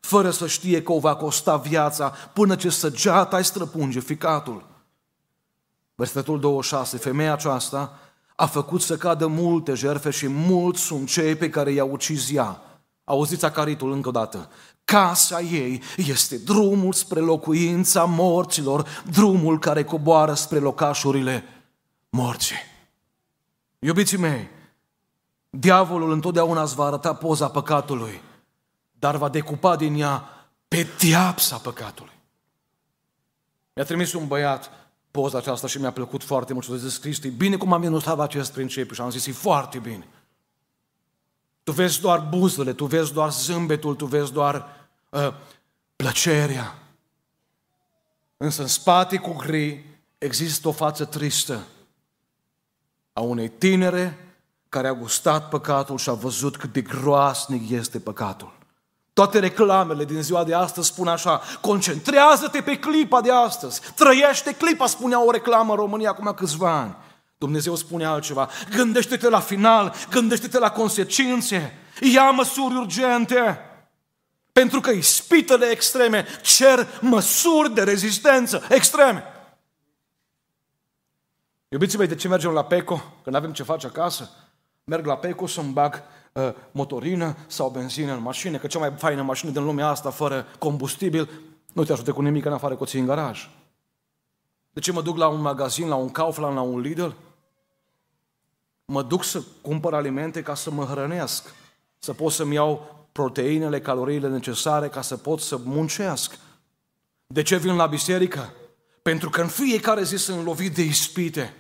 fără 0.07 0.31
să 0.31 0.47
știe 0.47 0.83
că 0.83 0.92
o 0.92 0.99
va 0.99 1.16
costa 1.16 1.57
viața 1.57 2.09
până 2.33 2.57
ce 2.57 2.71
săgeata 2.71 3.37
îi 3.37 3.45
străpunge 3.45 4.01
ficatul. 4.01 4.66
Versetul 5.95 6.40
26, 6.40 6.97
femeia 6.97 7.33
aceasta 7.33 7.99
a 8.37 8.47
făcut 8.47 8.81
să 8.81 8.97
cadă 8.97 9.27
multe 9.27 9.75
jerfe 9.75 10.11
și 10.11 10.29
mulți 10.29 10.81
sunt 10.81 11.09
cei 11.09 11.35
pe 11.35 11.51
care 11.51 11.71
i-a 11.71 11.85
ucis 11.85 12.33
ea. 12.33 12.61
Auziți 13.05 13.45
acaritul 13.45 13.92
încă 13.92 14.09
o 14.09 14.11
dată. 14.11 14.51
Casa 14.85 15.40
ei 15.40 15.83
este 15.97 16.38
drumul 16.38 16.92
spre 16.92 17.21
locuința 17.21 18.05
morților, 18.05 19.03
drumul 19.11 19.59
care 19.59 19.85
coboară 19.85 20.35
spre 20.35 20.59
locașurile 20.59 21.45
morții. 22.09 22.57
Iubiții 23.79 24.19
mei, 24.19 24.49
diavolul 25.51 26.12
întotdeauna 26.12 26.62
îți 26.62 26.75
va 26.75 26.85
arăta 26.85 27.14
poza 27.14 27.49
păcatului 27.49 28.21
dar 28.98 29.16
va 29.16 29.28
decupa 29.28 29.76
din 29.76 30.00
ea 30.00 30.28
pediapsa 30.68 31.56
păcatului. 31.56 32.12
Mi-a 33.72 33.85
trimis 33.85 34.12
un 34.12 34.26
băiat 34.26 34.70
poza 35.11 35.38
aceasta 35.38 35.66
și 35.66 35.80
mi-a 35.80 35.90
plăcut 35.90 36.24
foarte 36.24 36.52
mult 36.52 36.64
și 36.64 36.72
a 36.72 36.76
zis, 36.76 36.96
Cristi, 36.96 37.28
bine 37.28 37.56
cum 37.56 37.72
am 37.72 37.82
ilustrat 37.82 38.20
acest 38.20 38.52
principiu 38.52 38.94
și 38.94 39.00
am 39.00 39.11
zis, 39.11 39.26
e 39.26 39.32
foarte 39.32 39.78
bine. 39.78 40.06
Tu 41.62 41.72
vezi 41.72 42.00
doar 42.00 42.20
buzele, 42.20 42.72
tu 42.72 42.85
vezi 42.85 43.12
doar 43.12 43.32
zâmbetul, 43.32 43.94
tu 43.94 44.06
vezi 44.06 44.32
doar 44.32 44.66
uh, 45.11 45.35
plăcerea. 45.96 46.78
Însă 48.37 48.62
în 48.62 48.68
spate 48.68 49.16
cu 49.16 49.32
gri 49.32 49.85
există 50.18 50.68
o 50.68 50.72
față 50.72 51.04
tristă 51.04 51.66
a 53.12 53.20
unei 53.20 53.48
tinere 53.48 54.35
care 54.68 54.88
a 54.88 54.94
gustat 54.94 55.48
păcatul 55.48 55.98
și 55.98 56.09
a 56.09 56.12
văzut 56.12 56.56
cât 56.56 56.72
de 56.72 56.80
groasnic 56.80 57.70
este 57.70 58.00
păcatul. 58.00 58.56
Toate 59.16 59.38
reclamele 59.38 60.05
din 60.05 60.22
ziua 60.22 60.44
de 60.44 60.55
astăzi 60.55 60.87
spun 60.87 61.09
așa, 61.09 61.40
concentrează-te 61.61 62.62
pe 62.62 62.79
clipa 62.79 63.20
de 63.20 63.33
astăzi, 63.33 63.81
trăiește 63.94 64.55
clipa, 64.55 64.87
spunea 64.87 65.24
o 65.24 65.31
reclamă 65.31 65.72
în 65.72 65.79
România 65.79 66.11
acum 66.11 66.33
câțiva 66.37 66.70
ani. 66.79 66.96
Dumnezeu 67.38 67.74
spune 67.74 68.05
altceva, 68.05 68.48
gândește-te 68.70 69.29
la 69.29 69.40
final, 69.40 69.94
gândește-te 70.11 70.59
la 70.59 70.70
consecințe, 70.70 71.79
ia 72.00 72.31
măsuri 72.31 72.76
urgente. 72.76 73.61
Pentru 74.52 74.81
că 74.81 74.90
ispitele 74.90 75.66
extreme 75.66 76.26
cer 76.42 76.87
măsuri 77.00 77.74
de 77.74 77.83
rezistență 77.83 78.62
extreme. 78.68 79.24
Iubiții 81.68 81.98
mei, 81.98 82.07
de 82.07 82.14
ce 82.14 82.29
mergem 82.29 82.50
la 82.50 82.64
PECO? 82.64 83.02
Că 83.22 83.31
nu 83.31 83.37
avem 83.37 83.52
ce 83.52 83.62
face 83.62 83.87
acasă? 83.87 84.31
Merg 84.85 85.07
la 85.07 85.16
PECO 85.16 85.46
să-mi 85.46 85.72
bag 85.72 86.02
uh, 86.37 86.53
motorină 86.70 87.37
sau 87.46 87.70
benzină 87.70 88.12
în 88.12 88.22
mașină, 88.22 88.59
că 88.59 88.66
cea 88.66 88.79
mai 88.79 88.92
faină 88.96 89.22
mașină 89.22 89.51
din 89.51 89.64
lumea 89.64 89.88
asta, 89.88 90.11
fără 90.11 90.46
combustibil, 90.59 91.31
nu 91.72 91.85
te 91.85 91.92
ajute 91.92 92.11
cu 92.11 92.22
nimic 92.22 92.44
în 92.44 92.53
afară 92.53 92.75
cu 92.75 92.85
ții 92.85 93.01
în 93.01 93.07
garaj. 93.07 93.51
De 94.70 94.81
ce 94.81 94.92
mă 94.92 95.03
duc 95.03 95.16
la 95.16 95.29
un 95.29 95.40
magazin, 95.40 95.88
la 95.88 95.94
un 95.94 96.11
Kaufland, 96.11 96.55
la 96.55 96.61
un 96.61 96.81
Lidl? 96.81 97.09
Mă 98.85 99.03
duc 99.03 99.25
să 99.25 99.42
cumpăr 99.61 99.94
alimente 99.94 100.42
ca 100.42 100.55
să 100.55 100.70
mă 100.70 100.85
hrănesc, 100.85 101.55
să 101.99 102.12
pot 102.12 102.33
să-mi 102.33 102.55
iau 102.55 103.07
proteinele, 103.12 103.81
caloriile 103.81 104.29
necesare 104.29 104.88
ca 104.88 105.01
să 105.01 105.16
pot 105.16 105.40
să 105.40 105.61
muncesc. 105.64 106.38
De 107.27 107.42
ce 107.42 107.57
vin 107.57 107.77
la 107.77 107.87
biserică? 107.87 108.53
Pentru 109.03 109.31
că 109.31 109.40
în 109.40 109.49
fiecare 109.49 110.03
zi 110.03 110.16
sunt 110.16 110.44
lovit 110.44 110.75
de 110.75 110.83
ispite. 110.83 111.55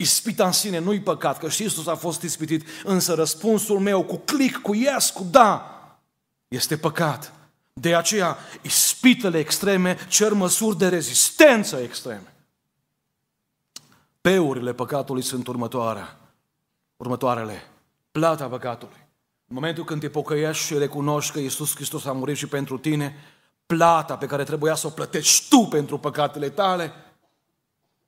Ispita 0.00 0.46
în 0.46 0.52
sine 0.52 0.78
nu-i 0.78 1.00
păcat, 1.00 1.38
că 1.38 1.48
și 1.48 1.62
Iisus 1.62 1.86
a 1.86 1.94
fost 1.94 2.22
ispitit, 2.22 2.66
însă 2.84 3.14
răspunsul 3.14 3.78
meu 3.78 4.02
cu 4.04 4.16
click, 4.16 4.60
cu 4.60 4.74
yes, 4.74 5.10
cu 5.10 5.26
da, 5.30 5.80
este 6.48 6.76
păcat. 6.76 7.32
De 7.72 7.94
aceea, 7.94 8.36
ispitele 8.62 9.38
extreme 9.38 9.96
cer 10.08 10.32
măsuri 10.32 10.78
de 10.78 10.88
rezistență 10.88 11.76
extreme. 11.76 12.34
Peurile 14.20 14.72
păcatului 14.72 15.22
sunt 15.22 15.46
următoarea, 15.46 16.20
următoarele. 16.96 17.62
Plata 18.12 18.46
păcatului. 18.46 19.06
În 19.46 19.54
momentul 19.54 19.84
când 19.84 20.00
te 20.00 20.08
pocăiești 20.08 20.64
și 20.64 20.78
recunoști 20.78 21.32
că 21.32 21.38
Iisus 21.38 21.74
Hristos 21.74 22.04
a 22.04 22.12
murit 22.12 22.36
și 22.36 22.46
pentru 22.46 22.78
tine, 22.78 23.16
plata 23.66 24.16
pe 24.16 24.26
care 24.26 24.44
trebuia 24.44 24.74
să 24.74 24.86
o 24.86 24.90
plătești 24.90 25.48
tu 25.48 25.58
pentru 25.58 25.98
păcatele 25.98 26.48
tale, 26.48 26.92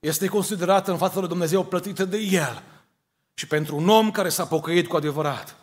este 0.02 0.26
considerată 0.26 0.90
în 0.90 0.96
fața 0.96 1.18
lui 1.18 1.28
Dumnezeu 1.28 1.64
plătită 1.64 2.04
de 2.04 2.16
El. 2.18 2.62
Și 3.34 3.46
pentru 3.46 3.76
un 3.76 3.88
om 3.88 4.10
care 4.10 4.28
s-a 4.28 4.46
pocăit 4.46 4.88
cu 4.88 4.96
adevărat, 4.96 5.56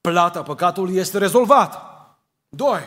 plata 0.00 0.42
păcatului 0.42 0.96
este 0.96 1.18
rezolvată. 1.18 1.80
Doi, 2.48 2.80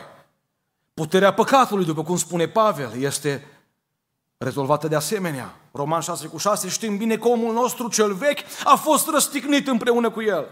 puterea 0.94 1.34
păcatului, 1.34 1.84
după 1.84 2.02
cum 2.02 2.16
spune 2.16 2.48
Pavel, 2.48 3.00
este 3.00 3.46
rezolvată 4.36 4.88
de 4.88 4.96
asemenea. 4.96 5.56
Roman 5.72 6.00
6 6.00 6.26
cu 6.26 6.36
6 6.36 6.68
știm 6.68 6.96
bine 6.96 7.16
că 7.16 7.28
omul 7.28 7.52
nostru 7.52 7.88
cel 7.88 8.14
vechi 8.14 8.40
a 8.64 8.74
fost 8.74 9.08
răstignit 9.08 9.68
împreună 9.68 10.10
cu 10.10 10.22
el 10.22 10.48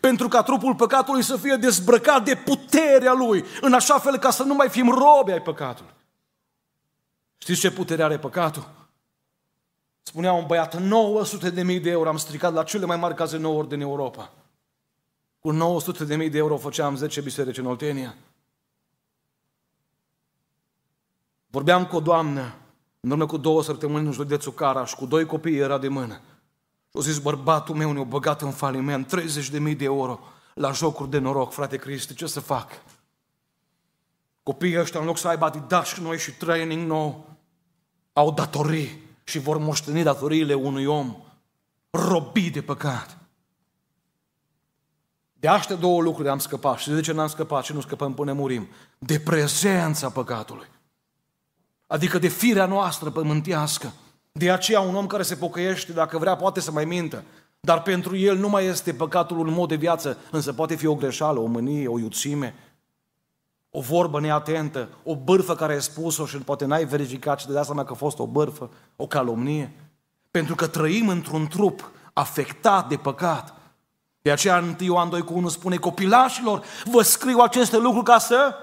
pentru 0.00 0.28
ca 0.28 0.42
trupul 0.42 0.74
păcatului 0.74 1.22
să 1.22 1.36
fie 1.36 1.56
dezbrăcat 1.56 2.24
de 2.24 2.34
puterea 2.34 3.12
lui, 3.12 3.44
în 3.60 3.72
așa 3.72 3.98
fel 3.98 4.18
ca 4.18 4.30
să 4.30 4.42
nu 4.42 4.54
mai 4.54 4.68
fim 4.68 4.88
robi 4.88 5.32
ai 5.32 5.42
păcatului. 5.42 5.92
Știți 7.38 7.60
ce 7.60 7.70
putere 7.70 8.02
are 8.02 8.18
păcatul? 8.18 8.81
Spunea 10.02 10.32
un 10.32 10.46
băiat, 10.46 10.80
900 10.80 11.50
de 11.50 11.62
mii 11.62 11.80
de 11.80 11.90
euro 11.90 12.08
am 12.08 12.16
stricat 12.16 12.52
la 12.52 12.64
cele 12.64 12.86
mai 12.86 12.96
mari 12.96 13.14
cazinouri 13.14 13.68
din 13.68 13.80
Europa. 13.80 14.32
Cu 15.38 15.50
900 15.50 16.04
de 16.04 16.16
mii 16.16 16.30
de 16.30 16.38
euro 16.38 16.56
făceam 16.56 16.96
10 16.96 17.20
biserici 17.20 17.58
în 17.58 17.66
Oltenia. 17.66 18.14
Vorbeam 21.46 21.86
cu 21.86 21.96
o 21.96 22.00
doamnă, 22.00 22.54
în 23.00 23.10
urmă 23.10 23.26
cu 23.26 23.36
două 23.36 23.62
săptămâni 23.62 24.06
în 24.06 24.12
județul 24.12 24.52
Caraș, 24.52 24.94
cu 24.94 25.06
doi 25.06 25.26
copii 25.26 25.58
era 25.58 25.78
de 25.78 25.88
mână. 25.88 26.14
Și 26.14 26.94
au 26.94 27.00
zis, 27.00 27.18
bărbatul 27.18 27.74
meu 27.74 27.92
ne-a 27.92 28.02
băgat 28.02 28.42
în 28.42 28.50
faliment 28.50 29.08
30 29.08 29.50
de 29.50 29.58
mii 29.58 29.74
de 29.74 29.84
euro 29.84 30.20
la 30.54 30.72
jocuri 30.72 31.10
de 31.10 31.18
noroc, 31.18 31.52
frate 31.52 31.76
Cristi, 31.76 32.14
ce 32.14 32.26
să 32.26 32.40
fac? 32.40 32.82
Copiii 34.42 34.80
ăștia, 34.80 35.00
în 35.00 35.06
loc 35.06 35.18
să 35.18 35.28
aibă 35.28 35.44
adidas 35.44 35.98
noi 35.98 36.18
și 36.18 36.32
training 36.32 36.86
nou, 36.86 37.26
au 38.12 38.32
datorii 38.32 39.01
și 39.24 39.38
vor 39.38 39.58
moșteni 39.58 40.02
datoriile 40.02 40.54
unui 40.54 40.84
om 40.84 41.16
robit 41.90 42.52
de 42.52 42.62
păcat. 42.62 43.16
De 45.32 45.48
astea 45.48 45.76
două 45.76 46.02
lucruri 46.02 46.28
am 46.28 46.38
scăpat. 46.38 46.78
Și 46.78 46.90
de 46.90 47.00
ce 47.00 47.12
n-am 47.12 47.28
scăpat 47.28 47.64
și 47.64 47.72
nu 47.72 47.80
scăpăm 47.80 48.14
până 48.14 48.32
murim? 48.32 48.68
De 48.98 49.20
prezența 49.20 50.10
păcatului. 50.10 50.66
Adică 51.86 52.18
de 52.18 52.28
firea 52.28 52.66
noastră 52.66 53.10
pământească. 53.10 53.92
De 54.32 54.50
aceea 54.50 54.80
un 54.80 54.94
om 54.94 55.06
care 55.06 55.22
se 55.22 55.34
pocăiește, 55.34 55.92
dacă 55.92 56.18
vrea, 56.18 56.36
poate 56.36 56.60
să 56.60 56.70
mai 56.70 56.84
mintă. 56.84 57.24
Dar 57.60 57.82
pentru 57.82 58.16
el 58.16 58.36
nu 58.36 58.48
mai 58.48 58.66
este 58.66 58.94
păcatul 58.94 59.38
un 59.38 59.52
mod 59.52 59.68
de 59.68 59.74
viață, 59.74 60.18
însă 60.30 60.52
poate 60.52 60.74
fi 60.74 60.86
o 60.86 60.94
greșeală, 60.94 61.40
o 61.40 61.46
mânie, 61.46 61.88
o 61.88 61.98
iuțime, 61.98 62.54
o 63.74 63.80
vorbă 63.80 64.20
neatentă, 64.20 64.88
o 65.02 65.16
bârfă 65.16 65.54
care 65.54 65.72
ai 65.72 65.82
spus-o 65.82 66.26
și 66.26 66.36
poate 66.36 66.64
n-ai 66.64 66.84
verificat 66.84 67.40
și 67.40 67.46
de 67.46 67.52
dai 67.52 67.64
seama 67.64 67.84
că 67.84 67.92
a 67.92 67.96
fost 67.96 68.18
o 68.18 68.26
bârfă, 68.26 68.70
o 68.96 69.06
calomnie. 69.06 69.72
Pentru 70.30 70.54
că 70.54 70.66
trăim 70.66 71.08
într-un 71.08 71.46
trup 71.46 71.90
afectat 72.12 72.88
de 72.88 72.96
păcat. 72.96 73.54
De 74.22 74.30
aceea 74.30 74.58
în 74.58 74.76
Ioan 74.80 75.08
2 75.08 75.22
cu 75.22 75.34
1 75.34 75.48
spune 75.48 75.76
copilașilor, 75.76 76.64
vă 76.84 77.02
scriu 77.02 77.38
aceste 77.38 77.76
lucruri 77.76 78.04
ca 78.04 78.18
să 78.18 78.54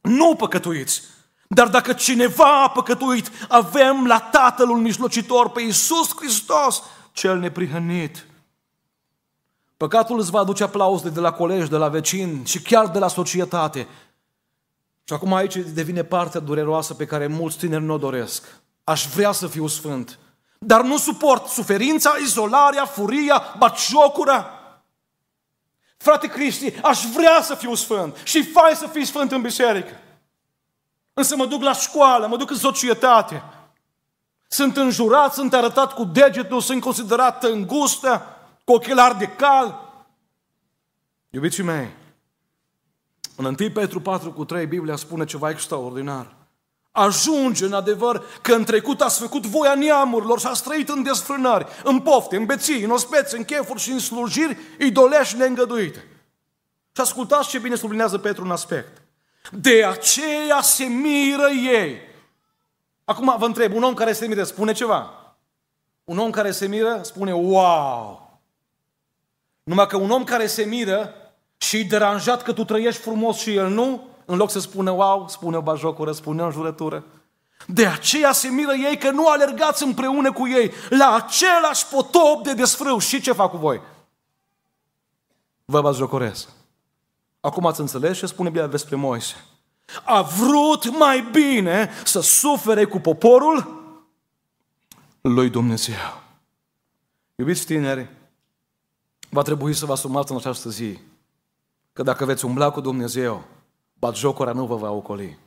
nu 0.00 0.34
păcătuiți. 0.34 1.02
Dar 1.48 1.68
dacă 1.68 1.92
cineva 1.92 2.62
a 2.62 2.70
păcătuit, 2.70 3.30
avem 3.48 4.06
la 4.06 4.18
Tatăl 4.18 4.70
un 4.70 4.80
mijlocitor, 4.80 5.50
pe 5.50 5.60
Iisus 5.60 6.16
Hristos, 6.16 6.82
cel 7.12 7.38
neprihănit. 7.38 8.26
Păcatul 9.76 10.18
îți 10.18 10.30
va 10.30 10.38
aduce 10.38 10.62
aplauze 10.62 11.08
de 11.08 11.20
la 11.20 11.32
colegi, 11.32 11.70
de 11.70 11.76
la 11.76 11.88
vecini 11.88 12.46
și 12.46 12.62
chiar 12.62 12.88
de 12.88 12.98
la 12.98 13.08
societate. 13.08 13.86
Și 15.08 15.14
acum 15.14 15.34
aici 15.34 15.56
devine 15.56 16.02
partea 16.04 16.40
dureroasă 16.40 16.94
pe 16.94 17.06
care 17.06 17.26
mulți 17.26 17.58
tineri 17.58 17.82
nu 17.82 17.92
o 17.92 17.98
doresc. 17.98 18.44
Aș 18.84 19.06
vrea 19.06 19.32
să 19.32 19.46
fiu 19.46 19.66
sfânt, 19.66 20.18
dar 20.58 20.82
nu 20.82 20.98
suport 20.98 21.46
suferința, 21.46 22.14
izolarea, 22.22 22.84
furia, 22.84 23.54
baciocura. 23.58 24.50
Frate 25.96 26.26
Cristi, 26.26 26.80
aș 26.82 27.04
vrea 27.14 27.42
să 27.42 27.54
fiu 27.54 27.74
sfânt 27.74 28.16
și 28.24 28.44
fai 28.44 28.72
să 28.74 28.86
fii 28.86 29.04
sfânt 29.04 29.32
în 29.32 29.42
biserică. 29.42 30.00
Însă 31.12 31.36
mă 31.36 31.46
duc 31.46 31.62
la 31.62 31.72
școală, 31.72 32.26
mă 32.26 32.36
duc 32.36 32.50
în 32.50 32.56
societate. 32.56 33.42
Sunt 34.48 34.76
înjurat, 34.76 35.34
sunt 35.34 35.54
arătat 35.54 35.94
cu 35.94 36.04
degetul, 36.04 36.60
sunt 36.60 36.80
considerat 36.80 37.44
îngustă, 37.44 38.26
cu 38.64 38.72
ochelari 38.72 39.18
de 39.18 39.26
cal. 39.26 39.92
Iubiții 41.30 41.62
mei, 41.62 41.88
în 43.36 43.44
1 43.44 43.70
Petru 43.70 44.00
4 44.00 44.32
cu 44.32 44.44
3, 44.44 44.66
Biblia 44.66 44.96
spune 44.96 45.24
ceva 45.24 45.50
extraordinar. 45.50 46.34
Ajunge 46.90 47.64
în 47.64 47.72
adevăr 47.72 48.24
că 48.42 48.54
în 48.54 48.64
trecut 48.64 49.00
ați 49.00 49.20
făcut 49.20 49.46
voia 49.46 49.74
neamurilor 49.74 50.40
și 50.40 50.46
ați 50.46 50.62
trăit 50.62 50.88
în 50.88 51.02
desfrânări, 51.02 51.66
în 51.84 52.00
pofte, 52.00 52.36
în 52.36 52.44
beții, 52.44 52.82
în 52.82 52.90
ospețe, 52.90 53.36
în 53.36 53.44
chefuri 53.44 53.80
și 53.80 53.90
în 53.90 53.98
slujiri 53.98 54.58
idolești 54.78 55.36
neîngăduite. 55.36 55.98
Și 56.92 57.00
ascultați 57.00 57.48
ce 57.48 57.58
bine 57.58 57.74
sublinează 57.74 58.18
Petru 58.18 58.44
un 58.44 58.50
aspect. 58.50 59.02
De 59.52 59.84
aceea 59.84 60.60
se 60.60 60.84
miră 60.84 61.48
ei. 61.48 62.00
Acum 63.04 63.34
vă 63.38 63.44
întreb, 63.44 63.74
un 63.74 63.82
om 63.82 63.94
care 63.94 64.12
se 64.12 64.26
miră 64.26 64.44
spune 64.44 64.72
ceva? 64.72 65.10
Un 66.04 66.18
om 66.18 66.30
care 66.30 66.50
se 66.50 66.66
miră 66.66 67.00
spune 67.02 67.34
wow. 67.34 68.40
Numai 69.62 69.86
că 69.86 69.96
un 69.96 70.10
om 70.10 70.24
care 70.24 70.46
se 70.46 70.64
miră 70.64 71.14
și 71.56 71.84
deranjat 71.84 72.42
că 72.42 72.52
tu 72.52 72.64
trăiești 72.64 73.00
frumos 73.00 73.38
și 73.38 73.54
el 73.54 73.68
nu, 73.68 74.06
în 74.24 74.36
loc 74.36 74.50
să 74.50 74.60
spună 74.60 74.90
wow, 74.90 75.28
spune 75.28 75.56
o 75.56 75.62
bajocură, 75.62 76.12
spune 76.12 76.42
o 76.42 76.50
jurătură. 76.50 77.04
De 77.66 77.86
aceea 77.86 78.32
se 78.32 78.48
miră 78.48 78.72
ei 78.72 78.98
că 78.98 79.10
nu 79.10 79.28
alergați 79.28 79.82
împreună 79.82 80.32
cu 80.32 80.48
ei 80.48 80.72
la 80.88 81.14
același 81.14 81.86
potop 81.86 82.42
de 82.42 82.54
desfrâu. 82.54 82.98
Și 82.98 83.20
ce 83.20 83.32
fac 83.32 83.50
cu 83.50 83.56
voi? 83.56 83.80
Vă 85.64 85.80
bajocoresc. 85.80 86.48
Acum 87.40 87.66
ați 87.66 87.80
înțeles 87.80 88.18
ce 88.18 88.26
spune 88.26 88.48
Biblia 88.48 88.68
despre 88.68 88.96
Moise. 88.96 89.44
A 90.04 90.22
vrut 90.22 90.98
mai 90.98 91.28
bine 91.32 91.90
să 92.04 92.20
sufere 92.20 92.84
cu 92.84 92.98
poporul 92.98 93.84
lui 95.20 95.50
Dumnezeu. 95.50 96.22
Iubiți 97.34 97.66
tineri, 97.66 98.10
va 99.28 99.42
trebui 99.42 99.74
să 99.74 99.86
vă 99.86 99.92
asumați 99.92 100.30
în 100.30 100.36
această 100.36 100.68
zi 100.68 100.98
că 101.96 102.02
dacă 102.02 102.24
veți 102.24 102.44
umbla 102.44 102.70
cu 102.70 102.80
Dumnezeu, 102.80 103.44
batjocura 103.98 104.52
nu 104.52 104.66
vă 104.66 104.76
va 104.76 104.90
ocoli. 104.90 105.38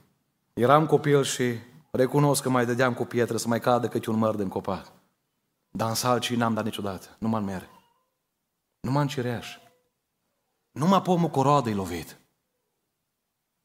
Eram 0.53 0.85
copil 0.85 1.23
și 1.23 1.57
recunosc 1.91 2.41
că 2.41 2.49
mai 2.49 2.65
dădeam 2.65 2.93
cu 2.93 3.05
pietre 3.05 3.37
să 3.37 3.47
mai 3.47 3.59
cadă 3.59 3.87
câte 3.87 4.09
un 4.09 4.17
măr 4.17 4.35
din 4.35 4.47
copac. 4.47 4.91
Dar 5.69 5.89
în 5.89 5.95
salcii 5.95 6.35
n-am 6.35 6.53
dat 6.53 6.63
niciodată, 6.63 7.15
nu 7.19 7.27
mă 7.27 7.39
mere. 7.39 7.69
Numai 8.79 9.01
în 9.01 9.07
cireș. 9.07 9.57
Numai 10.71 11.01
pomul 11.01 11.29
cu 11.29 11.41
roadă 11.41 11.69
lovit. 11.69 12.17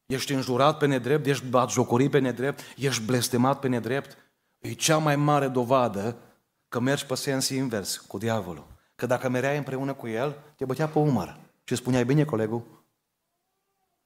Ești 0.05 0.33
înjurat 0.33 0.77
pe 0.77 0.85
nedrept, 0.85 1.25
ești 1.25 1.45
batjocorit 1.45 2.11
pe 2.11 2.19
nedrept, 2.19 2.61
ești 2.77 3.03
blestemat 3.03 3.59
pe 3.59 3.67
nedrept. 3.67 4.17
E 4.59 4.73
cea 4.73 4.97
mai 4.97 5.15
mare 5.15 5.47
dovadă 5.47 6.15
că 6.69 6.79
mergi 6.79 7.05
pe 7.05 7.15
sens 7.15 7.49
invers 7.49 7.97
cu 7.97 8.17
diavolul. 8.17 8.67
Că 8.95 9.05
dacă 9.05 9.29
mereai 9.29 9.57
împreună 9.57 9.93
cu 9.93 10.07
el, 10.07 10.35
te 10.55 10.65
bătea 10.65 10.87
pe 10.87 10.99
umăr. 10.99 11.39
Și 11.63 11.75
spuneai, 11.75 12.05
bine, 12.05 12.23
colegul, 12.23 12.74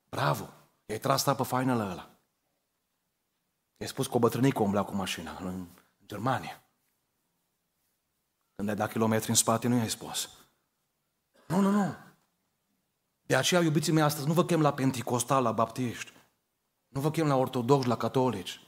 bravo, 0.10 0.50
i-ai 0.86 1.00
tras 1.00 1.24
pe 1.24 1.44
fainele 1.44 1.84
ăla. 1.84 2.10
I-ai 3.78 3.90
spus 3.90 4.08
că 4.08 4.16
o 4.16 4.20
bătrânică 4.20 4.62
umbla 4.62 4.84
cu 4.84 4.96
mașina 4.96 5.38
în 5.40 5.68
Germania. 6.06 6.64
Când 8.56 8.70
ai 8.70 8.76
dat 8.76 8.92
kilometri 8.92 9.30
în 9.30 9.36
spate, 9.36 9.68
nu 9.68 9.76
i-ai 9.76 9.90
spus. 9.90 10.30
Nu, 11.48 11.60
nu, 11.60 11.72
nu. 11.72 11.96
De 13.22 13.36
aceea, 13.36 13.62
iubiții 13.62 13.94
mei, 13.94 14.04
astăzi 14.04 14.28
nu 14.28 14.34
vă 14.34 14.46
chem 14.46 14.62
la 14.62 14.74
penticostal, 14.74 15.44
la 15.44 15.52
baptiști. 15.52 16.12
Nu 16.88 17.02
vă 17.02 17.12
chem 17.12 17.28
la 17.28 17.36
ortodoxi, 17.36 17.88
la 17.88 17.98
catolici. 17.98 18.62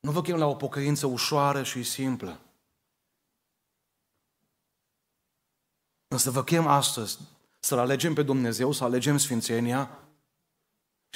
Nu 0.00 0.10
vă 0.10 0.22
chem 0.22 0.36
la 0.36 0.46
o 0.46 0.54
pocăință 0.54 1.06
ușoară 1.06 1.62
și 1.62 1.82
simplă. 1.82 2.40
Însă 6.08 6.30
vă 6.30 6.44
chem 6.44 6.66
astăzi 6.66 7.18
să-L 7.60 7.78
alegem 7.78 8.14
pe 8.14 8.22
Dumnezeu, 8.22 8.72
să 8.72 8.84
alegem 8.84 9.18
Sfințenia 9.18 9.98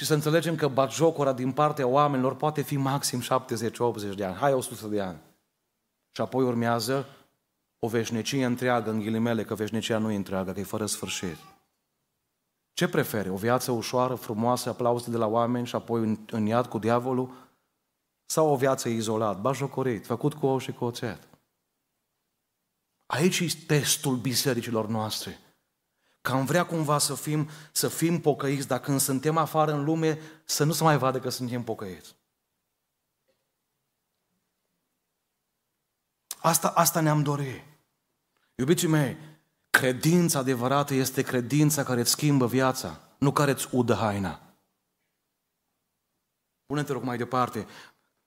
și 0.01 0.07
să 0.07 0.13
înțelegem 0.13 0.55
că 0.55 0.67
batjocura 0.67 1.33
din 1.33 1.51
partea 1.51 1.87
oamenilor 1.87 2.35
poate 2.35 2.61
fi 2.61 2.77
maxim 2.77 3.21
70-80 3.21 4.15
de 4.15 4.23
ani, 4.23 4.35
hai 4.35 4.53
100 4.53 4.87
de 4.87 5.01
ani. 5.01 5.19
Și 6.11 6.21
apoi 6.21 6.43
urmează 6.43 7.05
o 7.79 7.87
veșnicie 7.87 8.45
întreagă, 8.45 8.89
în 8.89 8.99
ghilimele, 8.99 9.43
că 9.43 9.55
veșnicia 9.55 9.97
nu 9.97 10.11
e 10.11 10.15
întreagă, 10.15 10.51
că 10.51 10.59
e 10.59 10.63
fără 10.63 10.85
sfârșit. 10.85 11.37
Ce 12.73 12.87
preferi? 12.87 13.29
O 13.29 13.35
viață 13.35 13.71
ușoară, 13.71 14.15
frumoasă, 14.15 14.69
aplauze 14.69 15.11
de 15.11 15.17
la 15.17 15.27
oameni 15.27 15.67
și 15.67 15.75
apoi 15.75 16.01
în, 16.01 16.17
în 16.29 16.45
iad 16.45 16.65
cu 16.65 16.79
diavolul? 16.79 17.33
Sau 18.25 18.49
o 18.49 18.55
viață 18.55 18.89
izolat, 18.89 19.41
bajocorit, 19.41 20.05
făcut 20.05 20.33
cu 20.33 20.45
ou 20.45 20.57
și 20.57 20.71
cu 20.71 20.85
oțet? 20.85 21.27
Aici 23.05 23.39
e 23.39 23.47
testul 23.67 24.15
bisericilor 24.15 24.87
noastre. 24.87 25.39
Că 26.21 26.31
am 26.31 26.45
vrea 26.45 26.65
cumva 26.65 26.97
să 26.97 27.15
fim, 27.15 27.49
să 27.71 27.87
fim 27.87 28.21
pocăiți, 28.21 28.67
dar 28.67 28.79
când 28.79 28.99
suntem 28.99 29.37
afară 29.37 29.73
în 29.73 29.83
lume, 29.83 30.19
să 30.45 30.63
nu 30.63 30.71
se 30.71 30.83
mai 30.83 30.97
vadă 30.97 31.19
că 31.19 31.29
suntem 31.29 31.63
pocăiți. 31.63 32.15
Asta, 36.39 36.67
asta 36.67 36.99
ne-am 36.99 37.23
dorit. 37.23 37.63
Iubiții 38.55 38.87
mei, 38.87 39.17
credința 39.69 40.39
adevărată 40.39 40.93
este 40.93 41.21
credința 41.21 41.83
care 41.83 41.99
îți 41.99 42.11
schimbă 42.11 42.47
viața, 42.47 42.99
nu 43.17 43.31
care 43.31 43.51
îți 43.51 43.67
udă 43.71 43.93
haina. 43.93 44.41
Pune-te 46.65 46.91
rog 46.91 47.03
mai 47.03 47.17
departe. 47.17 47.67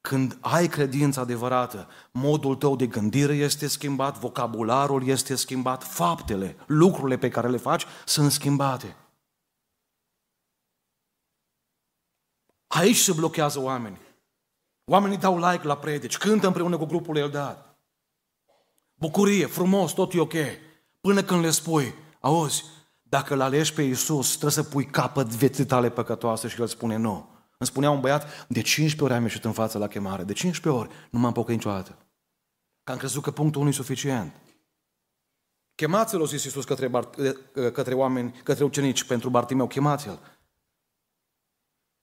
Când 0.09 0.39
ai 0.41 0.69
credința 0.69 1.21
adevărată, 1.21 1.89
modul 2.11 2.57
tău 2.57 2.77
de 2.77 2.87
gândire 2.87 3.35
este 3.35 3.67
schimbat, 3.67 4.19
vocabularul 4.19 5.07
este 5.07 5.35
schimbat, 5.35 5.83
faptele, 5.83 6.57
lucrurile 6.67 7.19
pe 7.19 7.29
care 7.29 7.49
le 7.49 7.57
faci 7.57 7.87
sunt 8.05 8.33
schimbate. 8.33 8.97
Aici 12.67 12.97
se 12.97 13.13
blochează 13.13 13.61
oamenii. 13.61 14.01
Oamenii 14.85 15.19
dau 15.19 15.37
like 15.37 15.67
la 15.67 15.77
predici, 15.77 16.19
cântă 16.19 16.47
împreună 16.47 16.77
cu 16.77 16.85
grupul 16.85 17.17
Eldad. 17.17 17.77
Bucurie, 18.95 19.47
frumos, 19.47 19.93
tot 19.93 20.15
e 20.15 20.21
ok. 20.21 20.35
Până 21.01 21.23
când 21.23 21.41
le 21.43 21.51
spui, 21.51 21.95
auzi, 22.21 22.65
dacă 23.03 23.35
îl 23.35 23.41
alegi 23.41 23.73
pe 23.73 23.83
Iisus, 23.83 24.29
trebuie 24.29 24.51
să 24.51 24.63
pui 24.63 24.87
capăt 24.87 25.27
vieții 25.27 25.67
tale 25.67 25.91
păcătoase 25.91 26.49
și 26.49 26.61
El 26.61 26.67
spune 26.67 26.97
nu. 26.97 27.34
Îmi 27.65 27.73
spunea 27.73 27.91
un 27.91 28.01
băiat, 28.01 28.47
de 28.49 28.61
15 28.61 29.03
ori 29.03 29.13
am 29.13 29.23
ieșit 29.23 29.45
în 29.45 29.53
față 29.53 29.79
la 29.79 29.89
chemare, 29.89 30.25
de 30.25 30.33
15 30.33 30.83
ori, 30.83 31.09
nu 31.11 31.19
m-am 31.19 31.33
pocăit 31.33 31.57
niciodată. 31.57 31.99
Că 32.83 32.93
am 32.93 32.99
crezut 32.99 33.23
că 33.23 33.31
punctul 33.31 33.61
1 33.61 33.71
e 33.71 33.73
suficient. 33.73 34.33
Chemați-l, 35.75 36.27
zis 36.27 36.45
Iisus 36.45 36.65
către, 36.65 36.91
către 37.73 37.95
oameni, 37.95 38.41
către 38.43 38.65
ucenici 38.65 39.05
pentru 39.05 39.31
Bartimeu, 39.31 39.67
chemați-l. 39.67 40.21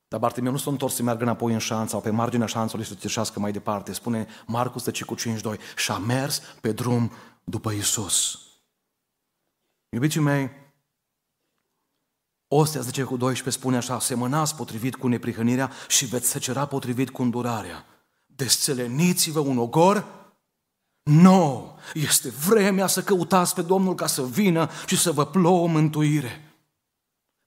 Dar 0.07 0.19
Bartimeu 0.19 0.51
nu 0.51 0.57
s-a 0.57 0.69
întors 0.69 0.95
să 0.95 1.03
meargă 1.03 1.23
înapoi 1.23 1.53
în 1.53 1.59
șanță 1.59 1.89
sau 1.89 2.01
pe 2.01 2.09
marginea 2.09 2.47
șanțului 2.47 2.85
să 2.85 2.95
țeșească 2.95 3.39
mai 3.39 3.51
departe. 3.51 3.93
Spune 3.93 4.27
Marcus 4.45 4.83
tăci 4.83 5.03
cu 5.03 5.15
5.2 5.15 5.75
și 5.75 5.91
a 5.91 5.97
mers 5.97 6.41
pe 6.61 6.71
drum 6.71 7.11
după 7.43 7.71
Iisus. 7.71 8.39
Iubiții 9.89 10.19
mei, 10.19 10.60
Ostea 12.53 12.81
10 12.81 13.03
cu 13.03 13.17
12 13.17 13.61
spune 13.61 13.77
așa, 13.77 13.99
semănați 13.99 14.55
potrivit 14.55 14.95
cu 14.95 15.07
neprihănirea 15.07 15.71
și 15.87 16.05
veți 16.05 16.29
secera 16.29 16.65
potrivit 16.65 17.09
cu 17.09 17.21
îndurarea. 17.21 17.85
Desțeleniți-vă 18.25 19.39
un 19.39 19.57
ogor 19.57 20.05
nou. 21.03 21.77
Este 21.93 22.29
vremea 22.29 22.87
să 22.87 23.03
căutați 23.03 23.53
pe 23.53 23.61
Domnul 23.61 23.95
ca 23.95 24.07
să 24.07 24.23
vină 24.25 24.69
și 24.85 24.97
să 24.97 25.11
vă 25.11 25.25
plouă 25.25 25.67
mântuire. 25.67 26.55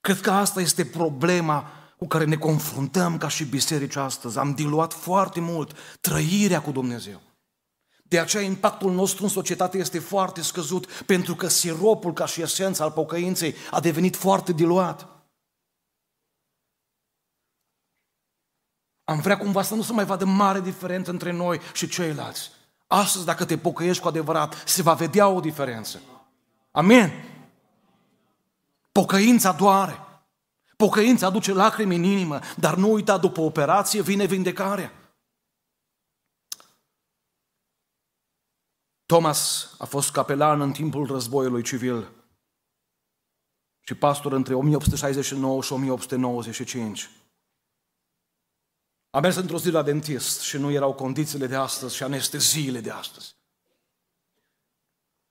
Cred 0.00 0.20
că 0.20 0.30
asta 0.30 0.60
este 0.60 0.84
problema 0.84 1.70
cu 1.98 2.06
care 2.06 2.24
ne 2.24 2.36
confruntăm 2.36 3.18
ca 3.18 3.28
și 3.28 3.44
biserici 3.44 3.96
astăzi. 3.96 4.38
Am 4.38 4.54
diluat 4.54 4.92
foarte 4.92 5.40
mult 5.40 5.72
trăirea 6.00 6.62
cu 6.62 6.70
Dumnezeu. 6.70 7.20
De 8.08 8.18
aceea 8.18 8.42
impactul 8.42 8.92
nostru 8.92 9.22
în 9.22 9.28
societate 9.28 9.78
este 9.78 9.98
foarte 9.98 10.42
scăzut, 10.42 10.86
pentru 10.86 11.34
că 11.34 11.48
siropul 11.48 12.12
ca 12.12 12.26
și 12.26 12.42
esența 12.42 12.84
al 12.84 12.90
pocăinței 12.90 13.54
a 13.70 13.80
devenit 13.80 14.16
foarte 14.16 14.52
diluat. 14.52 15.08
Am 19.04 19.20
vrea 19.20 19.38
cumva 19.38 19.62
să 19.62 19.74
nu 19.74 19.82
se 19.82 19.92
mai 19.92 20.04
vadă 20.04 20.24
mare 20.24 20.60
diferență 20.60 21.10
între 21.10 21.32
noi 21.32 21.60
și 21.72 21.88
ceilalți. 21.88 22.50
Astăzi, 22.86 23.24
dacă 23.24 23.44
te 23.44 23.58
pocăiești 23.58 24.02
cu 24.02 24.08
adevărat, 24.08 24.62
se 24.66 24.82
va 24.82 24.94
vedea 24.94 25.28
o 25.28 25.40
diferență. 25.40 26.00
Amin. 26.70 27.12
Pocăința 28.92 29.52
doare. 29.52 29.98
Pocăința 30.76 31.26
aduce 31.26 31.52
lacrimi 31.52 31.96
în 31.96 32.02
inimă, 32.02 32.38
dar 32.56 32.74
nu 32.74 32.92
uita, 32.92 33.18
după 33.18 33.40
operație 33.40 34.02
vine 34.02 34.24
vindecarea. 34.24 34.92
Thomas 39.06 39.70
a 39.78 39.84
fost 39.84 40.10
capelan 40.10 40.60
în 40.60 40.72
timpul 40.72 41.06
războiului 41.06 41.62
civil 41.62 42.10
și 43.80 43.94
pastor 43.94 44.32
între 44.32 44.54
1869 44.54 45.62
și 45.62 45.72
1895. 45.72 47.10
A 49.10 49.20
mers 49.20 49.36
într-o 49.36 49.58
zi 49.58 49.70
la 49.70 49.82
dentist 49.82 50.40
și 50.40 50.56
nu 50.56 50.70
erau 50.70 50.94
condițiile 50.94 51.46
de 51.46 51.56
astăzi 51.56 51.96
și 51.96 52.02
anesteziile 52.02 52.80
de 52.80 52.90
astăzi. 52.90 53.36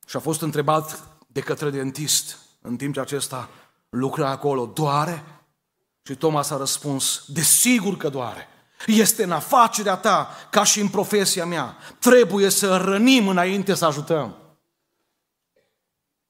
Și 0.08 0.16
a 0.16 0.20
fost 0.20 0.42
întrebat 0.42 1.18
de 1.28 1.42
către 1.42 1.70
dentist 1.70 2.38
în 2.62 2.78
timp 2.78 2.94
ce 2.94 3.00
acesta 3.00 3.50
lucra 3.90 4.30
acolo, 4.30 4.66
doare? 4.66 5.24
Și 6.04 6.16
Thomas 6.16 6.50
a 6.50 6.58
răspuns, 6.58 7.26
desigur 7.28 7.98
că 7.98 8.10
doare. 8.10 8.48
Este 8.86 9.24
în 9.24 9.32
afacerea 9.32 9.96
ta, 9.96 10.36
ca 10.50 10.64
și 10.64 10.80
în 10.80 10.88
profesia 10.88 11.46
mea. 11.46 11.78
Trebuie 12.00 12.50
să 12.50 12.76
rănim 12.76 13.28
înainte 13.28 13.74
să 13.74 13.86
ajutăm. 13.86 14.36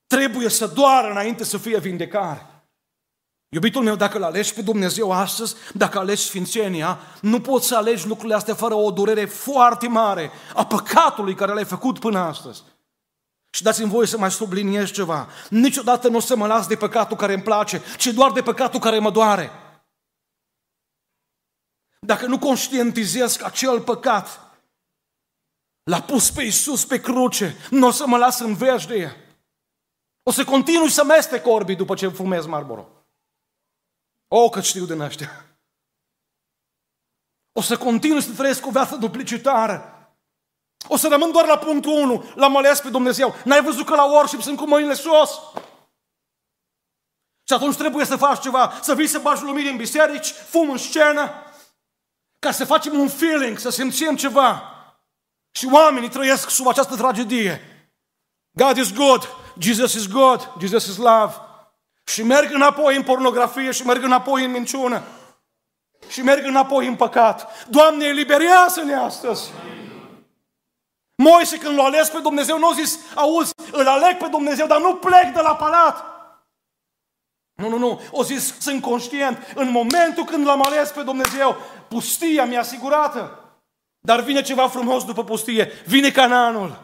Trebuie 0.08 0.50
să 0.50 0.68
doară 0.68 1.10
înainte 1.10 1.44
să 1.44 1.58
fie 1.58 1.80
vindecare. 1.80 2.47
Iubitul 3.49 3.84
meu, 3.84 3.95
dacă 3.95 4.18
îl 4.18 4.24
alegi 4.24 4.54
pe 4.54 4.62
Dumnezeu 4.62 5.12
astăzi, 5.12 5.56
dacă 5.74 5.99
alegi 5.99 6.24
Sfințenia, 6.24 6.99
nu 7.22 7.41
poți 7.41 7.68
să 7.68 7.76
alegi 7.76 8.08
lucrurile 8.08 8.36
astea 8.36 8.54
fără 8.54 8.74
o 8.74 8.91
durere 8.91 9.26
foarte 9.26 9.88
mare 9.88 10.32
a 10.54 10.66
păcatului 10.66 11.36
care 11.36 11.54
l-ai 11.54 11.66
făcut 11.66 11.99
până 11.99 12.20
astăzi. 12.20 12.64
Și 13.49 13.64
dați-mi 13.64 13.89
voie 13.89 14.08
să 14.08 14.18
mai 14.18 14.32
subliniez 14.32 14.91
ceva. 14.91 15.28
Niciodată 15.49 16.08
nu 16.08 16.18
o 16.18 16.20
să 16.20 16.36
mă 16.36 16.47
las 16.47 16.68
de 16.68 16.76
păcatul 16.76 17.18
care 17.18 17.34
îmi 17.34 17.43
place, 17.43 17.82
ci 17.97 18.08
doar 18.08 18.32
de 18.32 18.41
păcatul 18.41 18.80
care 18.80 18.99
mă 18.99 19.12
doare. 19.12 19.51
Dacă 22.06 22.26
nu 22.26 22.39
conștientizez 22.39 23.36
că 23.36 23.45
acel 23.45 23.82
păcat 23.82 24.39
l-a 25.84 26.01
pus 26.01 26.32
pe 26.32 26.43
Iisus 26.43 26.86
pe 26.86 27.01
cruce, 27.01 27.56
nu 27.70 27.88
o 27.88 27.91
să 27.91 28.08
mă 28.08 28.18
las 28.18 28.39
în 28.39 28.56
veșnie. 28.56 29.16
O 30.24 30.32
să 30.32 30.43
continui 30.43 30.89
să 30.89 31.04
meste 31.04 31.41
corbii 31.41 31.76
după 31.76 31.95
ce 31.95 32.08
fumez 32.08 32.45
Marlboro. 32.45 32.88
O, 34.28 34.49
că 34.49 34.62
știu 34.62 34.86
din 34.86 34.99
ăștia. 34.99 35.45
O 37.51 37.62
să 37.62 37.78
continui 37.78 38.22
să 38.22 38.34
trăiesc 38.34 38.66
o 38.66 38.72
viață 38.72 38.95
duplicitară. 38.95 40.08
O 40.88 40.97
să 40.97 41.08
rămân 41.08 41.32
doar 41.32 41.45
la 41.45 41.58
punctul 41.58 41.91
1, 41.91 42.32
l-am 42.36 42.58
ales 42.58 42.80
pe 42.80 42.89
Dumnezeu. 42.89 43.36
N-ai 43.45 43.64
văzut 43.64 43.86
că 43.86 43.95
la 43.95 44.06
worship 44.06 44.41
sunt 44.41 44.58
cu 44.58 44.68
mâinile 44.68 44.93
sus? 44.93 45.39
Și 47.47 47.54
atunci 47.54 47.76
trebuie 47.76 48.06
să 48.06 48.16
faci 48.16 48.41
ceva, 48.41 48.80
să 48.82 48.95
vii 48.95 49.08
să 49.08 49.20
bagi 49.20 49.43
lumini 49.43 49.70
în 49.70 49.78
biserici, 49.78 50.32
fum 50.32 50.70
în 50.70 50.78
scenă, 50.78 51.43
ca 52.44 52.52
să 52.52 52.66
facem 52.66 53.00
un 53.00 53.08
feeling, 53.08 53.58
să 53.58 53.70
simțim 53.70 54.16
ceva. 54.16 54.64
Și 55.52 55.68
oamenii 55.72 56.10
trăiesc 56.10 56.50
sub 56.50 56.68
această 56.68 56.96
tragedie. 56.96 57.62
God 58.52 58.78
is 58.78 58.94
good, 58.94 59.30
Jesus 59.60 59.94
is 59.94 60.08
good, 60.08 60.52
Jesus 60.60 60.88
is 60.88 60.98
love. 60.98 61.34
Și 62.04 62.24
merg 62.24 62.54
înapoi 62.54 62.96
în 62.96 63.04
pornografie 63.04 63.72
și 63.72 63.86
merg 63.86 64.04
înapoi 64.04 64.46
în 64.46 64.52
minciună. 64.52 65.02
Și 66.08 66.22
merg 66.22 66.46
înapoi 66.46 66.88
în 66.88 66.96
păcat. 66.96 67.68
Doamne, 67.68 68.06
eliberează-ne 68.06 68.94
astăzi! 68.94 69.52
Moise 71.16 71.58
când 71.58 71.78
l-a 71.78 71.84
ales 71.84 72.10
pe 72.10 72.20
Dumnezeu, 72.20 72.58
nu 72.58 72.68
a 72.68 72.74
zis, 72.74 73.00
auzi, 73.16 73.54
îl 73.72 73.88
aleg 73.88 74.18
pe 74.18 74.28
Dumnezeu, 74.28 74.68
dar 74.68 74.80
nu 74.80 74.96
plec 74.96 75.34
de 75.34 75.41
la 75.41 75.56
palat. 75.56 76.12
Nu, 77.56 77.70
nu, 77.70 77.78
nu. 77.78 78.01
O 78.12 78.24
zis, 78.24 78.60
sunt 78.60 78.82
conștient. 78.82 79.38
În 79.56 79.72
momentul 79.72 80.24
când 80.26 80.45
l-am 80.45 80.66
ales 80.66 80.89
pe 80.89 81.01
Dumnezeu, 81.01 81.58
pustia 81.88 82.45
mi-a 82.45 82.60
asigurată. 82.60 83.39
Dar 83.99 84.22
vine 84.22 84.41
ceva 84.41 84.68
frumos 84.68 85.06
după 85.06 85.24
pustie. 85.24 85.72
Vine 85.86 86.10
Canaanul. 86.10 86.82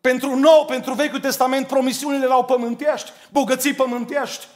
Pentru 0.00 0.34
nou, 0.34 0.64
pentru 0.64 0.94
Vechiul 0.94 1.20
Testament, 1.20 1.66
promisiunile 1.66 2.24
erau 2.24 2.44
pământești, 2.44 3.10
bogății 3.30 3.74
pământești, 3.74 4.46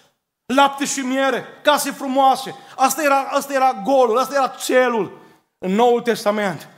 lapte 0.46 0.84
și 0.84 1.00
miere, 1.00 1.44
case 1.62 1.90
frumoase. 1.90 2.54
Asta 2.76 3.02
era, 3.02 3.20
asta 3.20 3.52
era 3.52 3.82
golul, 3.84 4.18
asta 4.18 4.34
era 4.34 4.48
celul. 4.48 5.18
În 5.58 5.72
Noul 5.72 6.00
Testament 6.00 6.68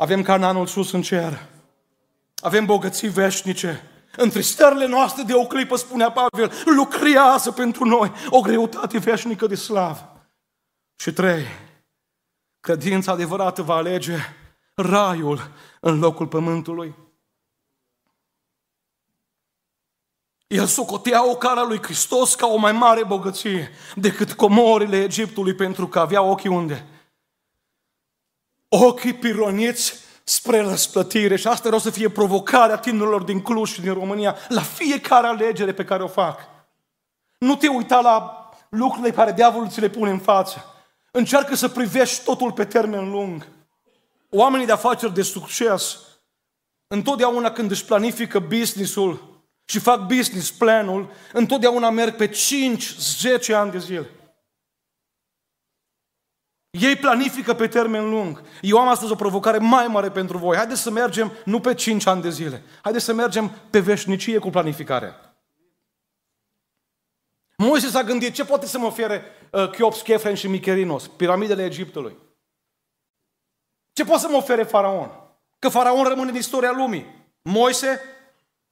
avem 0.00 0.22
Canaanul 0.22 0.66
sus 0.66 0.92
în 0.92 1.02
cer. 1.02 1.46
Avem 2.36 2.64
bogății 2.64 3.08
veșnice. 3.08 3.89
Între 4.16 4.40
stările 4.40 4.86
noastre 4.86 5.22
de 5.22 5.34
o 5.34 5.46
clipă, 5.46 5.76
spunea 5.76 6.12
Pavel, 6.12 6.52
lucrează 6.64 7.52
pentru 7.52 7.84
noi 7.84 8.12
o 8.28 8.40
greutate 8.40 8.98
veșnică 8.98 9.46
de 9.46 9.54
slavă. 9.54 10.26
Și 10.96 11.12
trei, 11.12 11.46
credința 12.60 13.12
adevărată 13.12 13.62
va 13.62 13.74
alege 13.74 14.16
raiul 14.74 15.50
în 15.80 15.98
locul 15.98 16.26
pământului. 16.26 16.94
El 20.46 20.66
socotea 20.66 21.30
o 21.30 21.36
cara 21.36 21.62
lui 21.62 21.82
Hristos 21.82 22.34
ca 22.34 22.46
o 22.46 22.56
mai 22.56 22.72
mare 22.72 23.04
bogăție 23.04 23.70
decât 23.94 24.32
comorile 24.32 25.02
Egiptului 25.02 25.54
pentru 25.54 25.88
că 25.88 25.98
avea 25.98 26.22
ochii 26.22 26.50
unde? 26.50 26.86
Ochii 28.68 29.14
pironiți 29.14 29.94
spre 30.24 30.60
răsplătire 30.60 31.36
și 31.36 31.46
asta 31.46 31.62
vreau 31.64 31.80
să 31.80 31.90
fie 31.90 32.08
provocarea 32.08 32.76
tinerilor 32.76 33.22
din 33.22 33.40
Cluj 33.40 33.72
și 33.72 33.80
din 33.80 33.92
România 33.92 34.36
la 34.48 34.60
fiecare 34.60 35.26
alegere 35.26 35.72
pe 35.72 35.84
care 35.84 36.02
o 36.02 36.08
fac. 36.08 36.40
Nu 37.38 37.56
te 37.56 37.68
uita 37.68 38.00
la 38.00 38.48
lucrurile 38.68 39.12
care 39.12 39.32
diavolul 39.32 39.68
ți 39.68 39.80
le 39.80 39.88
pune 39.88 40.10
în 40.10 40.18
față. 40.18 40.64
Încearcă 41.10 41.54
să 41.54 41.68
privești 41.68 42.24
totul 42.24 42.52
pe 42.52 42.64
termen 42.64 43.10
lung. 43.10 43.46
Oamenii 44.30 44.66
de 44.66 44.72
afaceri 44.72 45.14
de 45.14 45.22
succes, 45.22 45.98
întotdeauna 46.86 47.50
când 47.50 47.70
își 47.70 47.84
planifică 47.84 48.38
businessul 48.38 49.42
și 49.64 49.78
fac 49.78 50.06
business 50.06 50.50
planul, 50.50 51.10
întotdeauna 51.32 51.90
merg 51.90 52.16
pe 52.16 52.28
5-10 52.28 52.32
ani 53.54 53.70
de 53.70 53.78
zile. 53.78 54.10
Ei 56.70 56.96
planifică 56.96 57.54
pe 57.54 57.68
termen 57.68 58.10
lung. 58.10 58.42
Eu 58.60 58.78
am 58.78 58.88
astăzi 58.88 59.12
o 59.12 59.14
provocare 59.14 59.58
mai 59.58 59.86
mare 59.86 60.10
pentru 60.10 60.38
voi. 60.38 60.56
Haideți 60.56 60.80
să 60.80 60.90
mergem 60.90 61.32
nu 61.44 61.60
pe 61.60 61.74
5 61.74 62.06
ani 62.06 62.22
de 62.22 62.30
zile. 62.30 62.62
Haideți 62.82 63.04
să 63.04 63.12
mergem 63.12 63.50
pe 63.70 63.80
veșnicie 63.80 64.38
cu 64.38 64.50
planificarea. 64.50 65.34
Moise 67.56 67.88
s-a 67.88 68.02
gândit 68.02 68.34
ce 68.34 68.44
poate 68.44 68.66
să 68.66 68.78
mă 68.78 68.86
ofere 68.86 69.24
uh, 69.50 69.70
Chiops, 69.70 70.00
Chefren 70.00 70.34
și 70.34 70.48
Micherinos, 70.48 71.06
piramidele 71.06 71.64
Egiptului. 71.64 72.16
Ce 73.92 74.04
poate 74.04 74.20
să 74.20 74.28
mă 74.28 74.36
ofere 74.36 74.62
faraon? 74.62 75.10
Că 75.58 75.68
faraon 75.68 76.04
rămâne 76.04 76.30
în 76.30 76.36
istoria 76.36 76.72
lumii. 76.72 77.32
Moise 77.42 78.00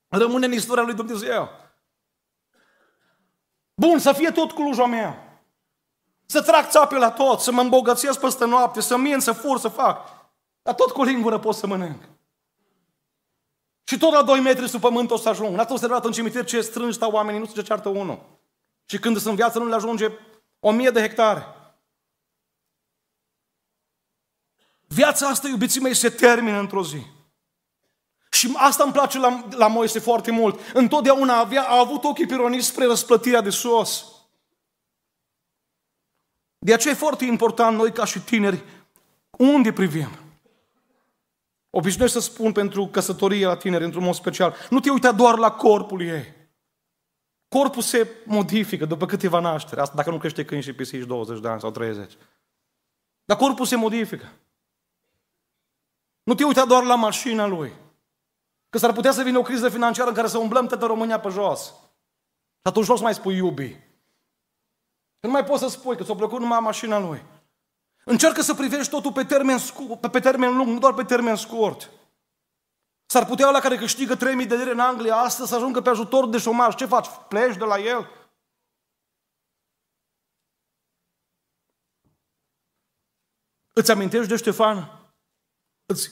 rămâne 0.09 0.47
în 0.47 0.53
istoria 0.53 0.83
lui 0.83 0.95
Dumnezeu. 0.95 1.49
Bun, 3.75 3.99
să 3.99 4.13
fie 4.13 4.31
tot 4.31 4.53
Clujul 4.53 4.87
meu. 4.87 5.28
Să 6.31 6.43
trag 6.43 6.69
țape 6.69 6.97
la 6.97 7.11
tot, 7.11 7.41
să 7.41 7.53
mă 7.53 7.61
îmbogățesc 7.61 8.21
peste 8.21 8.45
noapte, 8.45 8.81
să 8.81 8.97
min, 8.97 9.21
să 9.21 9.33
fur, 9.33 9.59
să 9.59 9.69
fac. 9.69 10.09
Dar 10.63 10.75
tot 10.75 10.91
cu 10.91 11.03
lingură 11.03 11.39
pot 11.39 11.55
să 11.55 11.67
mănânc. 11.67 12.03
Și 13.85 13.99
tot 13.99 14.13
la 14.13 14.23
2 14.23 14.41
metri 14.41 14.69
sub 14.69 14.81
pământ 14.81 15.11
o 15.11 15.17
să 15.17 15.29
ajung. 15.29 15.57
N-ați 15.57 15.73
observat 15.73 16.05
în 16.05 16.13
cimitir 16.13 16.45
ce 16.45 16.61
strângi 16.61 16.95
stau 16.95 17.11
oamenii, 17.11 17.41
nu 17.41 17.47
se 17.47 17.63
ceartă 17.63 17.89
unul. 17.89 18.19
Și 18.85 18.99
când 18.99 19.17
sunt 19.17 19.29
în 19.29 19.35
viață 19.35 19.59
nu 19.59 19.67
le 19.67 19.75
ajunge 19.75 20.13
o 20.61 20.71
mie 20.71 20.91
de 20.91 21.01
hectare. 21.01 21.47
Viața 24.87 25.29
asta, 25.29 25.49
iubiții 25.49 25.81
mei, 25.81 25.95
se 25.95 26.11
termină 26.11 26.59
într-o 26.59 26.85
zi. 26.85 27.03
Și 28.31 28.55
asta 28.57 28.83
îmi 28.83 28.93
place 28.93 29.19
la, 29.19 29.45
la 29.51 29.67
Moise 29.67 29.99
foarte 29.99 30.31
mult. 30.31 30.61
Întotdeauna 30.75 31.39
avea, 31.39 31.63
a 31.63 31.79
avut 31.79 32.05
ochii 32.05 32.27
pironiți 32.27 32.67
spre 32.67 32.85
răsplătirea 32.85 33.41
de 33.41 33.51
sos. 33.51 34.05
De 36.59 36.73
aceea 36.73 36.95
e 36.95 36.97
foarte 36.97 37.25
important 37.25 37.77
noi 37.77 37.93
ca 37.93 38.05
și 38.05 38.21
tineri, 38.21 38.65
unde 39.31 39.73
privim? 39.73 40.09
Obișnuiesc 41.71 42.13
să 42.13 42.21
spun 42.21 42.53
pentru 42.53 42.87
căsătorie 42.87 43.47
la 43.47 43.57
tineri, 43.57 43.85
într-un 43.85 44.05
mod 44.05 44.15
special, 44.15 44.55
nu 44.71 44.81
te 44.81 44.91
uita 44.91 45.13
doar 45.13 45.39
la 45.39 45.51
corpul 45.51 46.03
ei. 46.03 46.37
Corpul 47.49 47.83
se 47.83 48.11
modifică 48.25 48.85
după 48.85 49.07
câteva 49.07 49.41
nașteri. 49.41 49.81
Asta 49.81 49.95
dacă 49.97 50.11
nu 50.11 50.19
crește 50.19 50.45
câini 50.45 50.63
și 50.63 50.73
pisici 50.73 51.07
20 51.07 51.41
de 51.41 51.49
ani 51.49 51.61
sau 51.61 51.71
30. 51.71 52.13
Dar 53.25 53.37
corpul 53.37 53.67
se 53.67 53.77
modifică. 53.77 54.33
Nu 56.23 56.35
te 56.35 56.45
uita 56.45 56.65
doar 56.65 56.85
la 56.85 56.95
mașina 56.95 57.47
lui. 57.47 57.73
Că 58.71 58.79
s-ar 58.79 58.93
putea 58.93 59.13
să 59.13 59.23
vină 59.23 59.39
o 59.39 59.43
criză 59.43 59.69
financiară 59.69 60.09
în 60.09 60.15
care 60.15 60.29
să 60.29 60.39
umblăm 60.39 60.67
toată 60.67 60.87
România 60.87 61.21
pe 61.21 61.29
jos. 61.29 61.65
Și 62.53 62.69
atunci 62.69 62.87
nu 62.87 62.95
o 62.95 62.97
să 62.97 63.03
mai 63.03 63.15
spui 63.15 63.37
iubi. 63.37 63.77
Că 65.21 65.27
nu 65.27 65.33
mai 65.33 65.45
poți 65.45 65.63
să 65.63 65.69
spui 65.69 65.97
că 65.97 66.03
ți-a 66.03 66.15
plăcut 66.15 66.41
numai 66.41 66.61
mașina 66.61 66.99
lui. 66.99 67.25
Încearcă 68.05 68.43
să 68.43 68.55
privești 68.55 68.91
totul 68.91 69.13
pe 69.13 69.25
termen, 69.25 69.59
scurt, 69.59 70.11
pe 70.11 70.21
termen 70.21 70.57
lung, 70.57 70.69
nu 70.69 70.79
doar 70.79 70.95
pe 70.95 71.05
termen 71.05 71.37
scurt. 71.37 71.91
S-ar 73.07 73.27
putea 73.27 73.51
la 73.51 73.61
care 73.61 73.77
câștigă 73.77 74.17
3.000 74.17 74.21
de 74.21 74.57
lire 74.57 74.71
în 74.71 74.79
Anglia 74.79 75.17
astăzi 75.17 75.49
să 75.49 75.55
ajungă 75.55 75.81
pe 75.81 75.89
ajutor 75.89 76.29
de 76.29 76.39
șomaj. 76.39 76.75
Ce 76.75 76.87
faci? 76.87 77.07
Pleci 77.29 77.57
de 77.57 77.65
la 77.65 77.79
el? 77.79 78.11
Îți 83.73 83.91
amintești 83.91 84.29
de 84.29 84.37
Ștefan? 84.37 84.93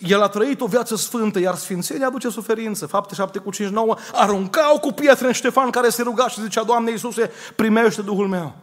El 0.01 0.23
a 0.23 0.29
trăit 0.29 0.61
o 0.61 0.67
viață 0.67 0.97
sfântă, 0.97 1.39
iar 1.39 1.55
sfințenia 1.55 2.07
aduce 2.07 2.29
suferință. 2.29 2.87
Fapte 2.87 3.15
7 3.15 3.39
cu 3.39 3.51
5, 3.51 3.71
9, 3.71 3.97
aruncau 4.13 4.81
cu 4.81 4.93
pietre 4.93 5.27
în 5.27 5.33
Ștefan 5.33 5.71
care 5.71 5.89
se 5.89 6.03
ruga 6.03 6.29
și 6.29 6.41
zicea, 6.41 6.63
Doamne 6.63 6.91
Iisuse, 6.91 7.31
primește 7.57 8.03
Duhul 8.03 8.29
meu. 8.29 8.55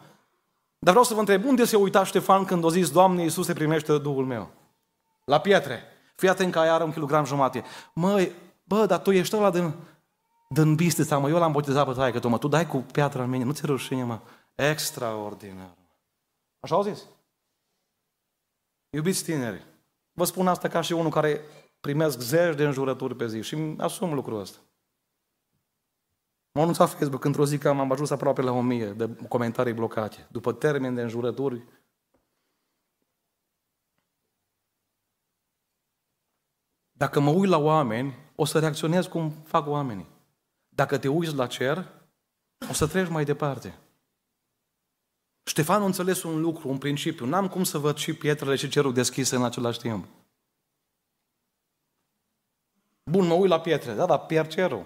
Dar 0.83 0.91
vreau 0.91 1.03
să 1.03 1.13
vă 1.13 1.19
întreb, 1.19 1.45
unde 1.45 1.65
se 1.65 1.75
uita 1.75 2.03
Ștefan 2.03 2.45
când 2.45 2.65
a 2.65 2.69
zis, 2.69 2.91
Doamne 2.91 3.21
Iisuse, 3.21 3.53
primește 3.53 3.97
Duhul 3.97 4.25
meu? 4.25 4.49
La 5.25 5.39
pietre. 5.39 5.83
Fii 6.15 6.29
atent 6.29 6.51
că 6.51 6.59
aia 6.59 6.73
are 6.73 6.83
un 6.83 6.91
kilogram 6.91 7.25
jumate. 7.25 7.63
Măi, 7.93 8.31
bă, 8.63 8.85
dar 8.85 8.99
tu 8.99 9.11
ești 9.11 9.35
ăla 9.35 9.51
din, 9.51 9.73
din 10.49 10.75
bistița, 10.75 11.17
mă, 11.17 11.29
eu 11.29 11.37
l-am 11.37 11.51
botezat 11.51 11.87
pe 11.87 11.93
taică, 11.93 12.19
tu, 12.19 12.27
mă, 12.27 12.37
tu 12.37 12.47
dai 12.47 12.67
cu 12.67 12.77
piatra 12.77 13.23
în 13.23 13.29
mine, 13.29 13.43
nu 13.43 13.51
ți 13.51 13.65
rușine, 13.65 14.03
mă. 14.03 14.19
Extraordinar. 14.55 15.77
Așa 16.59 16.75
au 16.75 16.83
zis? 16.83 17.03
Iubiți 18.89 19.23
tineri, 19.23 19.65
vă 20.11 20.23
spun 20.23 20.47
asta 20.47 20.67
ca 20.67 20.81
și 20.81 20.93
unul 20.93 21.11
care 21.11 21.41
primesc 21.81 22.19
zeci 22.19 22.55
de 22.55 22.63
înjurături 22.63 23.15
pe 23.15 23.27
zi 23.27 23.41
și 23.41 23.75
asum 23.77 24.13
lucrul 24.13 24.39
ăsta. 24.39 24.57
M-a 26.53 26.61
anunțat 26.61 26.89
Facebook 26.89 27.23
într-o 27.23 27.45
zi 27.45 27.57
că 27.57 27.69
am 27.69 27.91
ajuns 27.91 28.09
aproape 28.09 28.41
la 28.41 28.51
o 28.51 28.61
mie 28.61 28.93
de 28.93 29.15
comentarii 29.27 29.73
blocate, 29.73 30.27
după 30.31 30.53
termen 30.53 30.95
de 30.95 31.01
înjurături. 31.01 31.63
Dacă 36.91 37.19
mă 37.19 37.29
uit 37.29 37.49
la 37.49 37.57
oameni, 37.57 38.15
o 38.35 38.45
să 38.45 38.59
reacționez 38.59 39.05
cum 39.05 39.31
fac 39.31 39.67
oamenii. 39.67 40.07
Dacă 40.69 40.97
te 40.97 41.07
uiți 41.07 41.35
la 41.35 41.47
cer, 41.47 41.91
o 42.69 42.73
să 42.73 42.87
treci 42.87 43.09
mai 43.09 43.25
departe. 43.25 43.79
Ștefan 45.43 45.81
a 45.81 45.85
înțeles 45.85 46.23
un 46.23 46.41
lucru, 46.41 46.69
un 46.69 46.77
principiu. 46.77 47.25
N-am 47.25 47.47
cum 47.47 47.63
să 47.63 47.77
văd 47.77 47.97
și 47.97 48.13
pietrele 48.13 48.55
și 48.55 48.69
cerul 48.69 48.93
deschise 48.93 49.35
în 49.35 49.43
același 49.43 49.79
timp. 49.79 50.07
Bun, 53.03 53.27
mă 53.27 53.33
uit 53.33 53.49
la 53.49 53.61
pietre, 53.61 53.93
da, 53.93 54.05
dar 54.05 54.25
pierd 54.25 54.49
cerul. 54.49 54.85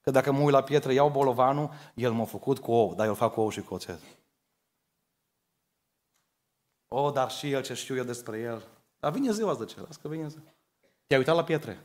Că 0.00 0.10
dacă 0.10 0.32
mă 0.32 0.40
uit 0.40 0.52
la 0.52 0.62
pietre, 0.62 0.92
iau 0.92 1.10
bolovanul, 1.10 1.70
el 1.94 2.12
m-a 2.12 2.24
făcut 2.24 2.58
cu 2.58 2.72
ou, 2.72 2.94
dar 2.94 3.06
eu 3.06 3.14
fac 3.14 3.32
cu 3.32 3.40
ou 3.40 3.50
și 3.50 3.60
cu 3.60 3.74
oțet. 3.74 4.00
O, 6.88 7.10
dar 7.10 7.30
și 7.30 7.50
el, 7.50 7.62
ce 7.62 7.74
știu 7.74 7.96
eu 7.96 8.04
despre 8.04 8.38
el. 8.38 8.68
Dar 8.98 9.12
vine 9.12 9.32
ziua 9.32 9.56
de 9.56 9.64
cer, 9.64 9.88
că 10.02 10.08
vine 10.08 10.28
ziua. 10.28 10.42
Te-ai 11.06 11.18
uitat 11.20 11.36
la 11.36 11.44
pietre? 11.44 11.84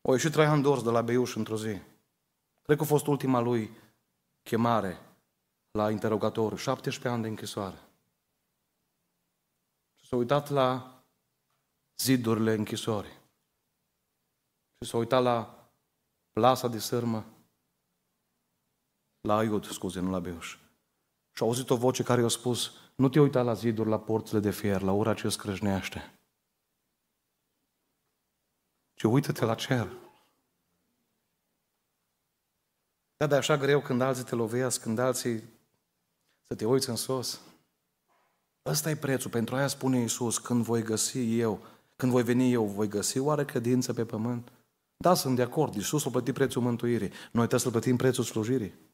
O 0.00 0.12
ieșit 0.12 0.32
Traian 0.32 0.62
Dors 0.62 0.82
de 0.82 0.90
la 0.90 1.02
Beiuș 1.02 1.34
într-o 1.34 1.56
zi. 1.56 1.80
Cred 2.62 2.76
că 2.76 2.82
a 2.82 2.86
fost 2.86 3.06
ultima 3.06 3.40
lui 3.40 3.70
chemare 4.42 4.98
la 5.70 5.90
interogatoriu, 5.90 6.56
17 6.56 7.08
ani 7.08 7.22
de 7.22 7.28
închisoare. 7.28 7.78
Și 9.96 10.06
s-a 10.06 10.16
uitat 10.16 10.48
la 10.48 11.02
zidurile 11.96 12.52
închisorii. 12.52 13.17
Și 14.80 14.90
s-a 14.90 14.96
uitat 14.96 15.22
la 15.22 15.68
plasa 16.32 16.68
de 16.68 16.78
sârmă, 16.78 17.24
la 19.20 19.36
Aiud, 19.36 19.64
scuze, 19.64 20.00
nu 20.00 20.10
la 20.10 20.20
Beiuș. 20.20 20.58
Și 21.32 21.42
a 21.42 21.46
auzit 21.46 21.70
o 21.70 21.76
voce 21.76 22.02
care 22.02 22.20
i-a 22.20 22.28
spus, 22.28 22.72
nu 22.94 23.08
te 23.08 23.20
uita 23.20 23.42
la 23.42 23.52
ziduri, 23.52 23.88
la 23.88 23.98
porțile 23.98 24.40
de 24.40 24.50
fier, 24.50 24.82
la 24.82 24.92
ura 24.92 25.14
ce 25.14 25.28
scrâșnește. 25.28 26.18
Ci 28.94 29.02
uită-te 29.02 29.44
la 29.44 29.54
cer. 29.54 29.88
Da, 33.16 33.26
dar 33.26 33.32
e 33.32 33.36
așa 33.36 33.56
greu 33.56 33.80
când 33.80 34.00
alții 34.00 34.24
te 34.24 34.34
lovesc, 34.34 34.82
când 34.82 34.98
alții 34.98 35.42
să 36.46 36.54
te 36.54 36.66
uiți 36.66 36.88
în 36.88 36.96
sus. 36.96 37.40
Ăsta 38.66 38.90
e 38.90 38.96
prețul. 38.96 39.30
Pentru 39.30 39.56
aia 39.56 39.66
spune 39.66 39.98
Iisus, 39.98 40.38
când 40.38 40.64
voi 40.64 40.82
găsi 40.82 41.38
eu, 41.38 41.66
când 41.96 42.12
voi 42.12 42.22
veni 42.22 42.52
eu, 42.52 42.64
voi 42.64 42.88
găsi 42.88 43.18
oare 43.18 43.44
credință 43.44 43.92
pe 43.92 44.04
pământ? 44.04 44.52
Da, 45.00 45.14
sunt 45.14 45.36
de 45.36 45.42
acord. 45.42 45.74
Iisus 45.74 46.06
a 46.06 46.10
plătit 46.10 46.34
prețul 46.34 46.62
mântuirii. 46.62 47.08
Noi 47.08 47.46
trebuie 47.46 47.60
să 47.60 47.70
plătim 47.70 47.96
prețul 47.96 48.24
slujirii. 48.24 48.86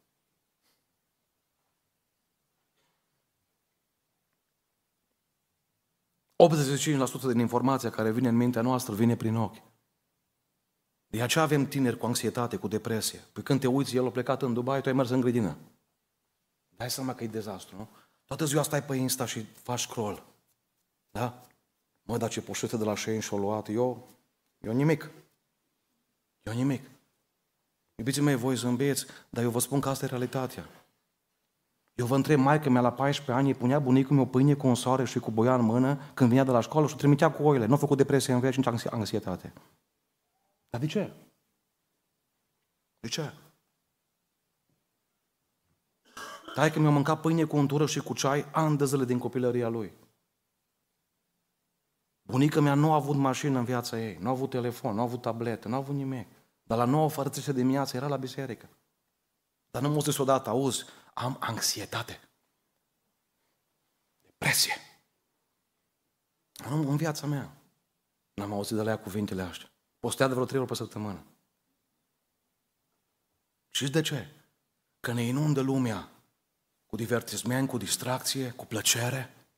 ...85% 6.48 7.20
din 7.20 7.38
informația 7.38 7.90
care 7.90 8.12
vine 8.12 8.28
în 8.28 8.36
mintea 8.36 8.62
noastră 8.62 8.94
vine 8.94 9.16
prin 9.16 9.34
ochi. 9.34 9.62
De 11.06 11.22
aceea 11.22 11.44
avem 11.44 11.66
tineri 11.66 11.98
cu 11.98 12.06
anxietate, 12.06 12.56
cu 12.56 12.68
depresie. 12.68 13.18
Păi 13.32 13.42
când 13.42 13.60
te 13.60 13.66
uiți, 13.66 13.96
el 13.96 14.06
a 14.06 14.10
plecat 14.10 14.42
în 14.42 14.52
Dubai, 14.52 14.80
tu 14.80 14.88
ai 14.88 14.94
mers 14.94 15.08
în 15.08 15.20
grădină. 15.20 15.56
Dai 16.76 16.90
seama 16.90 17.14
că 17.14 17.24
e 17.24 17.26
dezastru, 17.26 17.76
nu? 17.76 17.88
Toată 18.24 18.44
ziua 18.44 18.62
stai 18.62 18.82
pe 18.82 18.96
Insta 18.96 19.26
și 19.26 19.44
faci 19.44 19.80
scroll. 19.80 20.22
Da? 21.10 21.46
Mă, 22.02 22.16
dar 22.16 22.30
ce 22.30 22.42
poșetă 22.42 22.76
de 22.76 22.84
la 22.84 22.96
Shein 22.96 23.20
și-o 23.20 23.38
luat. 23.38 23.68
Eu, 23.68 24.08
eu 24.58 24.72
nimic. 24.72 25.10
Eu 26.44 26.52
nimic. 26.52 26.90
Iubiții 27.94 28.22
mei, 28.22 28.34
voi 28.34 28.54
zâmbiți, 28.54 29.06
dar 29.30 29.44
eu 29.44 29.50
vă 29.50 29.58
spun 29.58 29.80
că 29.80 29.88
asta 29.88 30.04
e 30.04 30.08
realitatea. 30.08 30.68
Eu 31.94 32.06
vă 32.06 32.14
întreb, 32.14 32.38
maică 32.38 32.70
mea 32.70 32.80
la 32.80 32.92
14 32.92 33.32
ani 33.32 33.48
îi 33.48 33.58
punea 33.58 33.78
bunicul 33.78 34.16
meu 34.16 34.26
pâine 34.26 34.54
cu 34.54 34.66
un 34.66 34.74
soare 34.74 35.04
și 35.04 35.18
cu 35.18 35.30
boia 35.30 35.54
în 35.54 35.64
mână 35.64 36.10
când 36.14 36.28
vinea 36.28 36.44
de 36.44 36.50
la 36.50 36.60
școală 36.60 36.86
și 36.86 36.94
o 36.94 36.96
trimitea 36.96 37.32
cu 37.32 37.42
oile. 37.42 37.66
Nu 37.66 37.74
a 37.74 37.76
făcut 37.76 37.96
depresie 37.96 38.32
în 38.32 38.40
viață, 38.40 38.60
nici 38.60 38.86
anxietate. 38.86 39.52
Dar 40.70 40.80
de 40.80 40.86
ce? 40.86 41.12
De 43.00 43.08
ce? 43.08 43.32
Tai 46.54 46.70
că 46.70 46.78
mi-a 46.78 46.90
mâncat 46.90 47.20
pâine 47.20 47.44
cu 47.44 47.56
untură 47.56 47.86
și 47.86 48.00
cu 48.00 48.14
ceai 48.14 48.50
ani 48.52 48.76
de 48.76 48.84
zile 48.84 49.04
din 49.04 49.18
copilăria 49.18 49.68
lui. 49.68 49.92
Bunica 52.22 52.60
mea 52.60 52.74
nu 52.74 52.92
a 52.92 52.94
avut 52.94 53.16
mașină 53.16 53.58
în 53.58 53.64
viața 53.64 54.00
ei, 54.00 54.16
nu 54.20 54.28
a 54.28 54.30
avut 54.30 54.50
telefon, 54.50 54.94
nu 54.94 55.00
a 55.00 55.04
avut 55.04 55.20
tabletă, 55.20 55.68
nu 55.68 55.74
a 55.74 55.76
avut 55.76 55.94
nimic. 55.94 56.26
Dar 56.64 56.78
la 56.78 56.84
nouă 56.84 57.08
fără 57.08 57.28
de 57.28 57.52
dimineață 57.52 57.96
era 57.96 58.06
la 58.06 58.16
biserică. 58.16 58.68
Dar 59.70 59.82
nu 59.82 59.88
m-a 59.88 60.00
zis 60.00 60.18
odată, 60.18 60.50
auzi, 60.50 60.84
am 61.14 61.36
anxietate. 61.40 62.20
Depresie. 64.20 64.74
Nu, 66.68 66.90
în 66.90 66.96
viața 66.96 67.26
mea. 67.26 67.56
N-am 68.34 68.52
auzit 68.52 68.76
de 68.76 68.82
la 68.82 68.90
ea 68.90 68.98
cuvintele 68.98 69.42
astea. 69.42 69.70
Postea 69.98 70.26
de 70.26 70.32
vreo 70.32 70.44
trei 70.44 70.60
ori 70.60 70.68
pe 70.68 70.74
săptămână. 70.74 71.24
Și 73.68 73.90
de 73.90 74.00
ce? 74.00 74.30
Că 75.00 75.12
ne 75.12 75.22
inundă 75.22 75.60
lumea 75.60 76.10
cu 76.86 76.96
divertisment, 76.96 77.68
cu 77.68 77.76
distracție, 77.76 78.50
cu 78.50 78.66
plăcere, 78.66 79.48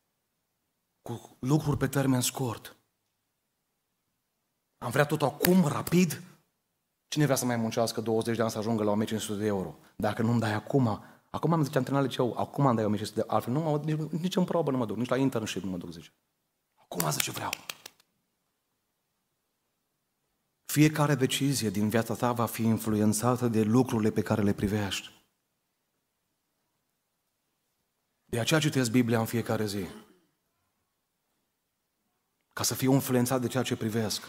cu 1.02 1.36
lucruri 1.38 1.76
pe 1.76 1.88
termen 1.88 2.20
scurt. 2.20 2.76
Am 4.78 4.90
vrea 4.90 5.06
tot 5.06 5.22
acum, 5.22 5.66
rapid. 5.66 6.22
Cine 7.08 7.24
vrea 7.24 7.36
să 7.36 7.44
mai 7.44 7.56
muncească 7.56 8.00
20 8.00 8.36
de 8.36 8.42
ani 8.42 8.50
să 8.50 8.58
ajungă 8.58 8.82
la 8.82 8.90
1500 8.90 9.40
de 9.40 9.46
euro? 9.46 9.78
Dacă 9.96 10.22
nu-mi 10.22 10.40
dai 10.40 10.52
acum, 10.52 11.04
acum 11.30 11.52
am 11.52 11.62
zice 11.62 11.78
antrenat 11.78 12.02
liceu, 12.02 12.34
acum 12.38 12.66
am 12.66 12.74
dai 12.74 12.84
1500 12.84 13.20
de 13.20 13.34
altfel 13.34 13.52
nu 13.52 13.60
mă, 13.60 13.80
nici, 13.84 14.20
nici 14.20 14.36
în 14.36 14.44
probă 14.44 14.70
nu 14.70 14.76
mă 14.76 14.86
duc, 14.86 14.96
nici 14.96 15.08
la 15.08 15.16
internship 15.16 15.62
nu 15.62 15.70
mă 15.70 15.76
duc, 15.76 15.92
zice. 15.92 16.12
Acum 16.74 17.10
zice 17.10 17.30
vreau. 17.30 17.50
Fiecare 20.64 21.14
decizie 21.14 21.70
din 21.70 21.88
viața 21.88 22.14
ta 22.14 22.32
va 22.32 22.46
fi 22.46 22.62
influențată 22.62 23.48
de 23.48 23.62
lucrurile 23.62 24.10
pe 24.10 24.22
care 24.22 24.42
le 24.42 24.52
privești. 24.52 25.14
De 28.24 28.40
aceea 28.40 28.60
citesc 28.60 28.90
Biblia 28.90 29.18
în 29.18 29.24
fiecare 29.24 29.66
zi. 29.66 29.86
Ca 32.52 32.62
să 32.62 32.74
fiu 32.74 32.92
influențat 32.92 33.40
de 33.40 33.46
ceea 33.46 33.62
ce 33.62 33.76
privesc. 33.76 34.22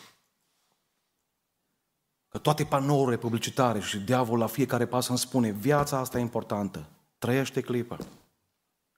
Că 2.30 2.38
toate 2.38 2.66
panourile 2.66 3.18
publicitare 3.18 3.80
și 3.80 4.00
diavolul 4.00 4.40
la 4.40 4.48
fiecare 4.48 4.86
pas 4.88 5.08
îmi 5.08 5.18
spune 5.18 5.50
viața 5.52 5.98
asta 5.98 6.18
e 6.18 6.22
importantă. 6.22 6.90
Trăiește 7.18 7.62
clipa. 7.62 7.98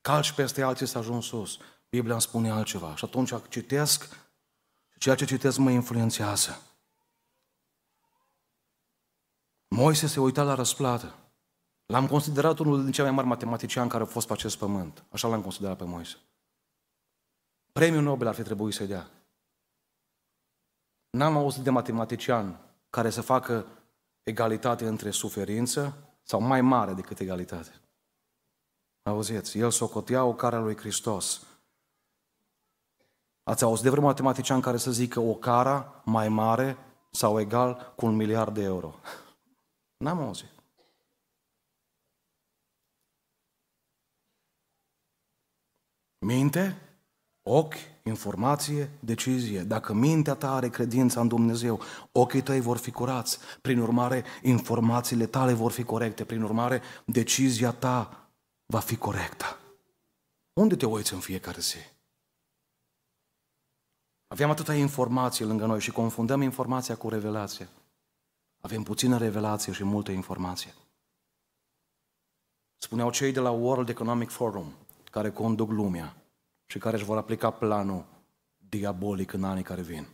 Calci 0.00 0.32
peste 0.32 0.62
alții 0.62 0.86
să 0.86 0.98
ajung 0.98 1.22
sus. 1.22 1.58
Biblia 1.88 2.12
îmi 2.12 2.22
spune 2.22 2.50
altceva. 2.50 2.96
Și 2.96 3.04
atunci 3.04 3.32
citesc 3.48 4.04
și 4.92 4.98
ceea 4.98 5.14
ce 5.14 5.24
citesc 5.24 5.58
mă 5.58 5.70
influențează. 5.70 6.62
Moise 9.68 10.06
se 10.06 10.20
uita 10.20 10.42
la 10.42 10.54
răsplată. 10.54 11.14
L-am 11.86 12.06
considerat 12.06 12.58
unul 12.58 12.82
din 12.82 12.92
cei 12.92 13.04
mai 13.04 13.12
mari 13.12 13.26
matematiciani 13.26 13.88
care 13.88 14.02
au 14.02 14.08
fost 14.08 14.26
pe 14.26 14.32
acest 14.32 14.58
pământ. 14.58 15.04
Așa 15.10 15.28
l-am 15.28 15.42
considerat 15.42 15.76
pe 15.76 15.84
Moise. 15.84 16.16
Premiul 17.72 18.02
Nobel 18.02 18.26
ar 18.26 18.34
fi 18.34 18.42
trebuit 18.42 18.74
să-i 18.74 18.86
dea. 18.86 19.10
N-am 21.10 21.36
auzit 21.36 21.62
de 21.62 21.70
matematician 21.70 22.60
care 22.90 23.10
să 23.10 23.20
facă 23.20 23.66
egalitate 24.22 24.86
între 24.86 25.10
suferință 25.10 25.96
sau 26.22 26.40
mai 26.40 26.60
mare 26.60 26.92
decât 26.92 27.18
egalitate. 27.18 27.80
Auziți, 29.02 29.58
el 29.58 29.70
socotea 29.70 30.24
o 30.24 30.34
cara 30.34 30.58
lui 30.58 30.76
Hristos. 30.76 31.46
Ați 33.42 33.64
auzit 33.64 33.84
de 33.84 33.90
vreun 33.90 34.04
matematician 34.04 34.60
care 34.60 34.76
să 34.76 34.90
zică 34.90 35.20
o 35.20 35.34
cara 35.34 36.02
mai 36.04 36.28
mare 36.28 36.76
sau 37.10 37.40
egal 37.40 37.92
cu 37.96 38.06
un 38.06 38.16
miliard 38.16 38.54
de 38.54 38.62
euro? 38.62 38.94
N-am 40.04 40.18
auzit. 40.18 40.48
Minte, 46.18 46.89
ochi, 47.50 47.74
informație, 48.02 48.90
decizie. 49.00 49.62
Dacă 49.62 49.92
mintea 49.92 50.34
ta 50.34 50.54
are 50.54 50.68
credința 50.68 51.20
în 51.20 51.28
Dumnezeu, 51.28 51.80
ochii 52.12 52.42
tăi 52.42 52.60
vor 52.60 52.76
fi 52.76 52.90
curați. 52.90 53.38
Prin 53.60 53.78
urmare, 53.78 54.24
informațiile 54.42 55.26
tale 55.26 55.52
vor 55.52 55.72
fi 55.72 55.82
corecte. 55.82 56.24
Prin 56.24 56.42
urmare, 56.42 56.82
decizia 57.04 57.70
ta 57.72 58.28
va 58.66 58.78
fi 58.78 58.96
corectă. 58.96 59.58
Unde 60.52 60.76
te 60.76 60.86
uiți 60.86 61.14
în 61.14 61.20
fiecare 61.20 61.60
zi? 61.60 61.76
Aveam 64.28 64.50
atâta 64.50 64.74
informație 64.74 65.44
lângă 65.44 65.66
noi 65.66 65.80
și 65.80 65.90
confundăm 65.90 66.42
informația 66.42 66.96
cu 66.96 67.08
revelația. 67.08 67.68
Avem 68.60 68.82
puțină 68.82 69.18
revelație 69.18 69.72
și 69.72 69.84
multă 69.84 70.10
informație. 70.10 70.74
Spuneau 72.76 73.10
cei 73.10 73.32
de 73.32 73.40
la 73.40 73.50
World 73.50 73.88
Economic 73.88 74.30
Forum, 74.30 74.72
care 75.10 75.30
conduc 75.30 75.70
lumea 75.70 76.19
și 76.70 76.78
care 76.78 76.96
își 76.96 77.04
vor 77.04 77.16
aplica 77.16 77.50
planul 77.50 78.06
diabolic 78.68 79.32
în 79.32 79.44
anii 79.44 79.62
care 79.62 79.82
vin. 79.82 80.06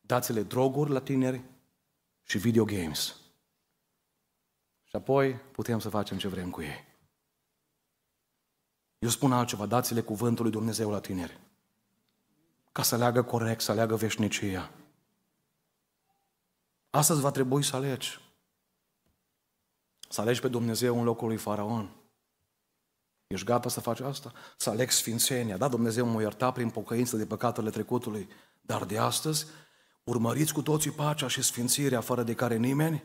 Dați-le 0.00 0.42
droguri 0.42 0.90
la 0.90 1.00
tineri 1.00 1.42
și 2.22 2.38
video 2.38 2.64
games. 2.64 3.16
Și 4.84 4.96
apoi 4.96 5.34
putem 5.34 5.78
să 5.78 5.88
facem 5.88 6.18
ce 6.18 6.28
vrem 6.28 6.50
cu 6.50 6.62
ei. 6.62 6.86
Eu 8.98 9.08
spun 9.08 9.32
altceva, 9.32 9.66
dați-le 9.66 10.00
cuvântul 10.00 10.44
lui 10.44 10.52
Dumnezeu 10.52 10.90
la 10.90 11.00
tineri. 11.00 11.40
Ca 12.72 12.82
să 12.82 12.96
leagă 12.96 13.22
corect, 13.22 13.60
să 13.60 13.72
leagă 13.74 13.96
veșnicia. 13.96 14.70
Astăzi 16.90 17.20
va 17.20 17.30
trebui 17.30 17.62
să 17.62 17.76
alegi. 17.76 18.20
Să 20.08 20.20
alegi 20.20 20.40
pe 20.40 20.48
Dumnezeu 20.48 20.98
în 20.98 21.04
locul 21.04 21.26
lui 21.26 21.36
Faraon. 21.36 21.97
Ești 23.28 23.46
gata 23.46 23.68
să 23.68 23.80
faci 23.80 24.00
asta? 24.00 24.32
Să 24.56 24.70
alegi 24.70 24.94
sfințenia. 24.94 25.56
Da, 25.56 25.68
Dumnezeu 25.68 26.06
mă 26.06 26.20
ierta 26.20 26.52
prin 26.52 26.70
pocăință 26.70 27.16
de 27.16 27.26
păcatele 27.26 27.70
trecutului, 27.70 28.28
dar 28.60 28.84
de 28.84 28.98
astăzi 28.98 29.46
urmăriți 30.04 30.52
cu 30.52 30.62
toții 30.62 30.90
pacea 30.90 31.28
și 31.28 31.42
sfințirea 31.42 32.00
fără 32.00 32.22
de 32.22 32.34
care 32.34 32.56
nimeni 32.56 33.04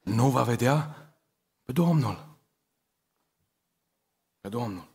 nu 0.00 0.30
va 0.30 0.42
vedea 0.42 0.96
pe 1.62 1.72
Domnul. 1.72 2.38
Pe 4.40 4.48
Domnul. 4.48 4.88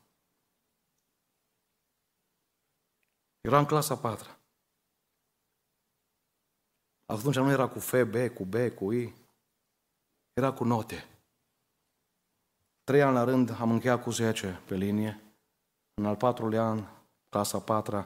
Era 3.41 3.59
în 3.59 3.65
clasa 3.65 3.97
4. 3.97 4.29
Atunci 7.05 7.35
nu 7.35 7.51
era 7.51 7.67
cu 7.67 7.79
F, 7.79 7.93
B, 8.03 8.33
cu 8.35 8.45
B, 8.45 8.55
cu 8.75 8.91
I. 8.91 9.13
Era 10.33 10.53
cu 10.53 10.63
note. 10.63 11.12
Trei 12.83 13.01
ani 13.01 13.13
la 13.13 13.23
rând 13.23 13.57
am 13.59 13.71
încheiat 13.71 14.03
cu 14.03 14.09
10 14.09 14.61
pe 14.67 14.75
linie. 14.75 15.21
În 15.93 16.05
al 16.05 16.15
patrulea 16.15 16.63
an, 16.63 16.83
clasa 17.29 17.59
4 17.59 18.05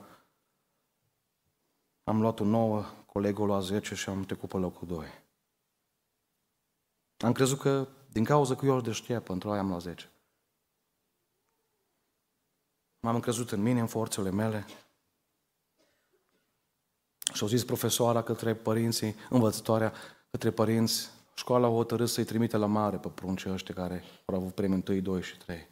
am 2.03 2.21
luat 2.21 2.39
un 2.39 2.49
9, 2.49 2.86
colegul 3.05 3.47
la 3.47 3.59
10 3.59 3.95
și 3.95 4.09
am 4.09 4.23
trecut 4.23 4.49
pe 4.49 4.57
locul 4.57 4.88
2. 4.88 5.07
Am 7.17 7.32
crezut 7.32 7.59
că, 7.59 7.88
din 8.11 8.23
cauza 8.23 8.55
că 8.55 8.65
eu 8.65 8.75
aș 8.75 8.82
deștept, 8.82 9.25
pentru 9.25 9.51
aia 9.51 9.59
am 9.59 9.67
luat 9.67 9.82
10. 9.82 10.09
M-am 12.99 13.15
încrezut 13.15 13.51
în 13.51 13.61
mine, 13.61 13.80
în 13.80 13.88
forțele 13.88 14.30
mele. 14.30 14.65
Și 17.34 17.41
au 17.41 17.47
zis 17.47 17.63
profesoara 17.63 18.23
către 18.23 18.55
părinții, 18.55 19.15
învățătoarea 19.30 19.93
către 20.30 20.51
părinți, 20.51 21.09
școala 21.38 21.67
a 21.67 21.71
hotărât 21.71 22.09
să-i 22.09 22.25
trimite 22.25 22.57
la 22.57 22.65
mare 22.65 22.97
pe 22.97 23.09
pruncii 23.09 23.51
ăștia 23.51 23.75
care 23.75 24.03
au 24.25 24.35
avut 24.35 24.53
premii 24.53 24.83
1, 24.88 24.99
2 24.99 25.21
și 25.21 25.38
3. 25.38 25.67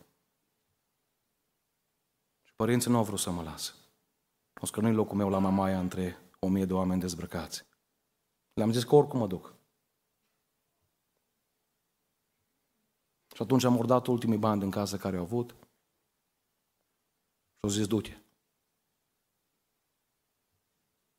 Și 2.44 2.54
părinții 2.56 2.92
nu 2.92 2.98
au 2.98 3.04
vrut 3.04 3.20
să 3.20 3.32
mă 3.32 3.42
lasă. 3.42 3.74
O 4.62 4.68
că 4.72 4.82
nu-i 4.82 4.94
locul 4.94 5.18
meu 5.18 5.30
la 5.30 5.38
Mamaia 5.38 5.80
între 5.80 6.18
o 6.40 6.48
mie 6.48 6.66
de 6.66 6.74
oameni 6.74 7.00
dezbrăcați. 7.00 7.66
Le-am 8.54 8.72
zis 8.72 8.84
că 8.84 8.96
oricum 8.96 9.20
mă 9.20 9.28
duc. 9.28 9.54
Și 13.36 13.42
atunci 13.42 13.64
am 13.64 13.78
ordat 13.78 14.08
ultimii 14.08 14.38
bani 14.38 14.60
din 14.60 14.72
casă 14.72 14.98
care 14.98 15.18
au 15.18 15.24
avut 15.24 15.50
și 17.52 17.62
au 17.62 17.70
zis, 17.70 17.88
du-te. 17.88 18.18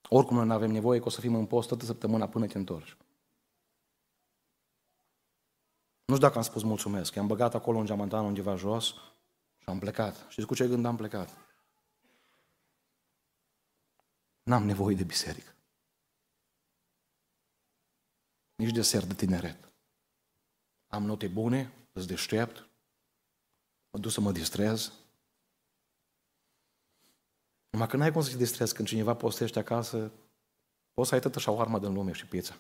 Oricum 0.09 0.44
nu 0.44 0.53
avem 0.53 0.70
nevoie 0.70 0.99
că 1.01 1.07
o 1.07 1.11
să 1.11 1.20
fim 1.20 1.34
în 1.34 1.47
post 1.47 1.68
toată 1.68 1.84
săptămâna 1.84 2.28
până 2.28 2.47
te 2.47 2.59
întorci. 2.59 2.97
Nu 6.07 6.14
știu 6.14 6.26
dacă 6.26 6.38
am 6.38 6.44
spus 6.44 6.62
mulțumesc. 6.62 7.14
I-am 7.14 7.26
băgat 7.26 7.54
acolo 7.54 7.78
un 7.78 7.86
geamantan 7.86 8.24
undeva 8.24 8.57
jos 8.57 8.86
și 9.59 9.68
am 9.68 9.78
plecat. 9.78 10.26
Știți 10.28 10.46
cu 10.46 10.54
ce 10.54 10.68
gând 10.68 10.84
am 10.84 10.96
plecat? 10.96 11.30
N-am 14.42 14.64
nevoie 14.64 14.94
de 14.94 15.04
biserică. 15.04 15.54
Nici 18.54 18.72
de 18.72 18.82
ser 18.82 19.04
de 19.04 19.14
tineret. 19.14 19.72
Am 20.86 21.04
note 21.04 21.28
bune, 21.28 21.72
îți 21.92 22.07
deștept, 22.07 22.68
mă 23.90 23.98
duc 23.98 24.11
să 24.11 24.20
mă 24.20 24.32
distrez. 24.32 24.92
Numai 27.70 27.88
că 27.88 27.96
n-ai 27.96 28.12
cum 28.12 28.22
să 28.22 28.30
te 28.30 28.36
distrezi 28.36 28.74
când 28.74 28.88
cineva 28.88 29.14
postește 29.14 29.59
acasă, 29.59 30.12
poți 30.94 31.09
să 31.09 31.14
ai 31.14 31.20
toată 31.20 31.38
șaurma 31.38 31.78
din 31.78 31.92
lume 31.92 32.12
și 32.12 32.26
pizza. 32.26 32.54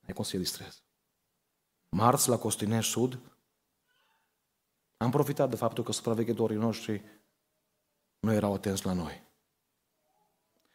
N-ai 0.00 0.14
cum 0.14 0.24
să 0.24 0.30
te 0.30 0.38
distrezi. 0.38 0.82
Marți, 1.96 2.28
la 2.28 2.38
Costinești 2.38 2.90
Sud, 2.90 3.18
am 4.96 5.10
profitat 5.10 5.50
de 5.50 5.56
faptul 5.56 5.84
că 5.84 5.92
supraveghetorii 5.92 6.56
noștri 6.56 7.02
nu 8.20 8.32
erau 8.32 8.54
atenți 8.54 8.86
la 8.86 8.92
noi. 8.92 9.22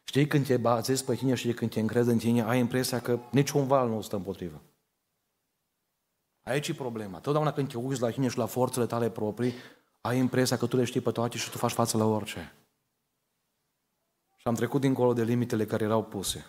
Știi, 0.04 0.28
când 0.28 0.46
te 0.46 0.58
bazezi 0.58 1.06
pe 1.06 1.16
tine 1.16 1.36
și 1.36 1.54
când 1.54 1.72
te 1.72 1.80
încrezi 1.80 2.10
în 2.10 2.18
tine, 2.18 2.42
ai 2.42 2.60
impresia 2.60 3.02
că 3.02 3.20
niciun 3.32 3.68
val 3.68 3.90
nu 3.90 4.02
stă 4.02 4.16
împotrivă. 4.16 4.62
Aici 6.44 6.68
e 6.68 6.74
problema. 6.74 7.20
Totdeauna 7.20 7.52
când 7.52 7.70
te 7.70 7.78
uiți 7.78 8.02
la 8.02 8.10
tine 8.10 8.28
și 8.28 8.38
la 8.38 8.46
forțele 8.46 8.86
tale 8.86 9.10
proprii, 9.10 9.54
ai 10.02 10.18
impresia 10.18 10.58
că 10.58 10.68
tu 10.68 10.76
le 10.76 10.84
știi 10.84 11.02
pe 11.02 11.12
toate 11.12 11.38
și 11.38 11.50
tu 11.50 11.58
faci 11.58 11.72
față 11.72 11.98
la 11.98 12.06
orice. 12.06 12.56
Și 14.36 14.48
am 14.48 14.56
trecut 14.56 14.82
dincolo 14.82 15.14
de 15.14 15.24
limitele 15.24 15.66
care 15.66 15.84
erau 15.84 16.04
puse. 16.04 16.46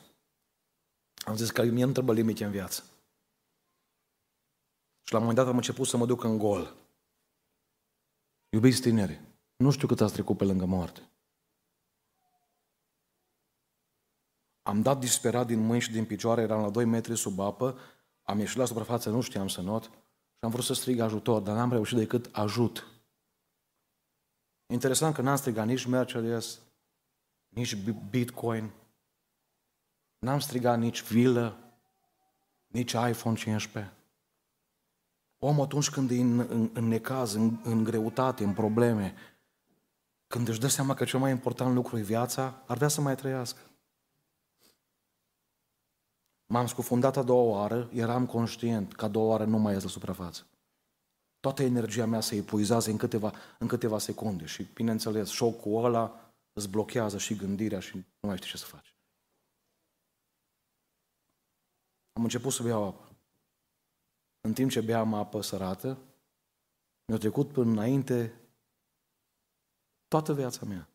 Am 1.16 1.36
zis 1.36 1.50
că 1.50 1.62
mie 1.62 1.84
nu 1.84 1.92
trebuie 1.92 2.16
limite 2.16 2.44
în 2.44 2.50
viață. 2.50 2.84
Și 5.10 5.16
la 5.16 5.22
un 5.22 5.28
moment 5.28 5.44
dat 5.44 5.52
am 5.52 5.60
început 5.60 5.86
să 5.86 5.96
mă 5.96 6.06
duc 6.06 6.24
în 6.24 6.38
gol. 6.38 6.76
Iubiți 8.48 8.80
tineri, 8.80 9.20
nu 9.56 9.70
știu 9.70 9.86
cât 9.86 10.00
ați 10.00 10.12
trecut 10.12 10.36
pe 10.36 10.44
lângă 10.44 10.64
moarte. 10.64 11.10
Am 14.62 14.82
dat 14.82 14.98
disperat 14.98 15.46
din 15.46 15.58
mâini 15.58 15.82
și 15.82 15.90
din 15.90 16.04
picioare, 16.04 16.42
eram 16.42 16.60
la 16.60 16.70
2 16.70 16.84
metri 16.84 17.16
sub 17.16 17.38
apă, 17.38 17.78
am 18.22 18.38
ieșit 18.38 18.56
la 18.56 18.64
suprafață, 18.64 19.10
nu 19.10 19.20
știam 19.20 19.48
să 19.48 19.60
not 19.60 19.84
și 19.84 20.40
am 20.40 20.50
vrut 20.50 20.64
să 20.64 20.74
strig 20.74 21.00
ajutor, 21.00 21.42
dar 21.42 21.56
n-am 21.56 21.72
reușit 21.72 21.96
decât 21.96 22.28
ajut. 22.32 22.86
Interesant 24.66 25.14
că 25.14 25.22
n-am 25.22 25.36
strigat 25.36 25.66
nici 25.66 25.84
Mercedes, 25.84 26.60
nici 27.48 27.76
Bitcoin, 28.10 28.70
n-am 30.18 30.40
strigat 30.40 30.78
nici 30.78 31.02
vilă, 31.02 31.74
nici 32.66 32.92
iPhone 32.92 33.36
15. 33.36 33.94
Omul 35.42 35.64
atunci 35.64 35.90
când 35.90 36.10
e 36.10 36.20
în, 36.20 36.38
în, 36.38 36.70
în 36.72 36.88
necaz, 36.88 37.32
în, 37.32 37.60
în 37.64 37.84
greutate, 37.84 38.44
în 38.44 38.52
probleme, 38.52 39.14
când 40.26 40.48
își 40.48 40.60
dă 40.60 40.66
seama 40.66 40.94
că 40.94 41.04
cel 41.04 41.18
mai 41.18 41.30
important 41.30 41.74
lucru 41.74 41.98
e 41.98 42.02
viața, 42.02 42.62
ar 42.66 42.76
vrea 42.76 42.88
să 42.88 43.00
mai 43.00 43.16
trăiască. 43.16 43.60
M-am 46.46 46.66
scufundat 46.66 47.16
a 47.16 47.22
doua 47.22 47.58
oară, 47.58 47.90
eram 47.92 48.26
conștient 48.26 48.92
că 48.94 49.04
a 49.04 49.08
doua 49.08 49.26
oară 49.26 49.44
nu 49.44 49.58
mai 49.58 49.72
ies 49.72 49.82
la 49.82 49.88
suprafață. 49.88 50.46
Toată 51.40 51.62
energia 51.62 52.06
mea 52.06 52.20
se 52.20 52.36
epuizează 52.36 52.90
în 52.90 52.96
câteva, 52.96 53.32
în 53.58 53.66
câteva 53.66 53.98
secunde 53.98 54.44
și, 54.44 54.68
bineînțeles, 54.74 55.28
șocul 55.28 55.84
ăla 55.84 56.32
îți 56.52 56.68
blochează 56.68 57.18
și 57.18 57.36
gândirea 57.36 57.80
și 57.80 57.96
nu 57.96 58.28
mai 58.28 58.36
știi 58.36 58.50
ce 58.50 58.56
să 58.56 58.64
faci. 58.64 58.94
Am 62.12 62.22
început 62.22 62.52
să 62.52 62.62
beau 62.62 62.84
apă. 62.84 63.09
În 64.40 64.52
timp 64.52 64.70
ce 64.70 64.80
beam 64.80 65.14
apă 65.14 65.40
sărată, 65.40 65.98
mi-a 67.04 67.18
trecut 67.18 67.52
până 67.52 67.70
înainte 67.70 68.40
toată 70.08 70.34
viața 70.34 70.64
mea. 70.64 70.88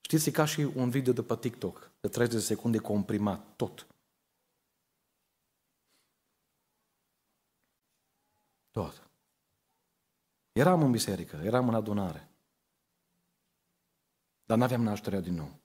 Știți, 0.00 0.28
e 0.28 0.32
ca 0.32 0.44
și 0.44 0.60
un 0.60 0.90
video 0.90 1.12
de 1.12 1.22
pe 1.22 1.36
TikTok, 1.36 1.90
de 2.00 2.08
30 2.08 2.34
de 2.38 2.44
secunde 2.44 2.78
comprimat, 2.78 3.56
tot. 3.56 3.86
Tot. 8.70 9.10
Eram 10.52 10.82
în 10.82 10.90
biserică, 10.90 11.36
eram 11.36 11.68
în 11.68 11.74
adunare. 11.74 12.28
Dar 14.44 14.58
n-aveam 14.58 14.82
nașterea 14.82 15.20
din 15.20 15.34
nou. 15.34 15.58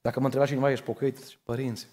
Dacă 0.00 0.18
mă 0.18 0.24
întreba 0.24 0.46
cineva, 0.46 0.70
ești 0.70 0.84
pocăit? 0.84 1.14
Părinți. 1.14 1.38
Părinți. 1.42 1.88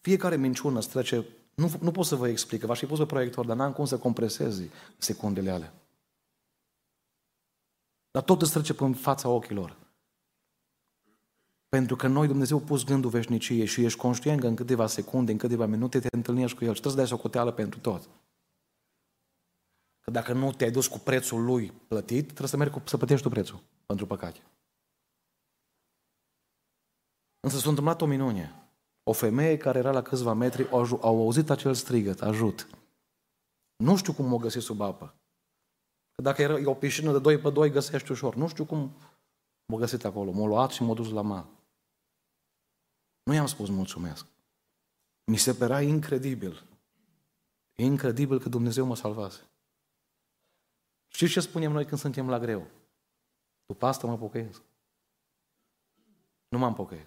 Fiecare 0.00 0.36
minciună 0.36 0.78
îți 0.78 0.88
trece, 0.88 1.26
nu, 1.54 1.70
nu 1.80 1.90
pot 1.90 2.04
să 2.06 2.16
vă 2.16 2.28
explic, 2.28 2.62
v-aș 2.62 2.78
fi 2.78 2.86
pus 2.86 2.98
pe 2.98 3.06
proiector, 3.06 3.46
dar 3.46 3.56
n-am 3.56 3.72
cum 3.72 3.84
să 3.84 3.98
compresezi 3.98 4.62
secundele 4.98 5.50
alea. 5.50 5.72
Dar 8.10 8.22
tot 8.22 8.42
îți 8.42 8.52
trece 8.52 8.74
pe 8.74 8.92
fața 8.92 9.28
ochilor. 9.28 9.76
Pentru 11.68 11.96
că 11.96 12.06
noi, 12.06 12.26
Dumnezeu, 12.26 12.58
a 12.58 12.60
pus 12.60 12.84
gândul 12.84 13.10
veșniciei 13.10 13.66
și 13.66 13.84
ești 13.84 13.98
conștient 13.98 14.40
că 14.40 14.46
în 14.46 14.56
câteva 14.56 14.86
secunde, 14.86 15.32
în 15.32 15.38
câteva 15.38 15.66
minute 15.66 16.00
te 16.00 16.08
întâlnești 16.12 16.56
cu 16.56 16.64
El 16.64 16.74
și 16.74 16.80
trebuie 16.80 17.04
să 17.04 17.08
dai 17.08 17.18
socoteală 17.18 17.52
pentru 17.52 17.80
tot. 17.80 18.08
Că 20.00 20.10
dacă 20.10 20.32
nu 20.32 20.52
te-ai 20.52 20.70
dus 20.70 20.86
cu 20.86 20.98
prețul 20.98 21.44
lui 21.44 21.72
plătit, 21.88 22.24
trebuie 22.24 22.48
să 22.48 22.56
mergi 22.56 22.72
cu, 22.72 22.82
să 22.84 22.96
plătești 22.96 23.22
tu 23.22 23.28
prețul 23.28 23.60
pentru 23.86 24.06
păcate. 24.06 24.40
Însă 27.40 27.58
s-a 27.58 27.68
întâmplat 27.68 28.00
o 28.00 28.06
minune. 28.06 28.59
O 29.10 29.12
femeie 29.12 29.56
care 29.56 29.78
era 29.78 29.90
la 29.90 30.02
câțiva 30.02 30.32
metri 30.32 30.68
au, 30.68 30.98
au 31.00 31.20
auzit 31.20 31.50
acel 31.50 31.74
strigăt, 31.74 32.22
ajut. 32.22 32.68
Nu 33.76 33.96
știu 33.96 34.12
cum 34.12 34.32
o 34.32 34.36
găsit 34.36 34.62
sub 34.62 34.80
apă. 34.80 35.14
Că 36.12 36.22
dacă 36.22 36.42
era 36.42 36.70
o 36.70 36.74
piscină 36.74 37.12
de 37.12 37.18
2 37.18 37.38
pe 37.38 37.50
2, 37.50 37.70
găsești 37.70 38.10
ușor. 38.10 38.34
Nu 38.34 38.48
știu 38.48 38.64
cum 38.64 38.92
m-a 39.66 39.78
găsit 39.78 40.04
acolo. 40.04 40.30
M-a 40.30 40.46
luat 40.46 40.70
și 40.70 40.82
m-a 40.82 40.94
dus 40.94 41.10
la 41.10 41.20
mal. 41.20 41.46
Nu 43.22 43.34
i-am 43.34 43.46
spus 43.46 43.68
mulțumesc. 43.68 44.26
Mi 45.24 45.36
se 45.36 45.54
părea 45.54 45.80
incredibil. 45.80 46.66
Incredibil 47.74 48.40
că 48.40 48.48
Dumnezeu 48.48 48.86
mă 48.86 48.96
salvase. 48.96 49.40
Știți 51.08 51.32
ce 51.32 51.40
spunem 51.40 51.72
noi 51.72 51.86
când 51.86 52.00
suntem 52.00 52.28
la 52.28 52.38
greu? 52.38 52.66
După 53.66 53.86
asta 53.86 54.06
mă 54.06 54.18
pocăiesc. 54.18 54.62
Nu 56.48 56.58
m-am 56.58 56.74
pocăit. 56.74 57.06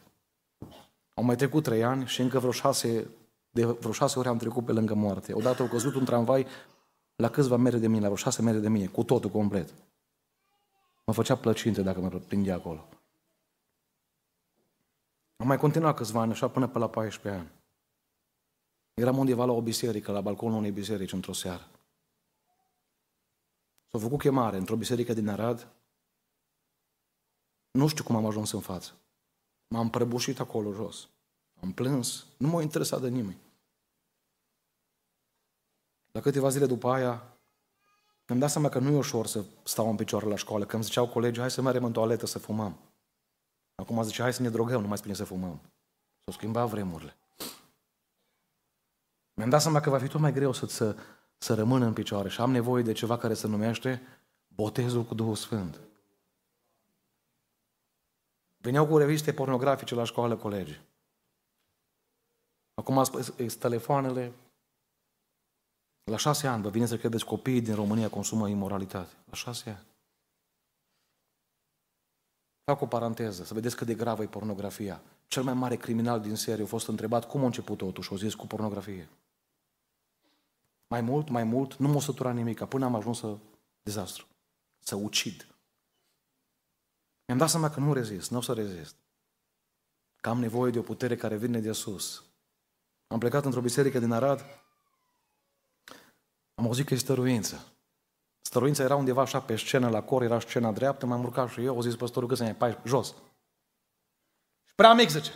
Au 1.13 1.23
mai 1.23 1.35
trecut 1.35 1.63
trei 1.63 1.83
ani 1.83 2.05
și 2.05 2.21
încă 2.21 2.39
vreo 2.39 2.51
șase, 2.51 3.07
de 3.49 3.65
vreo 3.65 3.91
șase 3.91 4.19
ori 4.19 4.27
am 4.27 4.37
trecut 4.37 4.65
pe 4.65 4.71
lângă 4.71 4.93
moarte. 4.93 5.33
Odată 5.33 5.61
au 5.61 5.67
căzut 5.67 5.95
un 5.95 6.05
tramvai 6.05 6.47
la 7.15 7.29
câțiva 7.29 7.55
mere 7.55 7.77
de 7.77 7.87
mine, 7.87 7.99
la 7.99 8.05
vreo 8.05 8.17
șase 8.17 8.41
mere 8.41 8.57
de 8.57 8.69
mine, 8.69 8.85
cu 8.85 9.03
totul 9.03 9.29
complet. 9.29 9.73
Mă 11.05 11.13
făcea 11.13 11.35
plăcinte 11.35 11.81
dacă 11.81 11.99
mă 11.99 12.09
prindea 12.09 12.55
acolo. 12.55 12.87
Am 15.37 15.47
mai 15.47 15.57
continuat 15.57 15.95
câțiva 15.95 16.21
ani, 16.21 16.31
așa 16.31 16.47
până 16.47 16.67
pe 16.67 16.77
la 16.77 16.89
14 16.89 17.41
ani. 17.41 17.51
Eram 18.93 19.17
undeva 19.17 19.45
la 19.45 19.51
o 19.51 19.61
biserică, 19.61 20.11
la 20.11 20.21
balconul 20.21 20.57
unei 20.57 20.71
biserici, 20.71 21.11
într-o 21.11 21.33
seară. 21.33 21.67
S-a 23.91 23.97
făcut 23.99 24.19
chemare 24.19 24.57
într-o 24.57 24.75
biserică 24.75 25.13
din 25.13 25.29
Arad. 25.29 25.67
Nu 27.71 27.87
știu 27.87 28.03
cum 28.03 28.15
am 28.15 28.25
ajuns 28.25 28.51
în 28.51 28.59
față. 28.59 28.91
M-am 29.73 29.89
prăbușit 29.89 30.39
acolo 30.39 30.71
jos. 30.71 31.07
Am 31.61 31.71
plâns. 31.71 32.25
Nu 32.37 32.47
m-a 32.47 32.61
interesat 32.61 33.01
de 33.01 33.09
nimeni. 33.09 33.37
La 36.11 36.21
câteva 36.21 36.49
zile 36.49 36.65
după 36.65 36.89
aia, 36.89 37.23
îmi 38.25 38.39
dat 38.39 38.49
seama 38.49 38.69
că 38.69 38.79
nu 38.79 38.91
e 38.91 38.97
ușor 38.97 39.27
să 39.27 39.45
stau 39.63 39.89
în 39.89 39.95
picioare 39.95 40.25
la 40.25 40.35
școală. 40.35 40.65
Când 40.65 40.83
ziceau 40.83 41.07
colegii, 41.07 41.41
hai 41.41 41.51
să 41.51 41.61
mergem 41.61 41.83
în 41.83 41.91
toaletă 41.91 42.25
să 42.25 42.39
fumăm. 42.39 42.79
Acum 43.75 44.03
zice, 44.03 44.21
hai 44.21 44.33
să 44.33 44.41
ne 44.41 44.49
drogăm, 44.49 44.81
nu 44.81 44.87
mai 44.87 44.97
spune 44.97 45.13
să 45.13 45.23
fumăm. 45.23 45.59
S-au 46.23 46.33
schimbat 46.33 46.69
vremurile. 46.69 47.15
Mi-am 49.33 49.49
dat 49.49 49.61
seama 49.61 49.79
că 49.79 49.89
va 49.89 49.99
fi 49.99 50.07
tot 50.07 50.19
mai 50.19 50.33
greu 50.33 50.51
să, 50.51 50.65
să, 50.65 50.95
să 51.37 51.53
rămân 51.53 51.81
în 51.81 51.93
picioare 51.93 52.29
și 52.29 52.41
am 52.41 52.51
nevoie 52.51 52.83
de 52.83 52.91
ceva 52.91 53.17
care 53.17 53.33
se 53.33 53.47
numește 53.47 54.01
botezul 54.47 55.03
cu 55.03 55.13
Duhul 55.13 55.35
Sfânt. 55.35 55.79
Veneau 58.63 58.87
cu 58.87 58.97
reviste 58.97 59.33
pornografice 59.33 59.95
la 59.95 60.03
școală 60.03 60.35
colegii. 60.35 60.81
Acum 62.73 63.03
sunt 63.03 63.55
telefoanele. 63.55 64.31
La 66.03 66.17
șase 66.17 66.47
ani, 66.47 66.61
vă 66.61 66.69
vine 66.69 66.85
să 66.85 66.97
credeți 66.97 67.25
copiii 67.25 67.61
din 67.61 67.75
România 67.75 68.09
consumă 68.09 68.49
imoralitate. 68.49 69.13
La 69.25 69.33
șase 69.33 69.69
ani. 69.69 69.85
Fac 72.63 72.81
o 72.81 72.85
paranteză, 72.85 73.43
să 73.43 73.53
vedeți 73.53 73.75
cât 73.75 73.87
de 73.87 73.95
gravă 73.95 74.23
e 74.23 74.27
pornografia. 74.27 75.01
Cel 75.27 75.43
mai 75.43 75.53
mare 75.53 75.75
criminal 75.75 76.21
din 76.21 76.35
serie 76.35 76.63
a 76.63 76.67
fost 76.67 76.87
întrebat 76.87 77.27
cum 77.27 77.41
a 77.41 77.45
început 77.45 77.77
totuși, 77.77 78.13
o 78.13 78.17
zis 78.17 78.33
cu 78.33 78.47
pornografie. 78.47 79.09
Mai 80.87 81.01
mult, 81.01 81.29
mai 81.29 81.43
mult, 81.43 81.75
nu 81.75 81.87
m-a 81.87 81.99
săturat 81.99 82.33
nimic, 82.33 82.63
până 82.63 82.85
am 82.85 82.95
ajuns 82.95 83.19
să 83.19 83.37
dezastru, 83.81 84.25
să 84.79 84.95
ucid. 84.95 85.52
Mi-am 87.25 87.37
dat 87.37 87.49
seama 87.49 87.69
că 87.69 87.79
nu 87.79 87.93
rezist, 87.93 88.31
nu 88.31 88.37
o 88.37 88.41
să 88.41 88.53
rezist. 88.53 88.95
Că 90.15 90.29
am 90.29 90.39
nevoie 90.39 90.71
de 90.71 90.79
o 90.79 90.81
putere 90.81 91.15
care 91.15 91.35
vine 91.35 91.59
de 91.59 91.71
sus. 91.71 92.23
Am 93.07 93.19
plecat 93.19 93.45
într-o 93.45 93.61
biserică 93.61 93.99
din 93.99 94.11
Arad, 94.11 94.63
am 96.55 96.65
auzit 96.65 96.85
că 96.85 96.93
e 96.93 96.97
stăruință. 96.97 97.67
Stăruința 98.41 98.83
era 98.83 98.95
undeva 98.95 99.21
așa 99.21 99.41
pe 99.41 99.55
scenă, 99.55 99.89
la 99.89 100.03
cor 100.03 100.21
era 100.21 100.39
scena 100.39 100.71
dreaptă, 100.71 101.05
m-am 101.05 101.23
urcat 101.23 101.49
și 101.49 101.63
eu, 101.63 101.75
au 101.75 101.81
zis 101.81 101.95
păstorul 101.95 102.29
că 102.29 102.35
să 102.35 102.43
ne 102.43 102.77
jos. 102.85 103.07
Și 104.65 104.75
prea 104.75 104.93
mic, 104.93 105.09
zice. 105.09 105.31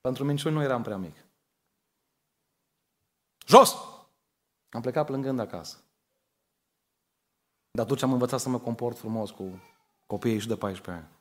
Pentru 0.00 0.24
minciuni 0.24 0.54
nu 0.54 0.62
eram 0.62 0.82
prea 0.82 0.96
mic. 0.96 1.16
Jos! 3.46 3.74
Am 4.70 4.80
plecat 4.80 5.06
plângând 5.06 5.38
acasă. 5.38 5.76
Dar 7.70 7.84
atunci 7.84 8.02
am 8.02 8.12
învățat 8.12 8.40
să 8.40 8.48
mă 8.48 8.58
comport 8.58 8.98
frumos 8.98 9.30
cu 9.30 9.62
copiii 10.06 10.38
și 10.38 10.48
de 10.48 10.56
14 10.56 11.04
ani. 11.04 11.14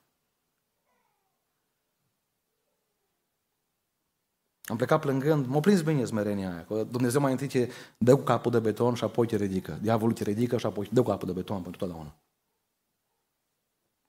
Am 4.65 4.75
plecat 4.77 5.01
plângând, 5.01 5.45
m-a 5.45 5.59
prins 5.59 5.81
bine 5.81 6.05
smerenia 6.05 6.51
aia, 6.51 6.65
că 6.65 6.83
Dumnezeu 6.83 7.21
mai 7.21 7.31
întâi 7.31 7.47
te 7.47 7.69
dă 7.97 8.15
cu 8.15 8.21
capul 8.21 8.51
de 8.51 8.59
beton 8.59 8.93
și 8.93 9.03
apoi 9.03 9.27
te 9.27 9.35
ridică. 9.35 9.77
Diavolul 9.81 10.13
te 10.13 10.23
ridică 10.23 10.57
și 10.57 10.65
apoi 10.65 10.85
te 10.85 10.93
dă 10.93 11.01
cu 11.01 11.09
capul 11.09 11.27
de 11.27 11.33
beton 11.33 11.61
pentru 11.61 11.79
totdeauna. 11.79 12.15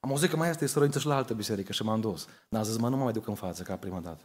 Am 0.01 0.11
auzit 0.11 0.31
că 0.31 0.37
mai 0.37 0.51
este 0.51 0.66
străință 0.66 0.99
și 0.99 1.07
la 1.07 1.16
altă 1.16 1.35
biserică 1.35 1.72
și 1.72 1.83
m-am 1.83 2.01
dus. 2.01 2.27
Dar 2.49 2.61
am 2.61 2.66
zis, 2.66 2.77
mă, 2.77 2.89
nu 2.89 2.97
mă 2.97 3.03
mai 3.03 3.12
duc 3.12 3.27
în 3.27 3.35
față 3.35 3.62
ca 3.62 3.77
prima 3.77 4.01
dată. 4.01 4.24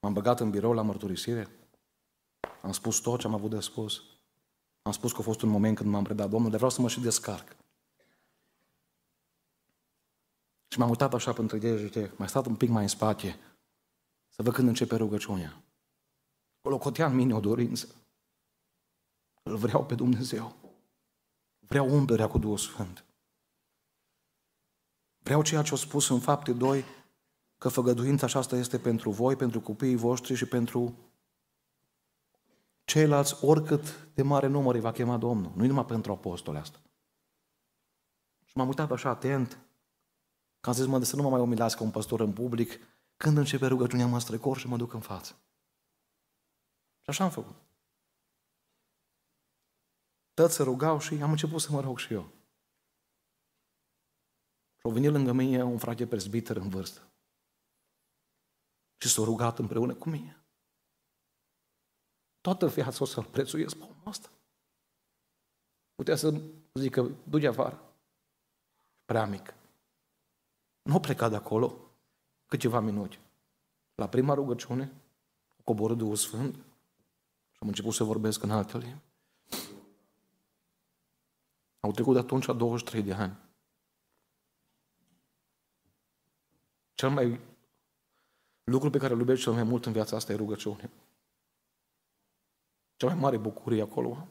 M-am 0.00 0.12
băgat 0.12 0.40
în 0.40 0.50
birou 0.50 0.72
la 0.72 0.82
mărturisire. 0.82 1.48
Am 2.62 2.72
spus 2.72 2.98
tot 2.98 3.20
ce 3.20 3.26
am 3.26 3.34
avut 3.34 3.50
de 3.50 3.60
spus. 3.60 4.02
Am 4.82 4.92
spus 4.92 5.12
că 5.12 5.18
a 5.20 5.22
fost 5.22 5.42
un 5.42 5.48
moment 5.48 5.76
când 5.76 5.90
m-am 5.90 6.04
predat 6.04 6.28
Domnul, 6.28 6.48
dar 6.48 6.56
vreau 6.56 6.70
să 6.70 6.80
mă 6.80 6.88
și 6.88 7.00
descarc. 7.00 7.56
Și 10.68 10.78
m-am 10.78 10.88
uitat 10.88 11.14
așa 11.14 11.32
pentru 11.32 11.58
degete, 11.58 12.12
mai 12.16 12.28
stat 12.28 12.46
un 12.46 12.56
pic 12.56 12.68
mai 12.68 12.82
în 12.82 12.88
spate, 12.88 13.38
să 14.28 14.42
văd 14.42 14.52
când 14.52 14.68
începe 14.68 14.96
rugăciunea. 14.96 15.62
Acolo 16.58 16.78
cotea 16.78 17.06
în 17.06 17.14
mine 17.14 17.34
o 17.34 17.40
dorință. 17.40 17.94
Îl 19.42 19.56
vreau 19.56 19.86
pe 19.86 19.94
Dumnezeu. 19.94 20.56
Vreau 21.58 21.94
umblerea 21.94 22.28
cu 22.28 22.38
Duhul 22.38 22.58
Sfânt. 22.58 23.04
Vreau 25.18 25.42
ceea 25.42 25.62
ce 25.62 25.74
a 25.74 25.76
spus 25.76 26.08
în 26.08 26.20
fapte 26.20 26.52
2, 26.52 26.84
că 27.58 27.68
făgăduința 27.68 28.26
aceasta 28.26 28.56
este 28.56 28.78
pentru 28.78 29.10
voi, 29.10 29.36
pentru 29.36 29.60
copiii 29.60 29.96
voștri 29.96 30.34
și 30.34 30.46
pentru 30.46 30.94
ceilalți, 32.84 33.44
oricât 33.44 34.08
de 34.14 34.22
mare 34.22 34.46
număr 34.46 34.74
îi 34.74 34.80
va 34.80 34.92
chema 34.92 35.16
Domnul. 35.16 35.52
Nu 35.54 35.66
numai 35.66 35.84
pentru 35.84 36.12
apostole 36.12 36.58
asta. 36.58 36.78
Și 38.44 38.56
m-am 38.56 38.68
uitat 38.68 38.90
așa 38.90 39.08
atent, 39.08 39.58
că 40.60 40.68
am 40.68 40.74
zis, 40.74 40.86
mă, 40.86 40.98
de 40.98 41.04
să 41.04 41.16
nu 41.16 41.22
mă 41.22 41.30
mai 41.30 41.40
umilească 41.40 41.82
un 41.82 41.90
păstor 41.90 42.20
în 42.20 42.32
public, 42.32 42.80
când 43.16 43.36
începe 43.36 43.66
rugăciunea 43.66 44.06
mă 44.06 44.18
strecor 44.18 44.58
și 44.58 44.66
mă 44.66 44.76
duc 44.76 44.92
în 44.92 45.00
față. 45.00 45.32
Și 47.00 47.10
așa 47.10 47.24
am 47.24 47.30
făcut. 47.30 47.56
Toți 50.34 50.54
se 50.54 50.62
rugau 50.62 50.98
și 50.98 51.22
am 51.22 51.30
început 51.30 51.60
să 51.60 51.72
mă 51.72 51.80
rog 51.80 51.98
și 51.98 52.12
eu. 52.12 52.22
Și 54.76 54.82
au 54.82 54.90
venit 54.90 55.10
lângă 55.10 55.32
mine 55.32 55.62
un 55.62 55.78
frate 55.78 56.06
presbiter 56.06 56.56
în 56.56 56.68
vârstă. 56.68 57.10
Și 58.96 59.08
s-a 59.08 59.22
rugat 59.22 59.58
împreună 59.58 59.94
cu 59.94 60.08
mine. 60.08 60.42
Toată 62.40 62.66
viața 62.66 62.98
o 63.02 63.06
să-l 63.06 63.24
prețuiesc 63.24 63.76
pe 63.76 63.82
omul 63.82 64.02
ăsta. 64.06 64.28
Putea 65.94 66.16
să 66.16 66.40
zică, 66.74 67.10
du 67.28 67.48
afară. 67.48 67.82
Prea 69.04 69.26
mic. 69.26 69.57
Nu 70.88 70.94
a 70.94 71.00
plecat 71.00 71.30
de 71.30 71.36
acolo 71.36 71.78
câteva 72.46 72.80
minute. 72.80 73.18
La 73.94 74.08
prima 74.08 74.34
rugăciune, 74.34 74.92
coborâ 75.64 75.94
Duhul 75.94 76.16
Sfânt 76.16 76.54
și 77.50 77.58
am 77.60 77.68
început 77.68 77.92
să 77.92 78.04
vorbesc 78.04 78.42
în 78.42 78.50
alte 78.50 78.78
limbi. 78.78 79.02
Au 81.80 81.90
trecut 81.90 82.12
de 82.12 82.18
atunci 82.18 82.46
23 82.46 83.02
de 83.02 83.12
ani. 83.12 83.38
Cel 86.94 87.10
mai 87.10 87.40
lucru 88.64 88.90
pe 88.90 88.98
care 88.98 89.12
îl 89.12 89.18
iubesc 89.18 89.42
cel 89.42 89.52
mai 89.52 89.62
mult 89.62 89.86
în 89.86 89.92
viața 89.92 90.16
asta 90.16 90.32
e 90.32 90.36
rugăciune. 90.36 90.90
Cea 92.96 93.06
mai 93.06 93.14
mare 93.14 93.36
bucurie 93.36 93.82
acolo. 93.82 94.26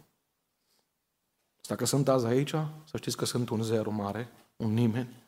Dacă 1.67 1.85
sunt 1.85 2.07
azi 2.07 2.25
aici, 2.25 2.55
să 2.83 2.97
știți 2.97 3.17
că 3.17 3.25
sunt 3.25 3.49
un 3.49 3.61
zero 3.61 3.91
mare, 3.91 4.31
un 4.55 4.73
nimeni. 4.73 5.26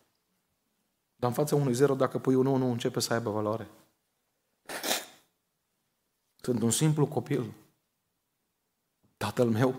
Dar 1.20 1.30
în 1.30 1.36
fața 1.36 1.56
unui 1.56 1.74
zero, 1.74 1.96
dacă 1.96 2.20
pui 2.20 2.36
un 2.36 2.46
1, 2.46 2.72
începe 2.72 3.00
să 3.00 3.14
aibă 3.14 3.30
valoare. 3.30 3.70
Sunt 6.36 6.62
un 6.62 6.72
simplu 6.72 7.08
copil. 7.08 7.54
Tatăl 9.18 9.50
meu 9.50 9.76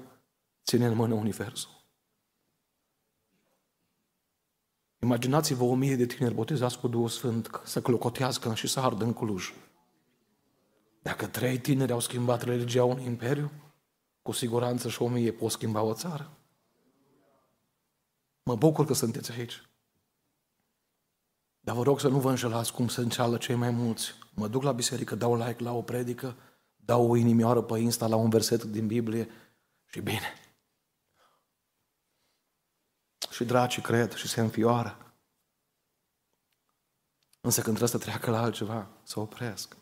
ține 0.64 0.86
în 0.86 0.95
mână 0.95 1.14
Universul. 1.14 1.70
Imaginați-vă 5.03 5.64
o 5.64 5.74
mie 5.74 5.97
de 5.97 6.07
tineri 6.07 6.34
botezați 6.34 6.78
cu 6.78 6.88
Duhul 6.88 7.09
Sfânt 7.09 7.61
să 7.64 7.82
clocotească 7.82 8.55
și 8.55 8.66
să 8.66 8.80
ardă 8.80 9.05
în 9.05 9.12
Cluj. 9.12 9.53
Dacă 11.03 11.26
trei 11.26 11.59
tineri 11.59 11.93
au 11.93 12.01
schimbat 12.01 12.43
religia 12.43 12.84
unui 12.84 13.05
imperiu, 13.05 13.51
cu 14.22 14.32
siguranță 14.32 14.88
și 14.88 15.03
o 15.03 15.09
mie 15.09 15.32
pot 15.32 15.51
schimba 15.51 15.82
o 15.82 15.95
țară. 15.95 16.30
Mă 18.43 18.57
bucur 18.57 18.86
că 18.86 18.93
sunteți 18.93 19.32
aici. 19.32 19.70
Dar 21.61 21.75
vă 21.77 21.83
rog 21.83 22.01
să 22.01 22.09
nu 22.09 22.21
vă 22.21 22.31
înșelați 22.31 22.73
cum 22.73 22.89
se 22.89 23.01
înceală 23.01 23.37
cei 23.37 23.55
mai 23.55 23.71
mulți. 23.71 24.15
Mă 24.35 24.49
duc 24.49 24.63
la 24.63 24.73
biserică, 24.73 25.15
dau 25.15 25.37
like 25.37 25.63
la 25.63 25.73
o 25.73 25.83
predică, 25.83 26.37
dau 26.77 27.11
o 27.11 27.17
inimioară 27.17 27.63
pe 27.63 27.79
Insta 27.79 28.07
la 28.07 28.17
un 28.17 28.31
verset 28.31 28.65
din 28.65 28.87
Biblie 28.87 29.29
și 29.85 30.01
bine. 30.01 30.35
Și 33.31 33.45
dracii 33.45 33.83
cred 33.83 34.13
și 34.13 34.29
se 34.29 34.41
înfioară. 34.41 35.15
Însă 37.41 37.63
când 37.63 37.77
trebuie 37.77 37.99
să 38.01 38.07
treacă 38.07 38.31
la 38.31 38.41
altceva, 38.41 38.89
să 39.03 39.21
opresc. 39.21 39.77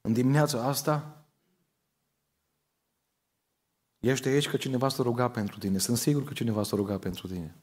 În 0.00 0.12
dimineața 0.12 0.64
asta, 0.64 1.24
ești 3.98 4.28
aici 4.28 4.48
că 4.48 4.56
cineva 4.56 4.88
să 4.88 5.02
ruga 5.02 5.30
pentru 5.30 5.58
tine. 5.58 5.78
Sunt 5.78 5.96
sigur 5.96 6.24
că 6.24 6.32
cineva 6.32 6.62
să 6.62 6.74
ruga 6.74 6.98
pentru 6.98 7.26
tine. 7.26 7.62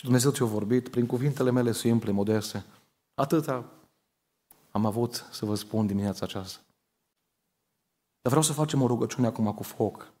Și 0.00 0.06
Dumnezeu 0.06 0.30
ți-a 0.30 0.46
vorbit 0.46 0.88
prin 0.88 1.06
cuvintele 1.06 1.50
mele 1.50 1.72
simple, 1.72 2.10
modeste. 2.10 2.64
Atâta 3.14 3.64
am 4.70 4.86
avut 4.86 5.26
să 5.30 5.44
vă 5.44 5.54
spun 5.54 5.86
dimineața 5.86 6.24
aceasta. 6.24 6.60
Dar 8.20 8.32
vreau 8.32 8.42
să 8.42 8.52
facem 8.52 8.82
o 8.82 8.86
rugăciune 8.86 9.26
acum 9.26 9.54
cu 9.54 9.62
foc. 9.62 10.12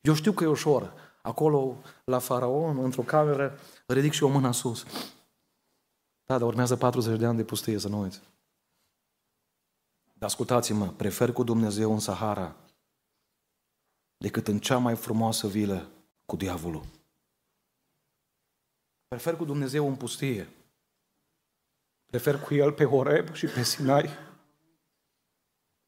Eu 0.00 0.14
știu 0.14 0.32
că 0.32 0.44
e 0.44 0.46
ușor. 0.46 0.92
Acolo, 1.22 1.76
la 2.04 2.18
faraon, 2.18 2.78
într-o 2.78 3.02
cameră, 3.02 3.58
ridic 3.86 4.12
și 4.12 4.22
o 4.22 4.28
mână 4.28 4.52
sus. 4.52 4.84
Da, 6.24 6.38
dar 6.38 6.46
urmează 6.46 6.76
40 6.76 7.18
de 7.18 7.26
ani 7.26 7.36
de 7.36 7.44
pustie, 7.44 7.78
să 7.78 7.88
nu 7.88 8.00
uiți. 8.00 8.20
Dar 10.14 10.28
ascultați-mă, 10.28 10.86
prefer 10.86 11.32
cu 11.32 11.42
Dumnezeu 11.42 11.92
în 11.92 11.98
Sahara 11.98 12.56
decât 14.16 14.48
în 14.48 14.58
cea 14.58 14.78
mai 14.78 14.96
frumoasă 14.96 15.46
vilă 15.46 15.90
cu 16.32 16.38
diavolul. 16.38 16.84
Prefer 19.08 19.36
cu 19.36 19.44
Dumnezeu 19.44 19.88
în 19.88 19.96
pustie. 19.96 20.48
Prefer 22.06 22.40
cu 22.40 22.54
El 22.54 22.72
pe 22.72 22.84
Horeb 22.84 23.32
și 23.34 23.46
pe 23.46 23.62
Sinai. 23.62 24.08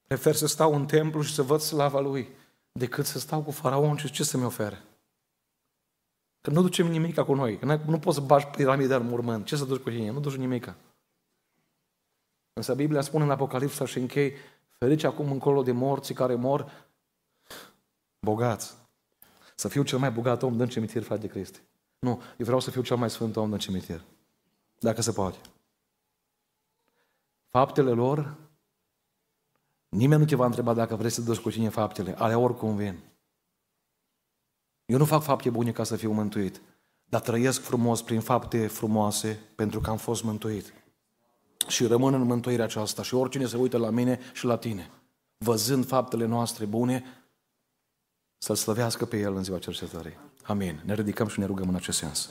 Prefer 0.07 0.35
să 0.35 0.47
stau 0.47 0.75
în 0.75 0.87
templu 0.87 1.23
și 1.23 1.35
să 1.35 1.43
văd 1.43 1.61
slava 1.61 2.01
Lui 2.01 2.29
decât 2.73 3.07
să 3.07 3.19
stau 3.19 3.43
cu 3.43 3.51
faraon 3.51 3.97
și 3.97 4.11
ce 4.11 4.25
să-mi 4.25 4.45
ofere. 4.45 4.83
Că 6.41 6.51
nu 6.51 6.63
ducem 6.63 6.87
nimic 6.87 7.21
cu 7.21 7.35
noi. 7.35 7.59
Că 7.59 7.65
nu 7.65 7.99
poți 7.99 8.17
să 8.17 8.23
bagi 8.23 8.47
piramida 8.47 8.97
în 8.97 9.07
mormânt. 9.07 9.47
Ce 9.47 9.57
să 9.57 9.65
duci 9.65 9.83
cu 9.83 9.91
tine? 9.91 10.11
Nu 10.11 10.21
duci 10.21 10.37
nimic. 10.37 10.75
Însă 12.53 12.75
Biblia 12.75 13.01
spune 13.01 13.25
în 13.25 13.31
Apocalipsa 13.31 13.87
și 13.87 13.99
închei, 13.99 14.35
ferici 14.79 15.05
acum 15.05 15.31
încolo 15.31 15.63
de 15.63 15.73
morții 15.73 16.15
care 16.15 16.35
mor 16.35 16.89
bogați. 18.19 18.83
Să 19.55 19.69
fiu 19.69 19.83
cel 19.83 19.99
mai 19.99 20.11
bogat 20.11 20.43
om 20.43 20.57
din 20.57 20.67
cimitir, 20.67 21.03
frate 21.03 21.21
de 21.21 21.27
Cristi. 21.27 21.61
Nu, 21.99 22.11
eu 22.11 22.45
vreau 22.45 22.61
să 22.61 22.71
fiu 22.71 22.83
cel 22.83 22.97
mai 22.97 23.11
sfânt 23.11 23.37
om 23.37 23.49
din 23.49 23.59
cimitir. 23.59 24.05
Dacă 24.79 25.03
se 25.03 25.13
poate. 25.13 25.39
Faptele 27.49 27.91
lor, 27.91 28.37
nimeni 29.89 30.21
nu 30.21 30.27
te 30.27 30.35
va 30.35 30.45
întreba 30.45 30.75
dacă 30.75 30.97
vrei 30.97 31.11
să 31.11 31.21
duci 31.21 31.39
cu 31.39 31.51
cine 31.51 31.69
faptele, 31.69 32.15
ale 32.19 32.35
oricum 32.35 32.77
vin. 32.77 32.99
Eu 34.85 34.99
nu 34.99 35.05
fac 35.05 35.23
fapte 35.23 35.51
bune 35.51 35.73
ca 35.73 35.85
să 35.85 35.97
fiu 35.97 36.13
mântuit, 36.13 36.61
dar 37.05 37.21
trăiesc 37.21 37.61
frumos 37.61 38.03
prin 38.03 38.21
fapte 38.21 38.67
frumoase 38.67 39.41
pentru 39.55 39.81
că 39.81 39.91
am 39.91 39.97
fost 39.97 40.23
mântuit. 40.23 40.73
Și 41.69 41.87
rămân 41.87 42.15
în 42.15 42.23
mântuirea 42.23 42.65
aceasta 42.65 43.03
și 43.03 43.15
oricine 43.15 43.47
se 43.47 43.57
uită 43.57 43.79
la 43.79 43.91
mine 43.91 44.21
și 44.33 44.45
la 44.45 44.57
tine, 44.57 44.91
văzând 45.37 45.87
faptele 45.87 46.27
noastre 46.27 46.65
bune, 46.65 47.05
să-L 48.45 48.55
slăvească 48.55 49.05
pe 49.05 49.19
El 49.19 49.37
în 49.37 49.45
ziua 49.45 49.59
cercetării. 49.59 50.17
Amin. 50.43 50.83
Ne 50.85 50.95
ridicăm 50.95 51.27
și 51.27 51.39
ne 51.39 51.47
rugăm 51.47 51.69
în 51.69 51.75
acest 51.75 51.99
sens. 51.99 52.31